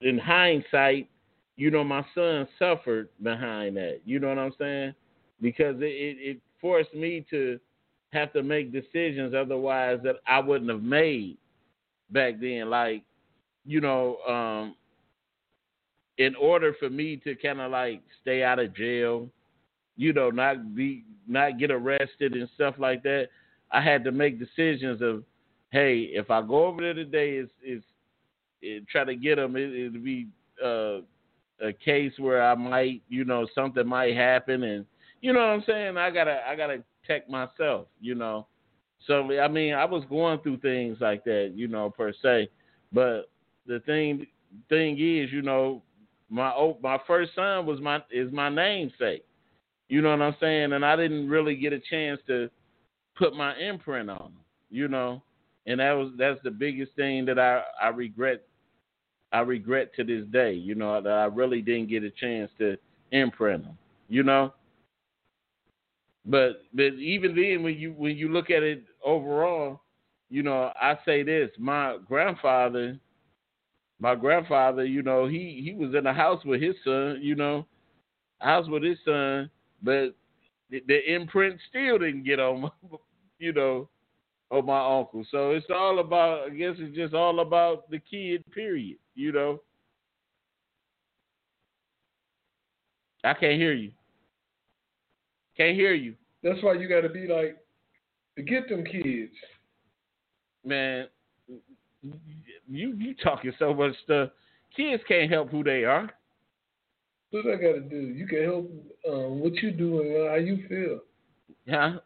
in 0.00 0.18
hindsight, 0.18 1.08
you 1.56 1.70
know, 1.70 1.84
my 1.84 2.04
son 2.14 2.48
suffered 2.58 3.08
behind 3.22 3.76
that. 3.76 4.00
You 4.04 4.18
know 4.20 4.28
what 4.28 4.38
I'm 4.38 4.52
saying? 4.58 4.94
Because 5.40 5.76
it, 5.78 5.84
it, 5.84 6.16
it 6.20 6.40
forced 6.60 6.94
me 6.94 7.24
to 7.30 7.58
have 8.12 8.32
to 8.32 8.42
make 8.42 8.72
decisions 8.72 9.34
otherwise 9.34 9.98
that 10.04 10.16
I 10.26 10.40
wouldn't 10.40 10.70
have 10.70 10.82
made 10.82 11.36
back 12.10 12.40
then. 12.40 12.70
Like, 12.70 13.02
you 13.64 13.80
know, 13.80 14.16
um, 14.26 14.74
in 16.16 16.34
order 16.34 16.74
for 16.78 16.90
me 16.90 17.16
to 17.18 17.34
kind 17.36 17.60
of 17.60 17.70
like 17.70 18.02
stay 18.22 18.42
out 18.42 18.58
of 18.58 18.74
jail, 18.74 19.28
you 19.98 20.14
know, 20.14 20.30
not 20.30 20.74
be 20.74 21.04
not 21.26 21.58
get 21.58 21.70
arrested 21.70 22.32
and 22.32 22.48
stuff 22.54 22.76
like 22.78 23.02
that, 23.02 23.28
I 23.70 23.82
had 23.82 24.02
to 24.04 24.12
make 24.12 24.38
decisions 24.38 25.02
of, 25.02 25.24
hey, 25.70 26.08
if 26.12 26.30
I 26.30 26.40
go 26.40 26.66
over 26.66 26.80
there 26.80 26.94
today, 26.94 27.36
is 27.36 27.50
is 27.62 27.82
try 28.90 29.04
to 29.04 29.14
get 29.14 29.36
them, 29.36 29.56
it, 29.56 29.72
it'd 29.72 30.02
be 30.02 30.28
uh, 30.64 31.00
a 31.60 31.72
case 31.84 32.12
where 32.18 32.42
I 32.42 32.54
might, 32.54 33.02
you 33.08 33.24
know, 33.24 33.46
something 33.54 33.86
might 33.86 34.16
happen, 34.16 34.62
and 34.62 34.86
you 35.20 35.32
know 35.32 35.40
what 35.40 35.46
I'm 35.46 35.64
saying. 35.66 35.96
I 35.96 36.10
gotta, 36.10 36.40
I 36.48 36.54
gotta 36.56 36.82
protect 37.02 37.28
myself, 37.28 37.88
you 38.00 38.14
know. 38.14 38.46
So 39.06 39.30
I 39.38 39.48
mean, 39.48 39.74
I 39.74 39.84
was 39.84 40.04
going 40.08 40.38
through 40.40 40.58
things 40.58 40.98
like 41.00 41.24
that, 41.24 41.52
you 41.54 41.68
know, 41.68 41.90
per 41.90 42.12
se. 42.22 42.48
But 42.92 43.30
the 43.66 43.80
thing, 43.80 44.26
thing 44.68 44.92
is, 44.94 45.32
you 45.32 45.42
know, 45.42 45.82
my 46.30 46.50
oh, 46.50 46.78
my 46.82 46.98
first 47.06 47.34
son 47.34 47.66
was 47.66 47.80
my 47.80 48.00
is 48.10 48.32
my 48.32 48.48
namesake. 48.48 49.24
You 49.88 50.02
know 50.02 50.10
what 50.10 50.22
I'm 50.22 50.36
saying? 50.40 50.72
And 50.72 50.84
I 50.84 50.96
didn't 50.96 51.28
really 51.28 51.56
get 51.56 51.72
a 51.72 51.80
chance 51.80 52.20
to 52.26 52.50
put 53.16 53.34
my 53.34 53.56
imprint 53.56 54.10
on 54.10 54.18
them, 54.18 54.36
you 54.70 54.88
know. 54.88 55.22
And 55.66 55.80
that 55.80 55.92
was 55.92 56.12
that's 56.18 56.40
the 56.44 56.50
biggest 56.50 56.92
thing 56.94 57.24
that 57.26 57.38
I 57.38 57.62
I 57.82 57.88
regret 57.88 58.42
I 59.32 59.40
regret 59.40 59.94
to 59.96 60.04
this 60.04 60.24
day, 60.32 60.52
you 60.52 60.74
know, 60.74 61.00
that 61.02 61.12
I 61.12 61.24
really 61.24 61.60
didn't 61.60 61.88
get 61.90 62.04
a 62.04 62.10
chance 62.10 62.50
to 62.58 62.76
imprint 63.12 63.64
them, 63.64 63.78
you 64.08 64.22
know. 64.22 64.54
But 66.24 66.62
but 66.74 66.94
even 66.94 67.34
then, 67.34 67.62
when 67.62 67.76
you 67.76 67.92
when 67.92 68.16
you 68.16 68.28
look 68.28 68.50
at 68.50 68.62
it 68.62 68.84
overall, 69.04 69.80
you 70.30 70.42
know, 70.42 70.72
I 70.80 70.98
say 71.04 71.22
this: 71.22 71.50
my 71.58 71.96
grandfather, 72.06 72.98
my 74.00 74.14
grandfather, 74.14 74.84
you 74.84 75.02
know, 75.02 75.26
he 75.26 75.62
he 75.64 75.74
was 75.74 75.94
in 75.94 76.04
the 76.04 76.12
house 76.12 76.44
with 76.44 76.62
his 76.62 76.74
son, 76.84 77.18
you 77.22 77.34
know, 77.34 77.66
house 78.40 78.68
with 78.68 78.82
his 78.82 78.98
son, 79.04 79.50
but 79.82 80.14
the, 80.70 80.82
the 80.86 81.14
imprint 81.14 81.58
still 81.68 81.98
didn't 81.98 82.24
get 82.24 82.40
on, 82.40 82.70
you 83.38 83.52
know, 83.52 83.88
of 84.50 84.64
my 84.64 84.98
uncle. 84.98 85.24
So 85.30 85.52
it's 85.52 85.66
all 85.74 85.98
about, 85.98 86.46
I 86.46 86.50
guess 86.50 86.74
it's 86.78 86.96
just 86.96 87.14
all 87.14 87.40
about 87.40 87.90
the 87.90 87.98
kid, 87.98 88.44
period, 88.52 88.98
you 89.14 89.32
know. 89.32 89.60
I 93.24 93.34
can't 93.34 93.60
hear 93.60 93.72
you. 93.72 93.92
Can't 95.56 95.76
hear 95.76 95.92
you. 95.92 96.14
That's 96.42 96.62
why 96.62 96.74
you 96.74 96.88
got 96.88 97.00
to 97.00 97.08
be 97.08 97.26
like, 97.26 97.56
to 98.36 98.42
get 98.42 98.68
them 98.68 98.84
kids. 98.84 99.32
Man, 100.64 101.08
you 102.68 102.94
you 102.96 103.14
talking 103.22 103.52
so 103.58 103.74
much 103.74 103.94
stuff. 104.04 104.30
Kids 104.76 105.02
can't 105.08 105.30
help 105.30 105.50
who 105.50 105.64
they 105.64 105.84
are. 105.84 106.10
What 107.30 107.46
I 107.46 107.56
got 107.56 107.74
to 107.74 107.80
do? 107.80 107.96
You 107.96 108.26
can 108.26 108.42
help 108.42 108.70
um, 109.08 109.40
what 109.40 109.54
you 109.56 109.70
do 109.70 110.00
and 110.00 110.28
how 110.28 110.36
you 110.36 110.66
feel. 110.68 111.00
Yeah, 111.66 111.96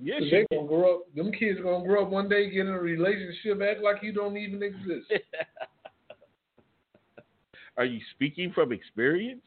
Yes, 0.00 0.22
they 0.30 0.46
gonna 0.52 0.68
grow 0.68 0.94
up. 0.94 1.14
Them 1.14 1.32
kids 1.32 1.58
are 1.58 1.64
gonna 1.64 1.84
grow 1.84 2.04
up 2.04 2.10
one 2.10 2.28
day, 2.28 2.48
get 2.50 2.66
in 2.66 2.68
a 2.68 2.80
relationship, 2.80 3.60
act 3.60 3.82
like 3.82 3.96
you 4.02 4.12
don't 4.12 4.36
even 4.36 4.62
exist. 4.62 5.12
are 7.76 7.84
you 7.84 8.00
speaking 8.14 8.52
from 8.52 8.70
experience? 8.70 9.42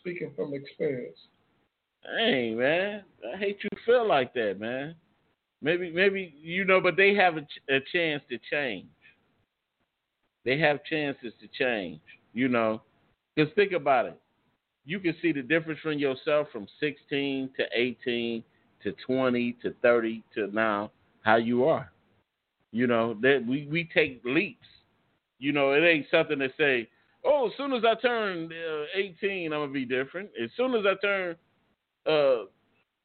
Speaking 0.00 0.32
from 0.36 0.52
experience. 0.52 1.16
Hey 2.04 2.54
man, 2.54 3.02
I 3.34 3.38
hate 3.38 3.58
you 3.62 3.70
feel 3.86 4.06
like 4.06 4.34
that, 4.34 4.60
man. 4.60 4.94
Maybe, 5.62 5.90
maybe 5.90 6.34
you 6.40 6.66
know, 6.66 6.80
but 6.80 6.96
they 6.96 7.14
have 7.14 7.38
a, 7.38 7.42
ch- 7.42 7.62
a 7.70 7.78
chance 7.90 8.22
to 8.28 8.38
change. 8.50 8.86
They 10.44 10.58
have 10.58 10.84
chances 10.84 11.32
to 11.40 11.48
change, 11.58 12.00
you 12.34 12.48
know. 12.48 12.82
Because 13.34 13.52
think 13.54 13.72
about 13.72 14.06
it. 14.06 14.20
You 14.88 14.98
can 14.98 15.14
see 15.20 15.32
the 15.32 15.42
difference 15.42 15.80
from 15.80 15.98
yourself 15.98 16.48
from 16.50 16.66
16 16.80 17.50
to 17.58 17.64
18 17.74 18.42
to 18.82 18.94
20 19.06 19.56
to 19.62 19.74
30 19.82 20.24
to 20.34 20.46
now 20.46 20.90
how 21.20 21.36
you 21.36 21.66
are. 21.66 21.92
You 22.72 22.86
know, 22.86 23.14
that 23.20 23.44
we, 23.46 23.68
we 23.70 23.86
take 23.92 24.22
leaps. 24.24 24.66
You 25.38 25.52
know, 25.52 25.72
it 25.72 25.86
ain't 25.86 26.06
something 26.10 26.38
to 26.38 26.48
say, 26.56 26.88
oh, 27.22 27.48
as 27.48 27.52
soon 27.58 27.74
as 27.74 27.82
I 27.84 28.00
turn 28.00 28.50
uh, 28.50 28.84
18, 28.94 29.52
I'm 29.52 29.58
going 29.58 29.68
to 29.68 29.74
be 29.74 29.84
different. 29.84 30.30
As 30.42 30.48
soon 30.56 30.74
as 30.74 30.86
I 30.86 30.94
turn, 31.04 31.36
uh, 32.06 32.44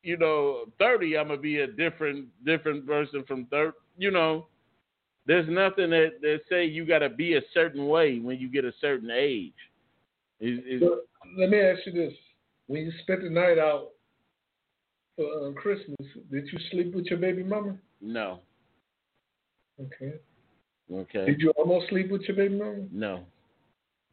you 0.03 0.15
know, 0.15 0.67
30, 0.79 1.17
I'm 1.17 1.27
going 1.27 1.39
to 1.39 1.43
be 1.43 1.59
a 1.59 1.67
different 1.67 2.27
different 2.45 2.87
person 2.87 3.25
from 3.27 3.45
30. 3.47 3.73
You 3.97 4.11
know, 4.11 4.47
there's 5.25 5.49
nothing 5.49 5.89
that, 5.89 6.21
that 6.21 6.39
say 6.49 6.63
you 6.63 6.85
got 6.85 6.99
to 6.99 7.09
be 7.09 7.35
a 7.35 7.41
certain 7.53 7.87
way 7.87 8.19
when 8.19 8.39
you 8.39 8.49
get 8.49 8.63
a 8.63 8.73
certain 8.79 9.11
age. 9.11 9.51
Let 11.37 11.49
me 11.49 11.59
ask 11.59 11.85
you 11.85 11.91
this. 11.91 12.13
When 12.67 12.83
you 12.83 12.91
spent 13.01 13.23
the 13.23 13.29
night 13.29 13.57
out 13.57 13.89
for 15.15 15.25
uh, 15.25 15.51
Christmas, 15.53 15.97
did 16.31 16.47
you 16.51 16.59
sleep 16.71 16.93
with 16.95 17.05
your 17.05 17.19
baby 17.19 17.43
mama? 17.43 17.77
No. 18.01 18.39
Okay. 19.79 20.13
Okay. 20.91 21.25
Did 21.25 21.41
you 21.41 21.51
almost 21.51 21.89
sleep 21.89 22.11
with 22.11 22.21
your 22.23 22.37
baby 22.37 22.57
mama? 22.57 22.85
No. 22.91 23.23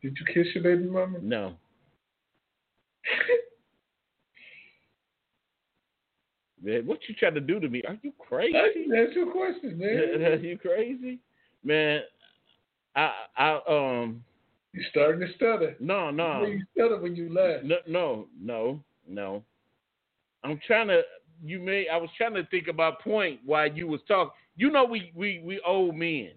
Did 0.03 0.17
you 0.19 0.27
kiss 0.33 0.47
your 0.55 0.65
baby 0.65 0.89
mama? 0.89 1.19
No. 1.21 1.55
man, 6.63 6.87
what 6.87 7.01
you 7.09 7.15
trying 7.15 7.35
to 7.35 7.41
do 7.41 7.61
to 7.61 7.69
me? 7.69 7.83
Are 7.87 7.99
you 8.03 8.13
crazy? 8.19 8.87
That's 8.91 9.15
your 9.15 9.31
question, 9.31 9.79
man. 9.79 10.23
Are 10.23 10.37
you 10.43 10.59
crazy, 10.59 11.19
man? 11.65 12.03
I 12.97 13.13
I 13.37 13.61
um. 13.69 14.25
You 14.73 14.83
starting 14.91 15.21
to 15.21 15.35
stutter? 15.35 15.77
No, 15.81 16.11
no. 16.11 16.45
You 16.47 16.63
stutter 16.73 17.01
when 17.01 17.17
you 17.17 17.33
laugh. 17.33 17.63
No, 17.65 17.77
no, 17.89 18.27
no, 18.41 18.81
no. 19.09 19.43
I'm 20.45 20.61
trying 20.67 20.89
to. 20.89 21.03
You 21.43 21.59
may. 21.59 21.89
I 21.89 21.97
was 21.97 22.11
trying 22.17 22.35
to 22.35 22.47
think 22.47 22.69
about 22.69 23.01
point 23.01 23.41
while 23.45 23.67
you 23.67 23.89
was 23.89 24.01
talking. 24.07 24.33
You 24.57 24.71
know, 24.71 24.85
we 24.85 25.11
we 25.15 25.41
we 25.45 25.61
old 25.67 25.97
men, 25.97 26.31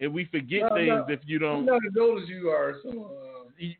and 0.00 0.14
we 0.14 0.24
forget 0.26 0.62
no, 0.62 0.74
things 0.74 0.88
no, 0.88 1.06
if 1.08 1.20
you 1.24 1.38
don't. 1.38 1.60
I'm 1.60 1.66
not 1.66 1.80
as 1.86 1.96
old 2.00 2.22
as 2.22 2.28
you 2.28 2.48
are, 2.48 2.76
so 2.82 2.88
uh, 2.88 3.50
you, 3.58 3.74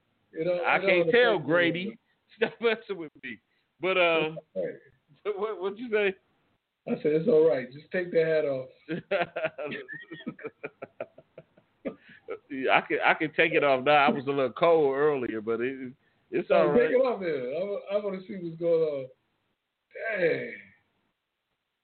I 0.67 0.79
can't 0.81 1.11
tell, 1.11 1.39
Grady. 1.39 1.97
Stop 2.37 2.55
messing 2.61 2.99
with 2.99 3.13
me. 3.23 3.39
But 3.81 3.97
uh, 3.97 4.31
what 5.25 5.61
what 5.61 5.79
you 5.79 5.89
say? 5.91 6.15
I 6.87 6.97
said 6.97 7.13
it's 7.13 7.29
all 7.29 7.49
right. 7.49 7.73
Just 7.73 7.91
take 7.91 8.13
the 8.13 8.25
hat 8.25 8.45
off. 8.45 8.69
I 12.31 12.81
can 12.81 12.99
I 13.05 13.15
can 13.15 13.33
take 13.37 13.53
it 13.53 13.65
off 13.65 13.85
now. 13.85 14.07
I 14.07 14.09
was 14.11 14.25
a 14.27 14.31
little 14.31 14.51
cold 14.51 14.97
earlier, 14.97 15.41
but 15.41 15.61
it 15.61 15.93
it's 16.31 16.51
all 16.51 16.69
right. 16.69 16.89
Take 16.89 16.91
it 16.91 17.01
off 17.01 17.21
there. 17.21 17.53
I, 17.53 17.97
I 17.97 18.05
want 18.05 18.21
to 18.21 18.27
see 18.27 18.37
what's 18.41 18.59
going 18.59 18.83
on. 18.83 19.07
Dang. 20.19 20.53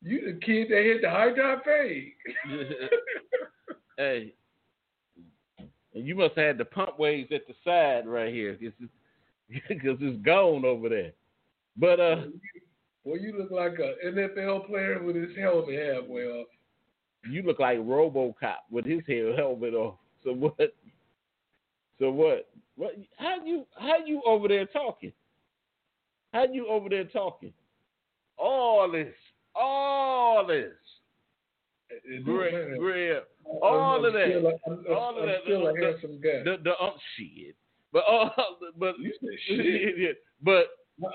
You 0.03 0.33
the 0.33 0.41
kid 0.45 0.69
that 0.71 0.83
hit 0.83 1.03
the 1.03 1.11
high 1.11 1.33
drop 1.35 1.65
fade. 1.65 2.13
hey. 3.97 4.35
And 5.95 6.07
you 6.07 6.15
must 6.15 6.37
have 6.37 6.47
had 6.47 6.59
the 6.59 6.65
pump 6.65 6.99
waves 6.99 7.31
at 7.33 7.47
the 7.47 7.55
side 7.65 8.07
right 8.07 8.33
here 8.33 8.57
because 8.61 8.89
it's, 10.01 10.23
gone 10.25 10.65
over 10.65 10.89
there. 10.89 11.13
But 11.77 12.01
uh 12.01 12.23
well, 13.05 13.19
you 13.19 13.37
look 13.39 13.51
like 13.51 13.79
an 13.79 13.95
NFL 14.15 14.67
player 14.67 15.03
with 15.03 15.17
his 15.17 15.37
helmet 15.37 15.79
halfway 15.79 16.25
off. 16.25 16.49
You 17.31 17.43
look 17.43 17.59
like 17.59 17.79
RoboCop 17.79 18.63
with 18.71 18.85
his 18.85 19.01
helmet 19.07 19.75
off. 19.75 19.97
So 20.25 20.33
what? 20.33 20.75
So 21.99 22.11
what? 22.11 22.49
What? 22.77 22.95
How 23.19 23.45
you? 23.45 23.67
How 23.79 24.05
you 24.05 24.23
over 24.27 24.49
there 24.49 24.67
talking? 24.67 25.13
How 26.33 26.45
you 26.51 26.69
over 26.69 26.89
there 26.89 27.05
talking? 27.05 27.53
All 28.39 28.91
this, 28.91 29.13
all 29.55 30.47
this, 30.47 30.73
It- 31.91 32.25
Grab, 32.25 32.53
man, 32.53 32.79
grab, 32.79 33.25
all 33.61 34.05
of 34.07 34.13
that, 34.15 34.29
still 34.29 34.47
a- 34.47 34.51
I'm, 34.67 34.73
I'm- 34.87 34.97
all 34.97 35.19
of 35.19 35.27
that, 35.27 35.43
Still 35.45 35.67
a 35.69 35.73
the- 35.75 35.85
handsome 35.85 36.21
guy. 36.23 36.43
the 36.45 36.57
the 36.63 36.81
um, 36.83 36.93
shit. 37.17 37.55
But 37.93 38.05
all, 38.09 38.31
but 38.79 38.99
you 38.99 39.13
said 39.21 39.39
shit. 39.47 40.23
but 40.43 40.69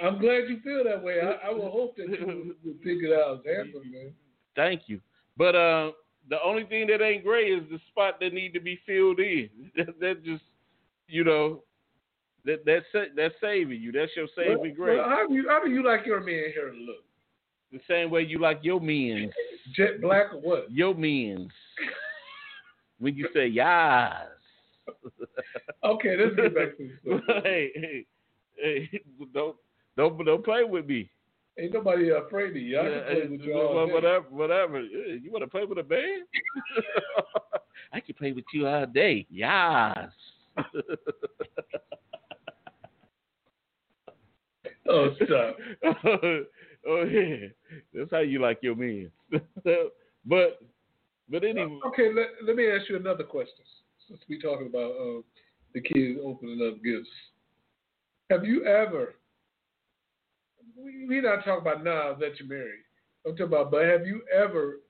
I'm 0.04 0.20
glad 0.20 0.50
you 0.50 0.60
feel 0.64 0.84
that 0.84 1.02
way. 1.02 1.20
I, 1.22 1.48
I 1.48 1.52
will 1.52 1.72
hope 1.72 1.96
that 1.98 2.10
you 2.10 2.56
would 2.66 2.84
think 2.84 3.02
it 3.04 3.12
out 3.14 3.40
as 3.40 3.46
handsome, 3.46 3.92
man. 3.92 4.14
Thank 4.56 4.84
you. 4.88 5.00
But 5.38 5.56
uh, 5.56 5.92
the 6.30 6.38
only 6.44 6.66
thing 6.66 6.88
that 6.88 7.02
ain't 7.02 7.24
gray 7.24 7.46
is 7.46 7.64
the 7.70 7.80
spot 7.92 8.20
that 8.20 8.34
need 8.34 8.54
to 8.54 8.60
be 8.60 8.80
filled 8.86 9.20
in. 9.20 9.50
That, 9.76 10.00
that 10.00 10.24
just, 10.24 10.44
you 11.08 11.24
know, 11.24 11.64
that 12.46 12.64
that's 12.66 12.86
that's 13.16 13.36
saving 13.42 13.82
you. 13.82 13.92
That's 13.92 14.12
your 14.16 14.28
saving 14.36 14.60
Well, 14.60 14.72
grace. 14.76 15.00
well, 15.00 15.10
how 15.10 15.28
do 15.28 15.34
you 15.34 15.50
how 15.50 15.64
do 15.64 15.70
you 15.70 15.84
like 15.84 16.06
your 16.06 16.20
man 16.22 16.52
hair 16.54 16.70
to 16.72 16.78
look? 16.78 17.04
the 17.72 17.80
same 17.90 18.10
way 18.10 18.22
you 18.22 18.40
like 18.40 18.60
your 18.62 18.80
men's, 18.80 19.34
Jet 19.76 20.00
black 20.02 20.34
or 20.34 20.40
what? 20.40 20.72
your 20.72 20.94
men's. 20.96 21.52
when 23.00 23.16
you 23.16 23.28
say 23.34 23.48
yas. 23.48 24.28
Okay, 25.84 26.16
let's 26.18 26.36
get 26.36 26.56
back 26.56 26.78
to 26.78 26.90
the 26.90 26.94
story. 27.02 27.42
hey, 27.44 27.72
hey, 27.76 28.06
hey, 28.90 29.02
don't 29.34 29.56
don't 29.98 30.24
don't 30.26 30.46
play 30.46 30.64
with 30.64 30.86
me. 30.86 31.10
Ain't 31.58 31.74
nobody 31.74 32.10
afraid 32.10 32.50
of 32.52 32.58
you. 32.58 32.80
I 32.80 32.84
can 32.84 33.04
play 33.04 33.28
with 33.28 33.42
you 33.42 33.54
all 33.54 33.88
day. 33.88 33.94
whatever, 33.94 34.26
whatever. 34.30 34.82
You 34.82 35.32
want 35.32 35.44
to 35.44 35.50
play 35.50 35.64
with 35.64 35.78
a 35.78 35.84
man? 35.84 36.26
I 37.94 38.00
can 38.02 38.16
play 38.16 38.34
with 38.34 38.44
you 38.54 38.68
all 38.68 38.86
day. 38.86 39.26
Yes. 39.30 40.10
Oh, 44.88 45.16
stop. 45.16 45.58
oh 46.88 47.04
yeah, 47.06 47.48
that's 47.94 48.12
how 48.12 48.20
you 48.20 48.40
like 48.40 48.60
your 48.62 48.76
men. 48.76 49.12
but 50.26 50.60
but 51.28 51.44
anyway, 51.44 51.80
Okay, 51.88 52.14
let, 52.14 52.28
let 52.46 52.56
me 52.56 52.70
ask 52.70 52.88
you 52.90 52.96
another 52.96 53.24
question. 53.24 53.66
Since 54.08 54.20
we're 54.30 54.40
talking 54.40 54.68
about 54.68 54.92
uh, 54.92 55.22
the 55.74 55.82
kids 55.82 56.20
opening 56.24 56.62
up 56.68 56.84
gifts, 56.84 57.10
have 58.30 58.46
you 58.46 58.64
ever? 58.66 59.16
We 60.76 61.06
we 61.08 61.22
not 61.22 61.46
talking 61.46 61.62
about 61.62 61.84
now 61.84 62.16
that 62.20 62.40
you're 62.40 62.50
married. 62.50 62.84
I'm 63.26 63.34
talking 63.34 63.46
about, 63.46 63.72
but 63.72 63.86
have 63.86 64.06
you 64.06 64.22
ever 64.34 64.82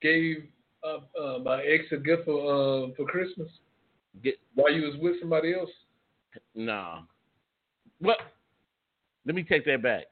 gave 0.00 0.44
uh, 0.84 1.20
uh, 1.20 1.38
my 1.38 1.62
ex 1.62 1.84
a 1.92 1.96
gift 1.96 2.24
for 2.24 2.40
uh, 2.40 2.94
for 2.96 3.06
Christmas 3.06 3.48
get 4.22 4.34
while 4.54 4.72
you 4.72 4.82
was 4.82 4.96
with 5.00 5.20
somebody 5.20 5.54
else? 5.54 5.70
no. 6.54 7.00
Well, 8.00 8.16
let 9.24 9.34
me 9.34 9.42
take 9.42 9.64
that 9.66 9.82
back. 9.82 10.04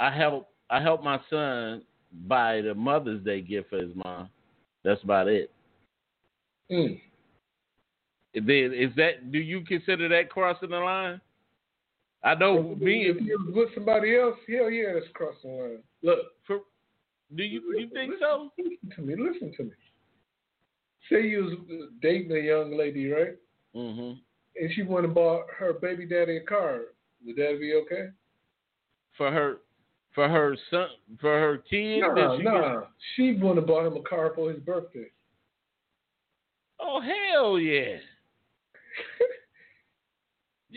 I 0.00 0.10
help 0.14 0.48
I 0.70 0.80
help 0.80 1.02
my 1.02 1.20
son 1.30 1.82
buy 2.26 2.60
the 2.60 2.74
Mother's 2.74 3.24
Day 3.24 3.40
gift 3.40 3.70
for 3.70 3.78
his 3.78 3.94
mom. 3.94 4.28
That's 4.84 5.02
about 5.02 5.28
it. 5.28 5.50
Mm. 6.70 7.00
Then 8.34 8.72
is 8.74 8.94
that? 8.96 9.32
Do 9.32 9.38
you 9.38 9.62
consider 9.64 10.08
that 10.10 10.30
crossing 10.30 10.70
the 10.70 10.78
line? 10.78 11.20
I 12.24 12.34
know 12.34 12.74
me. 12.80 13.06
if 13.06 13.20
you 13.22 13.52
with 13.54 13.68
somebody 13.74 14.16
else, 14.16 14.36
hell 14.48 14.70
yeah, 14.70 14.94
that's 14.94 15.06
crossing 15.14 15.50
the 15.50 15.62
line. 15.62 15.78
Look, 16.02 16.18
For, 16.46 16.60
do 17.36 17.42
you 17.44 17.62
you 17.78 17.88
think 17.92 18.14
so? 18.20 18.50
listen 18.58 18.90
to 18.96 19.02
me. 19.02 19.14
Listen 19.16 19.52
to 19.56 19.64
me. 19.64 19.70
Say 21.10 21.28
you 21.28 21.44
was 21.44 21.88
dating 22.02 22.32
a 22.32 22.40
young 22.40 22.76
lady, 22.76 23.10
right? 23.10 23.36
Mm-hmm. 23.76 24.18
and 24.60 24.72
she 24.74 24.82
went 24.82 25.04
and 25.04 25.14
bought 25.14 25.44
her 25.56 25.74
baby 25.74 26.06
daddy 26.06 26.38
a 26.38 26.40
car, 26.40 26.80
would 27.24 27.36
that 27.36 27.58
be 27.60 27.74
okay? 27.74 28.08
For 29.16 29.30
her, 29.30 29.58
for 30.14 30.26
her 30.28 30.56
son, 30.70 30.88
for 31.20 31.38
her 31.38 31.58
kid. 31.58 32.00
No, 32.00 32.14
that 32.14 32.38
she 32.38 32.42
no. 32.42 32.86
She 33.14 33.34
went 33.40 33.58
and 33.58 33.66
bought 33.66 33.86
him 33.86 33.96
a 33.96 34.02
car 34.02 34.32
for 34.34 34.50
his 34.50 34.58
birthday. 34.60 35.10
Oh 36.80 37.00
hell 37.00 37.58
yeah. 37.58 37.96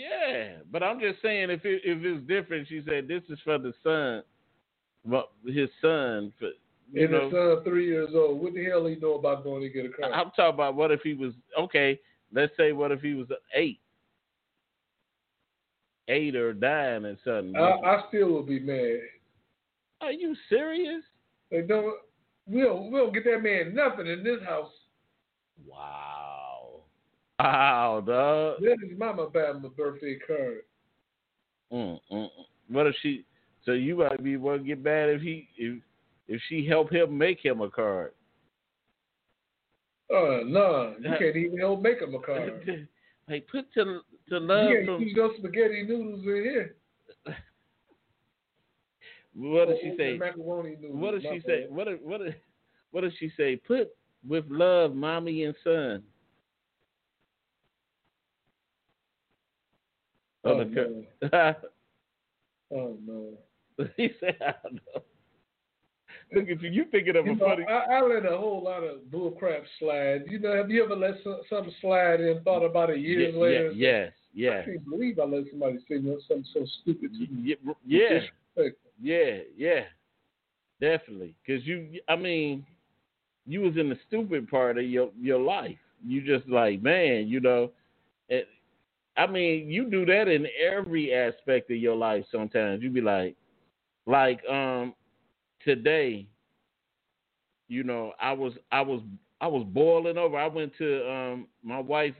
yeah, 0.01 0.47
but 0.71 0.83
I'm 0.83 0.99
just 0.99 1.21
saying 1.21 1.49
if 1.49 1.65
it, 1.65 1.81
if 1.83 2.03
it's 2.03 2.27
different, 2.27 2.67
she 2.67 2.81
said 2.87 3.07
this 3.07 3.23
is 3.29 3.39
for 3.43 3.57
the 3.57 3.73
son, 3.83 4.23
well, 5.05 5.29
his 5.45 5.69
son. 5.81 6.33
For, 6.39 6.49
you 6.91 7.03
and 7.03 7.11
know, 7.11 7.23
his 7.25 7.31
son 7.31 7.63
three 7.63 7.87
years 7.87 8.09
old. 8.13 8.41
What 8.41 8.53
the 8.53 8.65
hell 8.65 8.85
he 8.85 8.95
know 8.95 9.15
about 9.15 9.43
going 9.43 9.61
to 9.61 9.69
get 9.69 9.85
a 9.85 9.89
car? 9.89 10.11
I'm 10.11 10.31
talking 10.31 10.53
about 10.53 10.75
what 10.75 10.91
if 10.91 11.01
he 11.01 11.13
was 11.13 11.33
okay. 11.59 11.99
Let's 12.33 12.53
say 12.57 12.71
what 12.71 12.91
if 12.91 13.01
he 13.01 13.13
was 13.13 13.27
eight, 13.55 13.79
eight 16.07 16.35
or 16.35 16.53
nine 16.53 17.05
or 17.05 17.17
something. 17.23 17.55
I, 17.55 17.71
I 17.71 18.03
still 18.07 18.33
would 18.33 18.47
be 18.47 18.59
mad. 18.59 18.99
Are 20.01 20.11
you 20.11 20.35
serious? 20.49 21.03
They 21.51 21.61
don't. 21.61 21.95
We 22.47 22.61
don't. 22.61 22.91
We 22.91 22.97
don't 22.97 23.13
get 23.13 23.25
that 23.25 23.43
man 23.43 23.75
nothing 23.75 24.07
in 24.07 24.23
this 24.23 24.41
house. 24.47 24.71
Wow. 25.65 26.10
Wow, 27.41 28.03
dog. 28.05 28.55
Let 28.61 28.79
his 28.87 28.97
mama 28.97 29.27
buy 29.27 29.49
him 29.49 29.65
a 29.65 29.69
birthday 29.69 30.17
card. 30.27 30.61
Mm, 31.71 31.99
mm, 32.11 32.23
mm. 32.23 32.29
What 32.69 32.87
if 32.87 32.95
she? 33.01 33.25
So 33.65 33.71
you 33.71 33.95
might 33.95 34.23
be 34.23 34.37
to 34.37 34.59
get 34.59 34.83
mad 34.83 35.09
if 35.09 35.21
he 35.21 35.47
if 35.57 35.81
if 36.27 36.41
she 36.47 36.65
help 36.65 36.91
him 36.91 37.17
make 37.17 37.39
him 37.43 37.61
a 37.61 37.69
card. 37.69 38.11
Oh 40.11 40.43
no, 40.45 40.95
you 40.99 41.09
can't 41.17 41.35
even 41.35 41.57
help 41.57 41.81
make 41.81 41.99
him 42.01 42.13
a 42.13 42.19
card. 42.19 42.87
like 43.29 43.47
put 43.47 43.71
to 43.73 44.01
to 44.29 44.39
love 44.39 44.69
You 44.69 44.85
can't 44.85 45.15
those 45.15 45.37
spaghetti 45.37 45.83
noodles 45.83 46.23
in 46.25 46.43
here. 46.43 46.75
What 49.33 49.69
does 49.69 49.77
she 49.81 49.95
say? 49.97 50.17
Macaroni 50.17 50.75
noodles. 50.81 51.01
What 51.01 51.11
does 51.13 51.21
she 51.21 51.41
say? 51.47 51.65
What 51.69 51.87
what 52.03 52.21
what 52.91 53.01
does 53.01 53.13
she 53.17 53.31
say? 53.37 53.55
Put 53.55 53.95
with 54.27 54.43
love, 54.49 54.93
mommy 54.93 55.45
and 55.45 55.55
son. 55.63 56.03
Oh, 60.43 60.51
On 60.51 60.57
the 60.59 60.65
no. 60.65 61.53
Oh 62.71 62.97
no. 63.05 63.37
Oh, 63.79 63.85
he 63.97 64.09
said, 64.19 64.37
I 64.41 64.53
don't 64.63 64.75
know. 64.75 65.03
Look 66.33 66.49
at 66.49 66.61
you. 66.61 66.69
You 66.69 66.85
thinking 66.91 67.15
of 67.15 67.25
You 67.25 67.33
a 67.33 67.35
know, 67.35 67.45
funny. 67.47 67.63
I, 67.67 67.95
I 67.95 68.01
let 68.01 68.25
a 68.25 68.37
whole 68.37 68.63
lot 68.63 68.83
of 68.83 69.09
bull 69.11 69.31
crap 69.31 69.63
slide. 69.79 70.23
You 70.27 70.39
know, 70.39 70.55
have 70.55 70.69
you 70.69 70.83
ever 70.83 70.95
let 70.95 71.15
some, 71.23 71.41
something 71.49 71.73
slide 71.81 72.21
and 72.21 72.43
thought 72.43 72.63
about 72.65 72.89
it 72.89 72.99
years 72.99 73.33
yeah, 73.33 73.41
later? 73.41 73.71
yeah, 73.73 74.05
yes, 74.33 74.61
I 74.61 74.65
can't 74.65 74.89
believe 74.89 75.19
I 75.19 75.23
let 75.25 75.43
somebody 75.49 75.77
say 75.87 75.95
something 76.27 76.45
so 76.53 76.65
stupid 76.81 77.11
to 77.13 77.19
me. 77.33 77.55
Yeah, 77.85 78.19
yeah, 78.57 78.67
yeah, 79.01 79.37
yeah, 79.57 79.81
definitely. 80.79 81.35
Because 81.45 81.65
you, 81.65 81.99
I 82.07 82.15
mean, 82.15 82.65
you 83.45 83.61
was 83.61 83.77
in 83.77 83.89
the 83.89 83.97
stupid 84.07 84.49
part 84.49 84.77
of 84.77 84.85
your 84.85 85.09
your 85.19 85.39
life. 85.39 85.77
You 86.05 86.21
just 86.21 86.47
like, 86.49 86.81
man, 86.81 87.27
you 87.27 87.39
know. 87.39 87.71
It, 88.29 88.47
I 89.17 89.27
mean, 89.27 89.69
you 89.69 89.89
do 89.89 90.05
that 90.05 90.27
in 90.27 90.47
every 90.61 91.13
aspect 91.13 91.69
of 91.69 91.77
your 91.77 91.95
life. 91.95 92.23
Sometimes 92.31 92.81
you 92.81 92.89
be 92.89 93.01
like, 93.01 93.35
like, 94.05 94.41
um, 94.49 94.93
today. 95.63 96.27
You 97.67 97.83
know, 97.83 98.13
I 98.19 98.33
was, 98.33 98.53
I 98.71 98.81
was, 98.81 99.01
I 99.39 99.47
was 99.47 99.65
boiling 99.69 100.17
over. 100.17 100.37
I 100.37 100.47
went 100.47 100.73
to, 100.77 101.09
um, 101.09 101.47
my 101.63 101.79
wife 101.79 102.13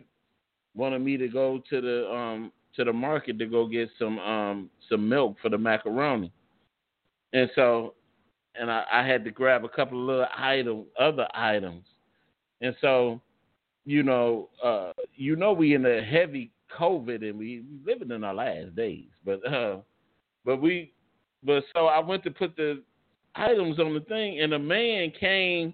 wanted 0.76 1.00
me 1.00 1.18
to 1.18 1.28
go 1.28 1.62
to 1.70 1.82
the, 1.82 2.10
um, 2.10 2.52
to 2.76 2.84
the 2.86 2.94
market 2.94 3.38
to 3.40 3.46
go 3.46 3.68
get 3.68 3.90
some, 4.00 4.20
um, 4.20 4.70
some 4.90 5.08
milk 5.08 5.36
for 5.42 5.50
the 5.50 5.58
macaroni. 5.58 6.32
And 7.34 7.50
so, 7.56 7.96
and 8.56 8.72
I, 8.72 8.84
I 8.92 9.06
had 9.06 9.24
to 9.26 9.32
grab 9.32 9.64
a 9.66 9.70
couple 9.70 10.02
of 10.02 10.08
little 10.08 10.28
item, 10.38 10.86
other 11.00 11.28
items. 11.34 11.86
And 12.62 12.76
so, 12.82 13.22
you 13.86 14.04
know, 14.04 14.50
uh, 14.64 14.92
you 15.16 15.36
know, 15.36 15.52
we 15.52 15.74
in 15.74 15.86
a 15.86 16.04
heavy 16.04 16.52
COVID 16.78 17.28
and 17.28 17.38
we 17.38 17.64
living 17.86 18.12
in 18.12 18.24
our 18.24 18.34
last 18.34 18.76
days, 18.76 19.08
but, 19.26 19.46
uh, 19.46 19.78
but 20.46 20.62
we, 20.62 20.94
but 21.44 21.64
so 21.74 21.88
I 21.88 22.00
went 22.00 22.24
to 22.24 22.32
put 22.32 22.56
the 22.56 22.82
items 23.36 23.80
on 23.80 23.94
the 23.94 24.02
thing 24.02 24.40
and 24.42 24.54
a 24.54 24.60
man 24.60 25.12
came, 25.20 25.74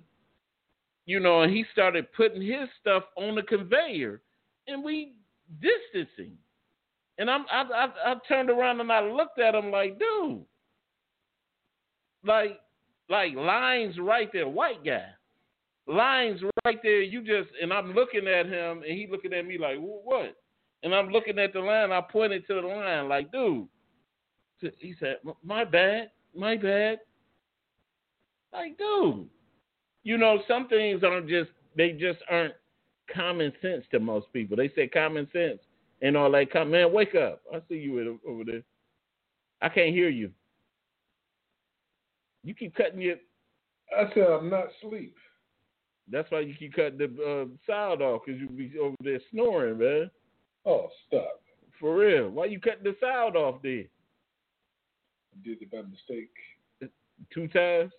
you 1.06 1.20
know, 1.20 1.42
and 1.42 1.54
he 1.54 1.66
started 1.72 2.12
putting 2.14 2.42
his 2.42 2.68
stuff 2.80 3.04
on 3.16 3.36
the 3.36 3.44
conveyor 3.44 4.22
and 4.68 4.84
we 4.84 5.14
distancing. 5.62 6.38
And 7.18 7.30
I'm, 7.30 7.46
I, 7.52 7.64
I, 7.64 8.12
I 8.12 8.16
turned 8.28 8.50
around 8.50 8.80
and 8.80 8.92
I 8.92 9.02
looked 9.02 9.40
at 9.40 9.56
him 9.56 9.72
like, 9.72 9.98
dude, 9.98 10.44
like 12.26 12.60
like 13.10 13.34
lines 13.36 13.96
right 14.00 14.30
there, 14.34 14.48
white 14.48 14.84
guy. 14.84 15.06
Lines 15.88 16.42
right 16.66 16.80
there. 16.84 17.02
You 17.02 17.22
just 17.22 17.50
and 17.62 17.72
I'm 17.72 17.94
looking 17.94 18.28
at 18.28 18.46
him 18.46 18.84
and 18.84 18.92
he 18.98 19.08
looking 19.10 19.34
at 19.34 19.46
me 19.46 19.58
like, 19.58 19.78
what? 19.80 20.36
And 20.84 20.94
I'm 20.94 21.10
looking 21.10 21.40
at 21.40 21.54
the 21.54 21.60
line. 21.60 21.92
I 21.92 22.02
pointed 22.02 22.46
to 22.48 22.56
the 22.56 22.68
line 22.68 23.10
like, 23.10 23.32
dude. 23.32 23.68
He 24.80 24.96
said, 25.00 25.18
my 25.44 25.64
bad, 25.64 26.10
my 26.36 26.58
bad. 26.58 27.00
Like, 28.52 28.78
dude, 28.78 29.28
you 30.04 30.18
know, 30.18 30.40
some 30.48 30.68
things 30.68 31.04
aren't 31.04 31.30
just 31.30 31.52
they 31.76 31.92
just 31.92 32.20
aren't 32.30 32.56
common 33.14 33.54
sense 33.62 33.86
to 33.92 34.00
most 34.00 34.32
people. 34.34 34.58
They 34.58 34.70
say 34.70 34.88
common 34.88 35.28
sense 35.32 35.60
and 36.02 36.18
all 36.18 36.32
that. 36.32 36.52
Come, 36.52 36.72
man, 36.72 36.92
wake 36.92 37.16
up! 37.16 37.42
I 37.54 37.60
see 37.70 37.76
you 37.76 38.20
over 38.28 38.44
there. 38.44 38.64
I 39.62 39.70
can't 39.70 39.94
hear 39.94 40.10
you. 40.10 40.32
You 42.44 42.54
keep 42.54 42.76
cutting 42.76 43.02
your. 43.02 43.18
I 43.96 44.06
said 44.14 44.24
I'm 44.24 44.50
not 44.50 44.68
asleep. 44.82 45.16
That's 46.10 46.30
why 46.32 46.40
you 46.40 46.56
keep 46.58 46.74
cutting 46.74 46.98
the 46.98 47.06
uh, 47.06 47.46
sound 47.70 48.02
off 48.02 48.22
because 48.26 48.40
you 48.40 48.48
be 48.48 48.72
over 48.80 48.96
there 49.04 49.20
snoring, 49.32 49.78
man. 49.78 50.10
Oh, 50.68 50.90
stop. 51.08 51.40
For 51.80 51.96
real. 51.96 52.30
Why 52.30 52.46
you 52.46 52.60
cutting 52.60 52.84
the 52.84 52.96
sound 53.02 53.38
off 53.38 53.62
then? 53.64 53.88
I 55.34 55.48
did 55.48 55.62
it 55.62 55.72
by 55.72 55.78
mistake. 55.78 56.32
Two 57.34 57.48
times? 57.48 57.92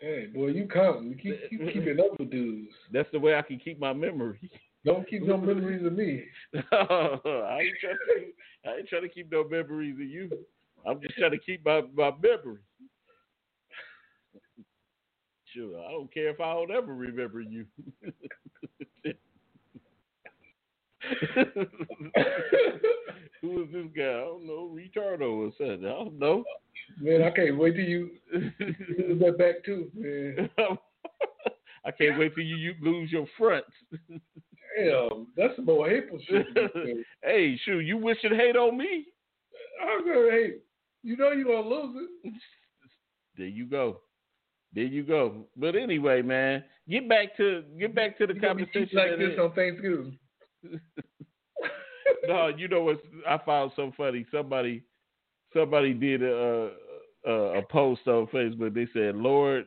Hey, 0.00 0.26
boy, 0.32 0.48
you 0.48 0.68
counting. 0.72 1.08
You 1.08 1.16
keep, 1.16 1.50
keep 1.50 1.60
keeping 1.72 1.98
up 1.98 2.18
with 2.20 2.30
dudes. 2.30 2.70
That's 2.92 3.08
the 3.12 3.18
way 3.18 3.34
I 3.34 3.42
can 3.42 3.58
keep 3.58 3.80
my 3.80 3.92
memory. 3.92 4.38
Don't 4.84 5.08
keep 5.08 5.26
no 5.26 5.36
memories 5.36 5.84
of 5.84 5.92
me. 5.92 6.24
I 6.54 6.58
ain't 6.60 7.76
trying 7.80 7.96
to. 8.06 8.70
I 8.70 8.76
ain't 8.76 8.88
trying 8.88 9.02
to 9.02 9.08
keep 9.08 9.30
no 9.32 9.42
memories 9.48 9.96
of 9.96 10.06
you. 10.08 10.30
I'm 10.86 11.00
just 11.00 11.16
trying 11.16 11.32
to 11.32 11.38
keep 11.38 11.64
my 11.64 11.82
my 11.94 12.12
memory. 12.22 12.60
Sure, 15.52 15.80
I 15.80 15.90
don't 15.90 16.12
care 16.14 16.28
if 16.28 16.40
I 16.40 16.52
don't 16.52 16.70
ever 16.70 16.94
remember 16.94 17.40
you. 17.40 17.66
Who 23.40 23.62
is 23.62 23.68
this 23.72 23.86
guy? 23.96 24.02
I 24.02 24.24
don't 24.24 24.46
know. 24.46 24.74
Retardo 24.74 25.46
or 25.46 25.50
something. 25.56 25.84
I 25.86 25.90
don't 25.90 26.18
know. 26.18 26.44
Man, 27.00 27.22
I 27.22 27.30
can't 27.30 27.58
wait 27.58 27.74
till 27.76 27.84
you 27.84 28.10
lose 28.32 29.20
that 29.20 29.38
back 29.38 29.64
too, 29.64 29.90
man. 29.94 30.50
I 31.84 31.90
can't 31.92 32.18
wait 32.18 32.34
till 32.34 32.44
you, 32.44 32.56
you 32.56 32.74
lose 32.82 33.10
your 33.12 33.26
front. 33.36 33.64
Damn, 34.10 35.26
that's 35.36 35.54
some 35.56 35.64
more 35.66 35.88
hateful 35.88 36.18
shit. 36.28 36.46
hey, 37.22 37.58
shoot, 37.64 37.80
you 37.80 37.96
wishing 37.96 38.34
hate 38.34 38.56
on 38.56 38.76
me? 38.76 39.06
I'm 39.82 40.04
gonna 40.06 40.30
hate. 40.30 40.62
You 41.02 41.16
know 41.16 41.30
you're 41.32 41.44
gonna 41.44 41.68
lose 41.68 42.08
it. 42.24 42.32
There 43.36 43.46
you 43.46 43.66
go. 43.66 44.00
There 44.74 44.84
you 44.84 45.02
go. 45.04 45.46
But 45.56 45.76
anyway, 45.76 46.22
man, 46.22 46.64
get 46.88 47.08
back 47.08 47.36
to 47.36 47.62
get 47.78 47.94
back 47.94 48.18
to 48.18 48.26
the 48.26 48.34
You 48.34 48.40
conversation. 48.40 48.88
like 48.92 49.18
this 49.18 49.38
on 49.40 49.52
Thanksgiving. 49.52 50.18
No, 52.26 52.48
you 52.48 52.68
know 52.68 52.82
what 52.82 53.00
I 53.28 53.38
found 53.38 53.72
so 53.76 53.92
funny. 53.96 54.26
Somebody, 54.32 54.82
somebody 55.52 55.94
did 55.94 56.22
a 56.22 56.72
a, 57.26 57.32
a 57.32 57.62
post 57.62 58.06
on 58.06 58.26
Facebook. 58.28 58.74
They 58.74 58.88
said, 58.92 59.16
"Lord, 59.16 59.66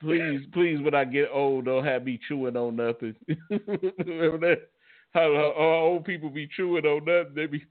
please, 0.00 0.40
please, 0.52 0.80
when 0.82 0.94
I 0.94 1.04
get 1.04 1.28
old, 1.32 1.66
don't 1.66 1.84
have 1.84 2.04
me 2.04 2.18
chewing 2.28 2.56
on 2.56 2.76
nothing." 2.76 3.14
Remember 3.50 4.38
that? 4.56 4.68
How, 5.12 5.52
how 5.56 5.84
old 5.84 6.04
people 6.04 6.30
be 6.30 6.48
chewing 6.56 6.86
on 6.86 7.04
nothing? 7.04 7.34
They 7.34 7.46
be. 7.46 7.64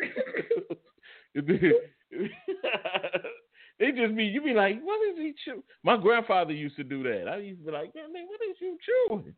It 1.34 1.46
just 3.96 4.16
be 4.16 4.24
you 4.24 4.42
be 4.42 4.54
like, 4.54 4.80
what 4.82 4.98
is 5.10 5.18
he 5.18 5.34
chew? 5.44 5.62
My 5.84 5.96
grandfather 5.96 6.52
used 6.52 6.76
to 6.76 6.84
do 6.84 7.02
that. 7.04 7.28
I 7.28 7.36
used 7.38 7.60
to 7.60 7.66
be 7.66 7.72
like, 7.72 7.94
man, 7.94 8.26
what 8.26 8.40
is 8.50 8.56
you 8.60 8.78
chewing? 9.08 9.34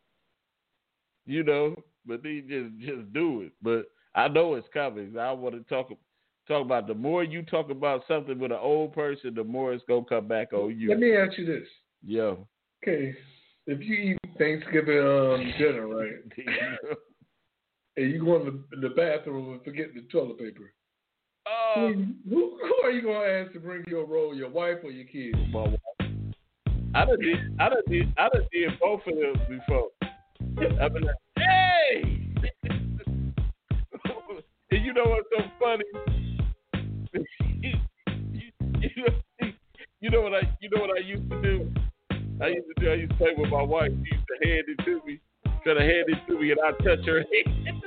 You 1.27 1.45
know, 1.45 1.77
but 2.07 2.23
they 2.23 2.41
just 2.41 2.79
just 2.79 3.13
do 3.13 3.43
it. 3.43 3.53
But 3.63 3.91
I 4.15 4.29
know 4.29 4.55
it's 4.55 4.69
coming. 4.73 5.17
I 5.19 5.33
want 5.33 5.55
to 5.55 5.75
talk 5.75 5.91
talk 6.49 6.65
about 6.65 6.87
the 6.87 6.95
more 6.95 7.23
you 7.23 7.43
talk 7.43 7.71
about 7.71 8.03
something 8.09 8.39
with 8.39 8.53
an 8.53 8.59
old 8.61 8.93
person, 8.93 9.35
the 9.35 9.45
more 9.45 9.73
it's 9.73 9.85
gonna 9.89 10.05
come 10.05 10.27
back 10.27 10.53
on 10.53 10.79
you. 10.79 10.91
Let 10.91 10.99
me 10.99 11.17
ask 11.17 11.39
you 11.39 11.47
this. 11.47 11.69
Yeah. 12.05 12.35
Okay, 12.83 13.15
if 13.67 13.81
you 13.81 13.95
eat 13.95 14.19
Thanksgiving 14.39 14.99
um, 14.99 15.53
dinner, 15.59 15.87
right, 15.87 16.15
and 17.97 18.11
you 18.11 18.25
go 18.25 18.41
in 18.41 18.47
the, 18.47 18.77
in 18.77 18.81
the 18.81 18.89
bathroom 18.89 19.53
and 19.53 19.63
forget 19.63 19.95
the 19.95 20.03
toilet 20.11 20.39
paper, 20.39 20.73
oh, 21.47 21.93
who, 22.29 22.59
who 22.59 22.87
are 22.87 22.91
you 22.91 23.03
gonna 23.03 23.45
ask 23.45 23.53
to 23.53 23.61
bring 23.61 23.85
your 23.87 24.07
roll? 24.07 24.35
Your 24.35 24.49
wife 24.49 24.79
or 24.83 24.91
your 24.91 25.07
kids? 25.07 25.37
my 25.53 25.61
wife. 25.61 25.81
I 26.93 27.05
done 27.05 27.21
did 27.21 27.39
I 27.61 27.69
done 27.69 27.83
did 27.87 28.13
I 28.19 28.29
done 28.31 28.47
did 28.51 28.71
both 28.81 29.03
of 29.07 29.15
them 29.15 29.35
before. 29.49 29.89
I've 30.61 30.93
been 30.93 31.05
like, 31.05 31.17
hey 31.39 32.35
And 34.73 34.85
you 34.85 34.93
know 34.93 35.07
what's 35.07 35.27
so 35.35 35.43
funny? 35.59 35.85
you, 40.01 40.11
know, 40.11 40.21
what 40.21 40.35
I 40.35 40.43
you 40.61 40.69
know 40.71 40.83
what 40.83 40.97
I 40.97 41.01
used 41.01 41.29
to 41.31 41.43
do? 41.43 41.73
I 42.43 42.49
used 42.49 42.67
to 42.77 42.79
do 42.79 42.91
I 42.91 42.95
used 42.95 43.13
to 43.13 43.17
play 43.17 43.33
with 43.37 43.51
my 43.51 43.63
wife. 43.63 43.91
She 43.91 44.15
used 44.15 44.27
to 44.29 44.37
hand 44.49 44.65
it 44.69 44.85
to 44.85 45.01
me, 45.07 45.21
try 45.65 45.75
to 45.75 45.81
hand 45.81 46.09
it 46.09 46.19
to 46.29 46.39
me 46.39 46.51
and 46.51 46.61
I 46.61 46.73
touch 46.73 47.07
her 47.07 47.21
hand. 47.21 47.83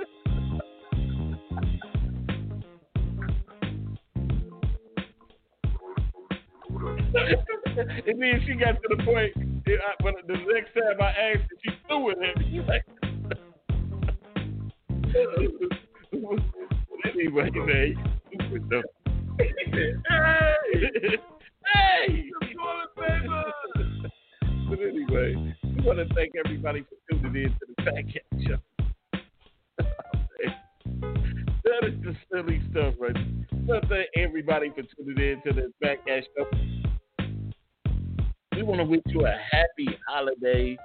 and 8.07 8.21
then 8.21 8.41
she 8.45 8.53
got 8.55 8.81
to 8.81 8.87
the 8.89 8.97
point, 9.05 9.31
I, 9.67 10.03
when 10.03 10.15
the 10.27 10.35
next 10.53 10.73
time 10.73 10.99
I 10.99 11.09
asked 11.09 11.49
she 11.63 11.71
threw 11.87 12.09
it 12.09 12.17
at 12.17 12.37
me. 12.37 12.45
She's 12.51 12.67
like, 12.67 12.85
anyway, 17.05 17.49
man, 17.51 18.19
stupid 18.27 18.69
though. 18.69 18.81
hey, 19.39 19.93
hey, 21.73 22.29
but 24.69 24.79
anyway, 24.79 25.55
we 25.63 25.83
want 25.83 25.99
to 25.99 26.07
thank 26.15 26.31
everybody 26.45 26.81
for 26.83 26.95
tuning 27.11 27.43
in 27.43 27.51
to 27.51 27.65
the 27.67 27.83
Fat 27.83 28.03
Cat 28.11 28.23
Show. 28.47 28.57
that 31.63 31.83
is 31.83 31.93
the 32.03 32.15
silly 32.31 32.61
stuff, 32.71 32.93
right? 32.99 33.17
So 33.67 33.79
thank 33.89 34.09
everybody 34.17 34.69
for 34.69 34.83
tuning 34.95 35.31
in 35.31 35.41
to 35.45 35.53
the 35.53 35.71
Fat 35.81 36.05
Cat 36.05 36.23
Show. 36.37 36.45
We 38.55 38.63
want 38.63 38.79
to 38.81 38.85
wish 38.85 39.01
you 39.07 39.25
a 39.25 39.37
happy 39.51 39.97
holiday, 40.07 40.77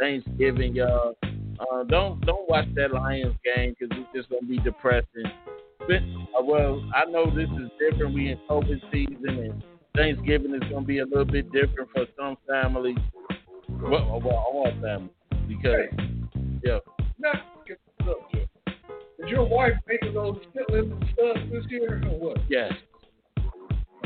Thanksgiving, 0.00 0.74
y'all. 0.74 1.14
Uh, 1.22 1.84
don't 1.84 2.24
don't 2.24 2.48
watch 2.48 2.66
that 2.74 2.92
Lions 2.92 3.36
game 3.44 3.76
because 3.78 3.96
it's 3.98 4.08
just 4.16 4.30
gonna 4.30 4.46
be 4.46 4.58
depressing. 4.58 5.30
But, 5.78 6.02
uh, 6.36 6.42
well, 6.42 6.82
I 6.94 7.04
know 7.04 7.26
this 7.26 7.48
is 7.50 7.70
different. 7.78 8.14
We 8.14 8.30
in 8.30 8.38
COVID 8.48 8.80
season 8.90 9.28
and 9.28 9.62
Thanksgiving 9.94 10.54
is 10.54 10.62
gonna 10.70 10.86
be 10.86 10.98
a 10.98 11.04
little 11.04 11.26
bit 11.26 11.52
different 11.52 11.90
for 11.94 12.06
some 12.18 12.36
families. 12.48 12.96
Well, 13.68 14.20
well 14.24 14.36
all 14.36 14.72
families 14.80 15.10
because 15.46 15.86
yeah. 16.64 16.78
Not. 17.18 17.36
Is 19.18 19.28
your 19.28 19.46
wife 19.46 19.74
making 19.86 20.14
those 20.14 20.38
chitlins 20.56 20.92
and 20.92 21.04
stuff 21.12 21.36
this 21.52 21.64
year 21.68 22.02
or 22.06 22.18
what? 22.18 22.38
Yes. 22.48 22.72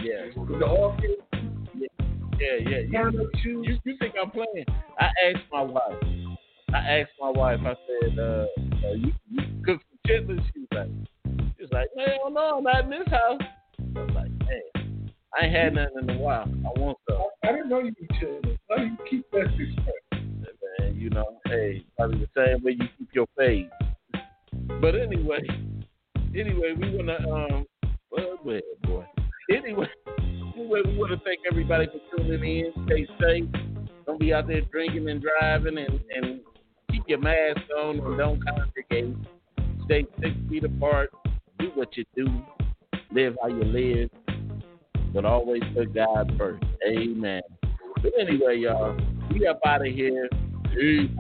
Yes. 0.03 0.35
The? 0.35 1.34
Yeah, 2.39 2.69
yeah. 2.69 2.79
You, 3.11 3.31
you, 3.45 3.79
you 3.85 3.97
think 3.99 4.15
I'm 4.21 4.31
playing? 4.31 4.67
I 4.99 5.07
asked 5.29 5.45
my 5.53 5.63
wife. 5.63 6.03
I 6.73 6.79
asked 6.79 7.13
my 7.21 7.31
wife. 7.31 7.61
I 7.63 7.75
said, 7.87 8.19
uh, 8.19 8.23
uh, 8.23 8.93
you, 8.95 9.13
you 9.31 9.43
cook 9.65 9.81
some 9.81 9.99
chitlins? 10.07 10.45
She 10.53 10.61
was 10.61 10.69
like, 10.73 10.89
she 11.57 11.63
was 11.63 11.71
like, 11.73 11.89
hell 11.97 12.31
no, 12.31 12.57
I'm 12.59 12.65
not 12.65 12.85
in 12.85 12.91
this 12.91 13.09
house. 13.09 13.41
I 13.97 14.01
was 14.01 14.11
like, 14.15 14.31
man, 14.31 15.11
I 15.39 15.45
ain't 15.45 15.55
had 15.55 15.75
nothing 15.75 16.09
in 16.09 16.17
a 16.17 16.19
while. 16.19 16.43
I 16.43 16.81
want 16.81 16.99
some. 17.09 17.23
I 17.45 17.53
didn't 17.53 17.69
know 17.69 17.81
you 17.81 17.95
chitlins. 18.21 18.59
How 18.69 18.77
do 18.77 18.85
you 18.85 18.97
keep 19.09 19.31
that 19.33 19.47
secret? 19.53 19.95
Man, 20.81 20.97
you 20.97 21.11
know, 21.11 21.41
hey, 21.47 21.85
probably 21.97 22.19
the 22.19 22.29
same 22.37 22.65
way 22.65 22.73
you 22.73 22.89
keep 22.99 23.09
your 23.13 23.27
face. 23.37 23.67
But 24.81 24.95
anyway, 24.95 25.47
anyway, 26.35 26.73
we 26.77 26.97
wanna 26.97 27.19
um, 27.31 27.67
well, 28.11 28.39
ahead, 28.47 28.63
boy. 28.83 29.05
Anyway, 29.51 29.87
anyway, 30.57 30.81
we 30.85 30.97
want 30.97 31.11
to 31.13 31.25
thank 31.25 31.41
everybody 31.51 31.87
for 31.87 32.17
tuning 32.17 32.43
in. 32.43 32.73
Stay 32.87 33.07
safe. 33.21 33.45
Don't 34.07 34.21
be 34.21 34.33
out 34.33 34.47
there 34.47 34.61
drinking 34.63 35.09
and 35.09 35.23
driving, 35.23 35.79
and 35.79 36.01
and 36.15 36.41
keep 36.91 37.05
your 37.09 37.19
mask 37.19 37.61
on 37.79 37.99
and 37.99 38.19
don't 38.19 38.43
congregate. 38.45 39.17
Stay 39.85 40.07
six 40.21 40.35
feet 40.49 40.65
apart. 40.65 41.11
Do 41.59 41.71
what 41.75 41.97
you 41.97 42.05
do. 42.15 42.27
Live 43.13 43.37
how 43.43 43.49
you 43.49 43.65
live. 43.65 44.11
But 45.13 45.25
always 45.25 45.63
put 45.75 45.95
God 45.95 46.33
first. 46.37 46.65
Amen. 46.87 47.43
But 48.03 48.13
anyway, 48.19 48.59
y'all, 48.59 48.99
we 49.33 49.47
up 49.47 49.61
out 49.65 49.87
of 49.87 49.93
here. 49.93 50.29
Peace. 50.75 51.11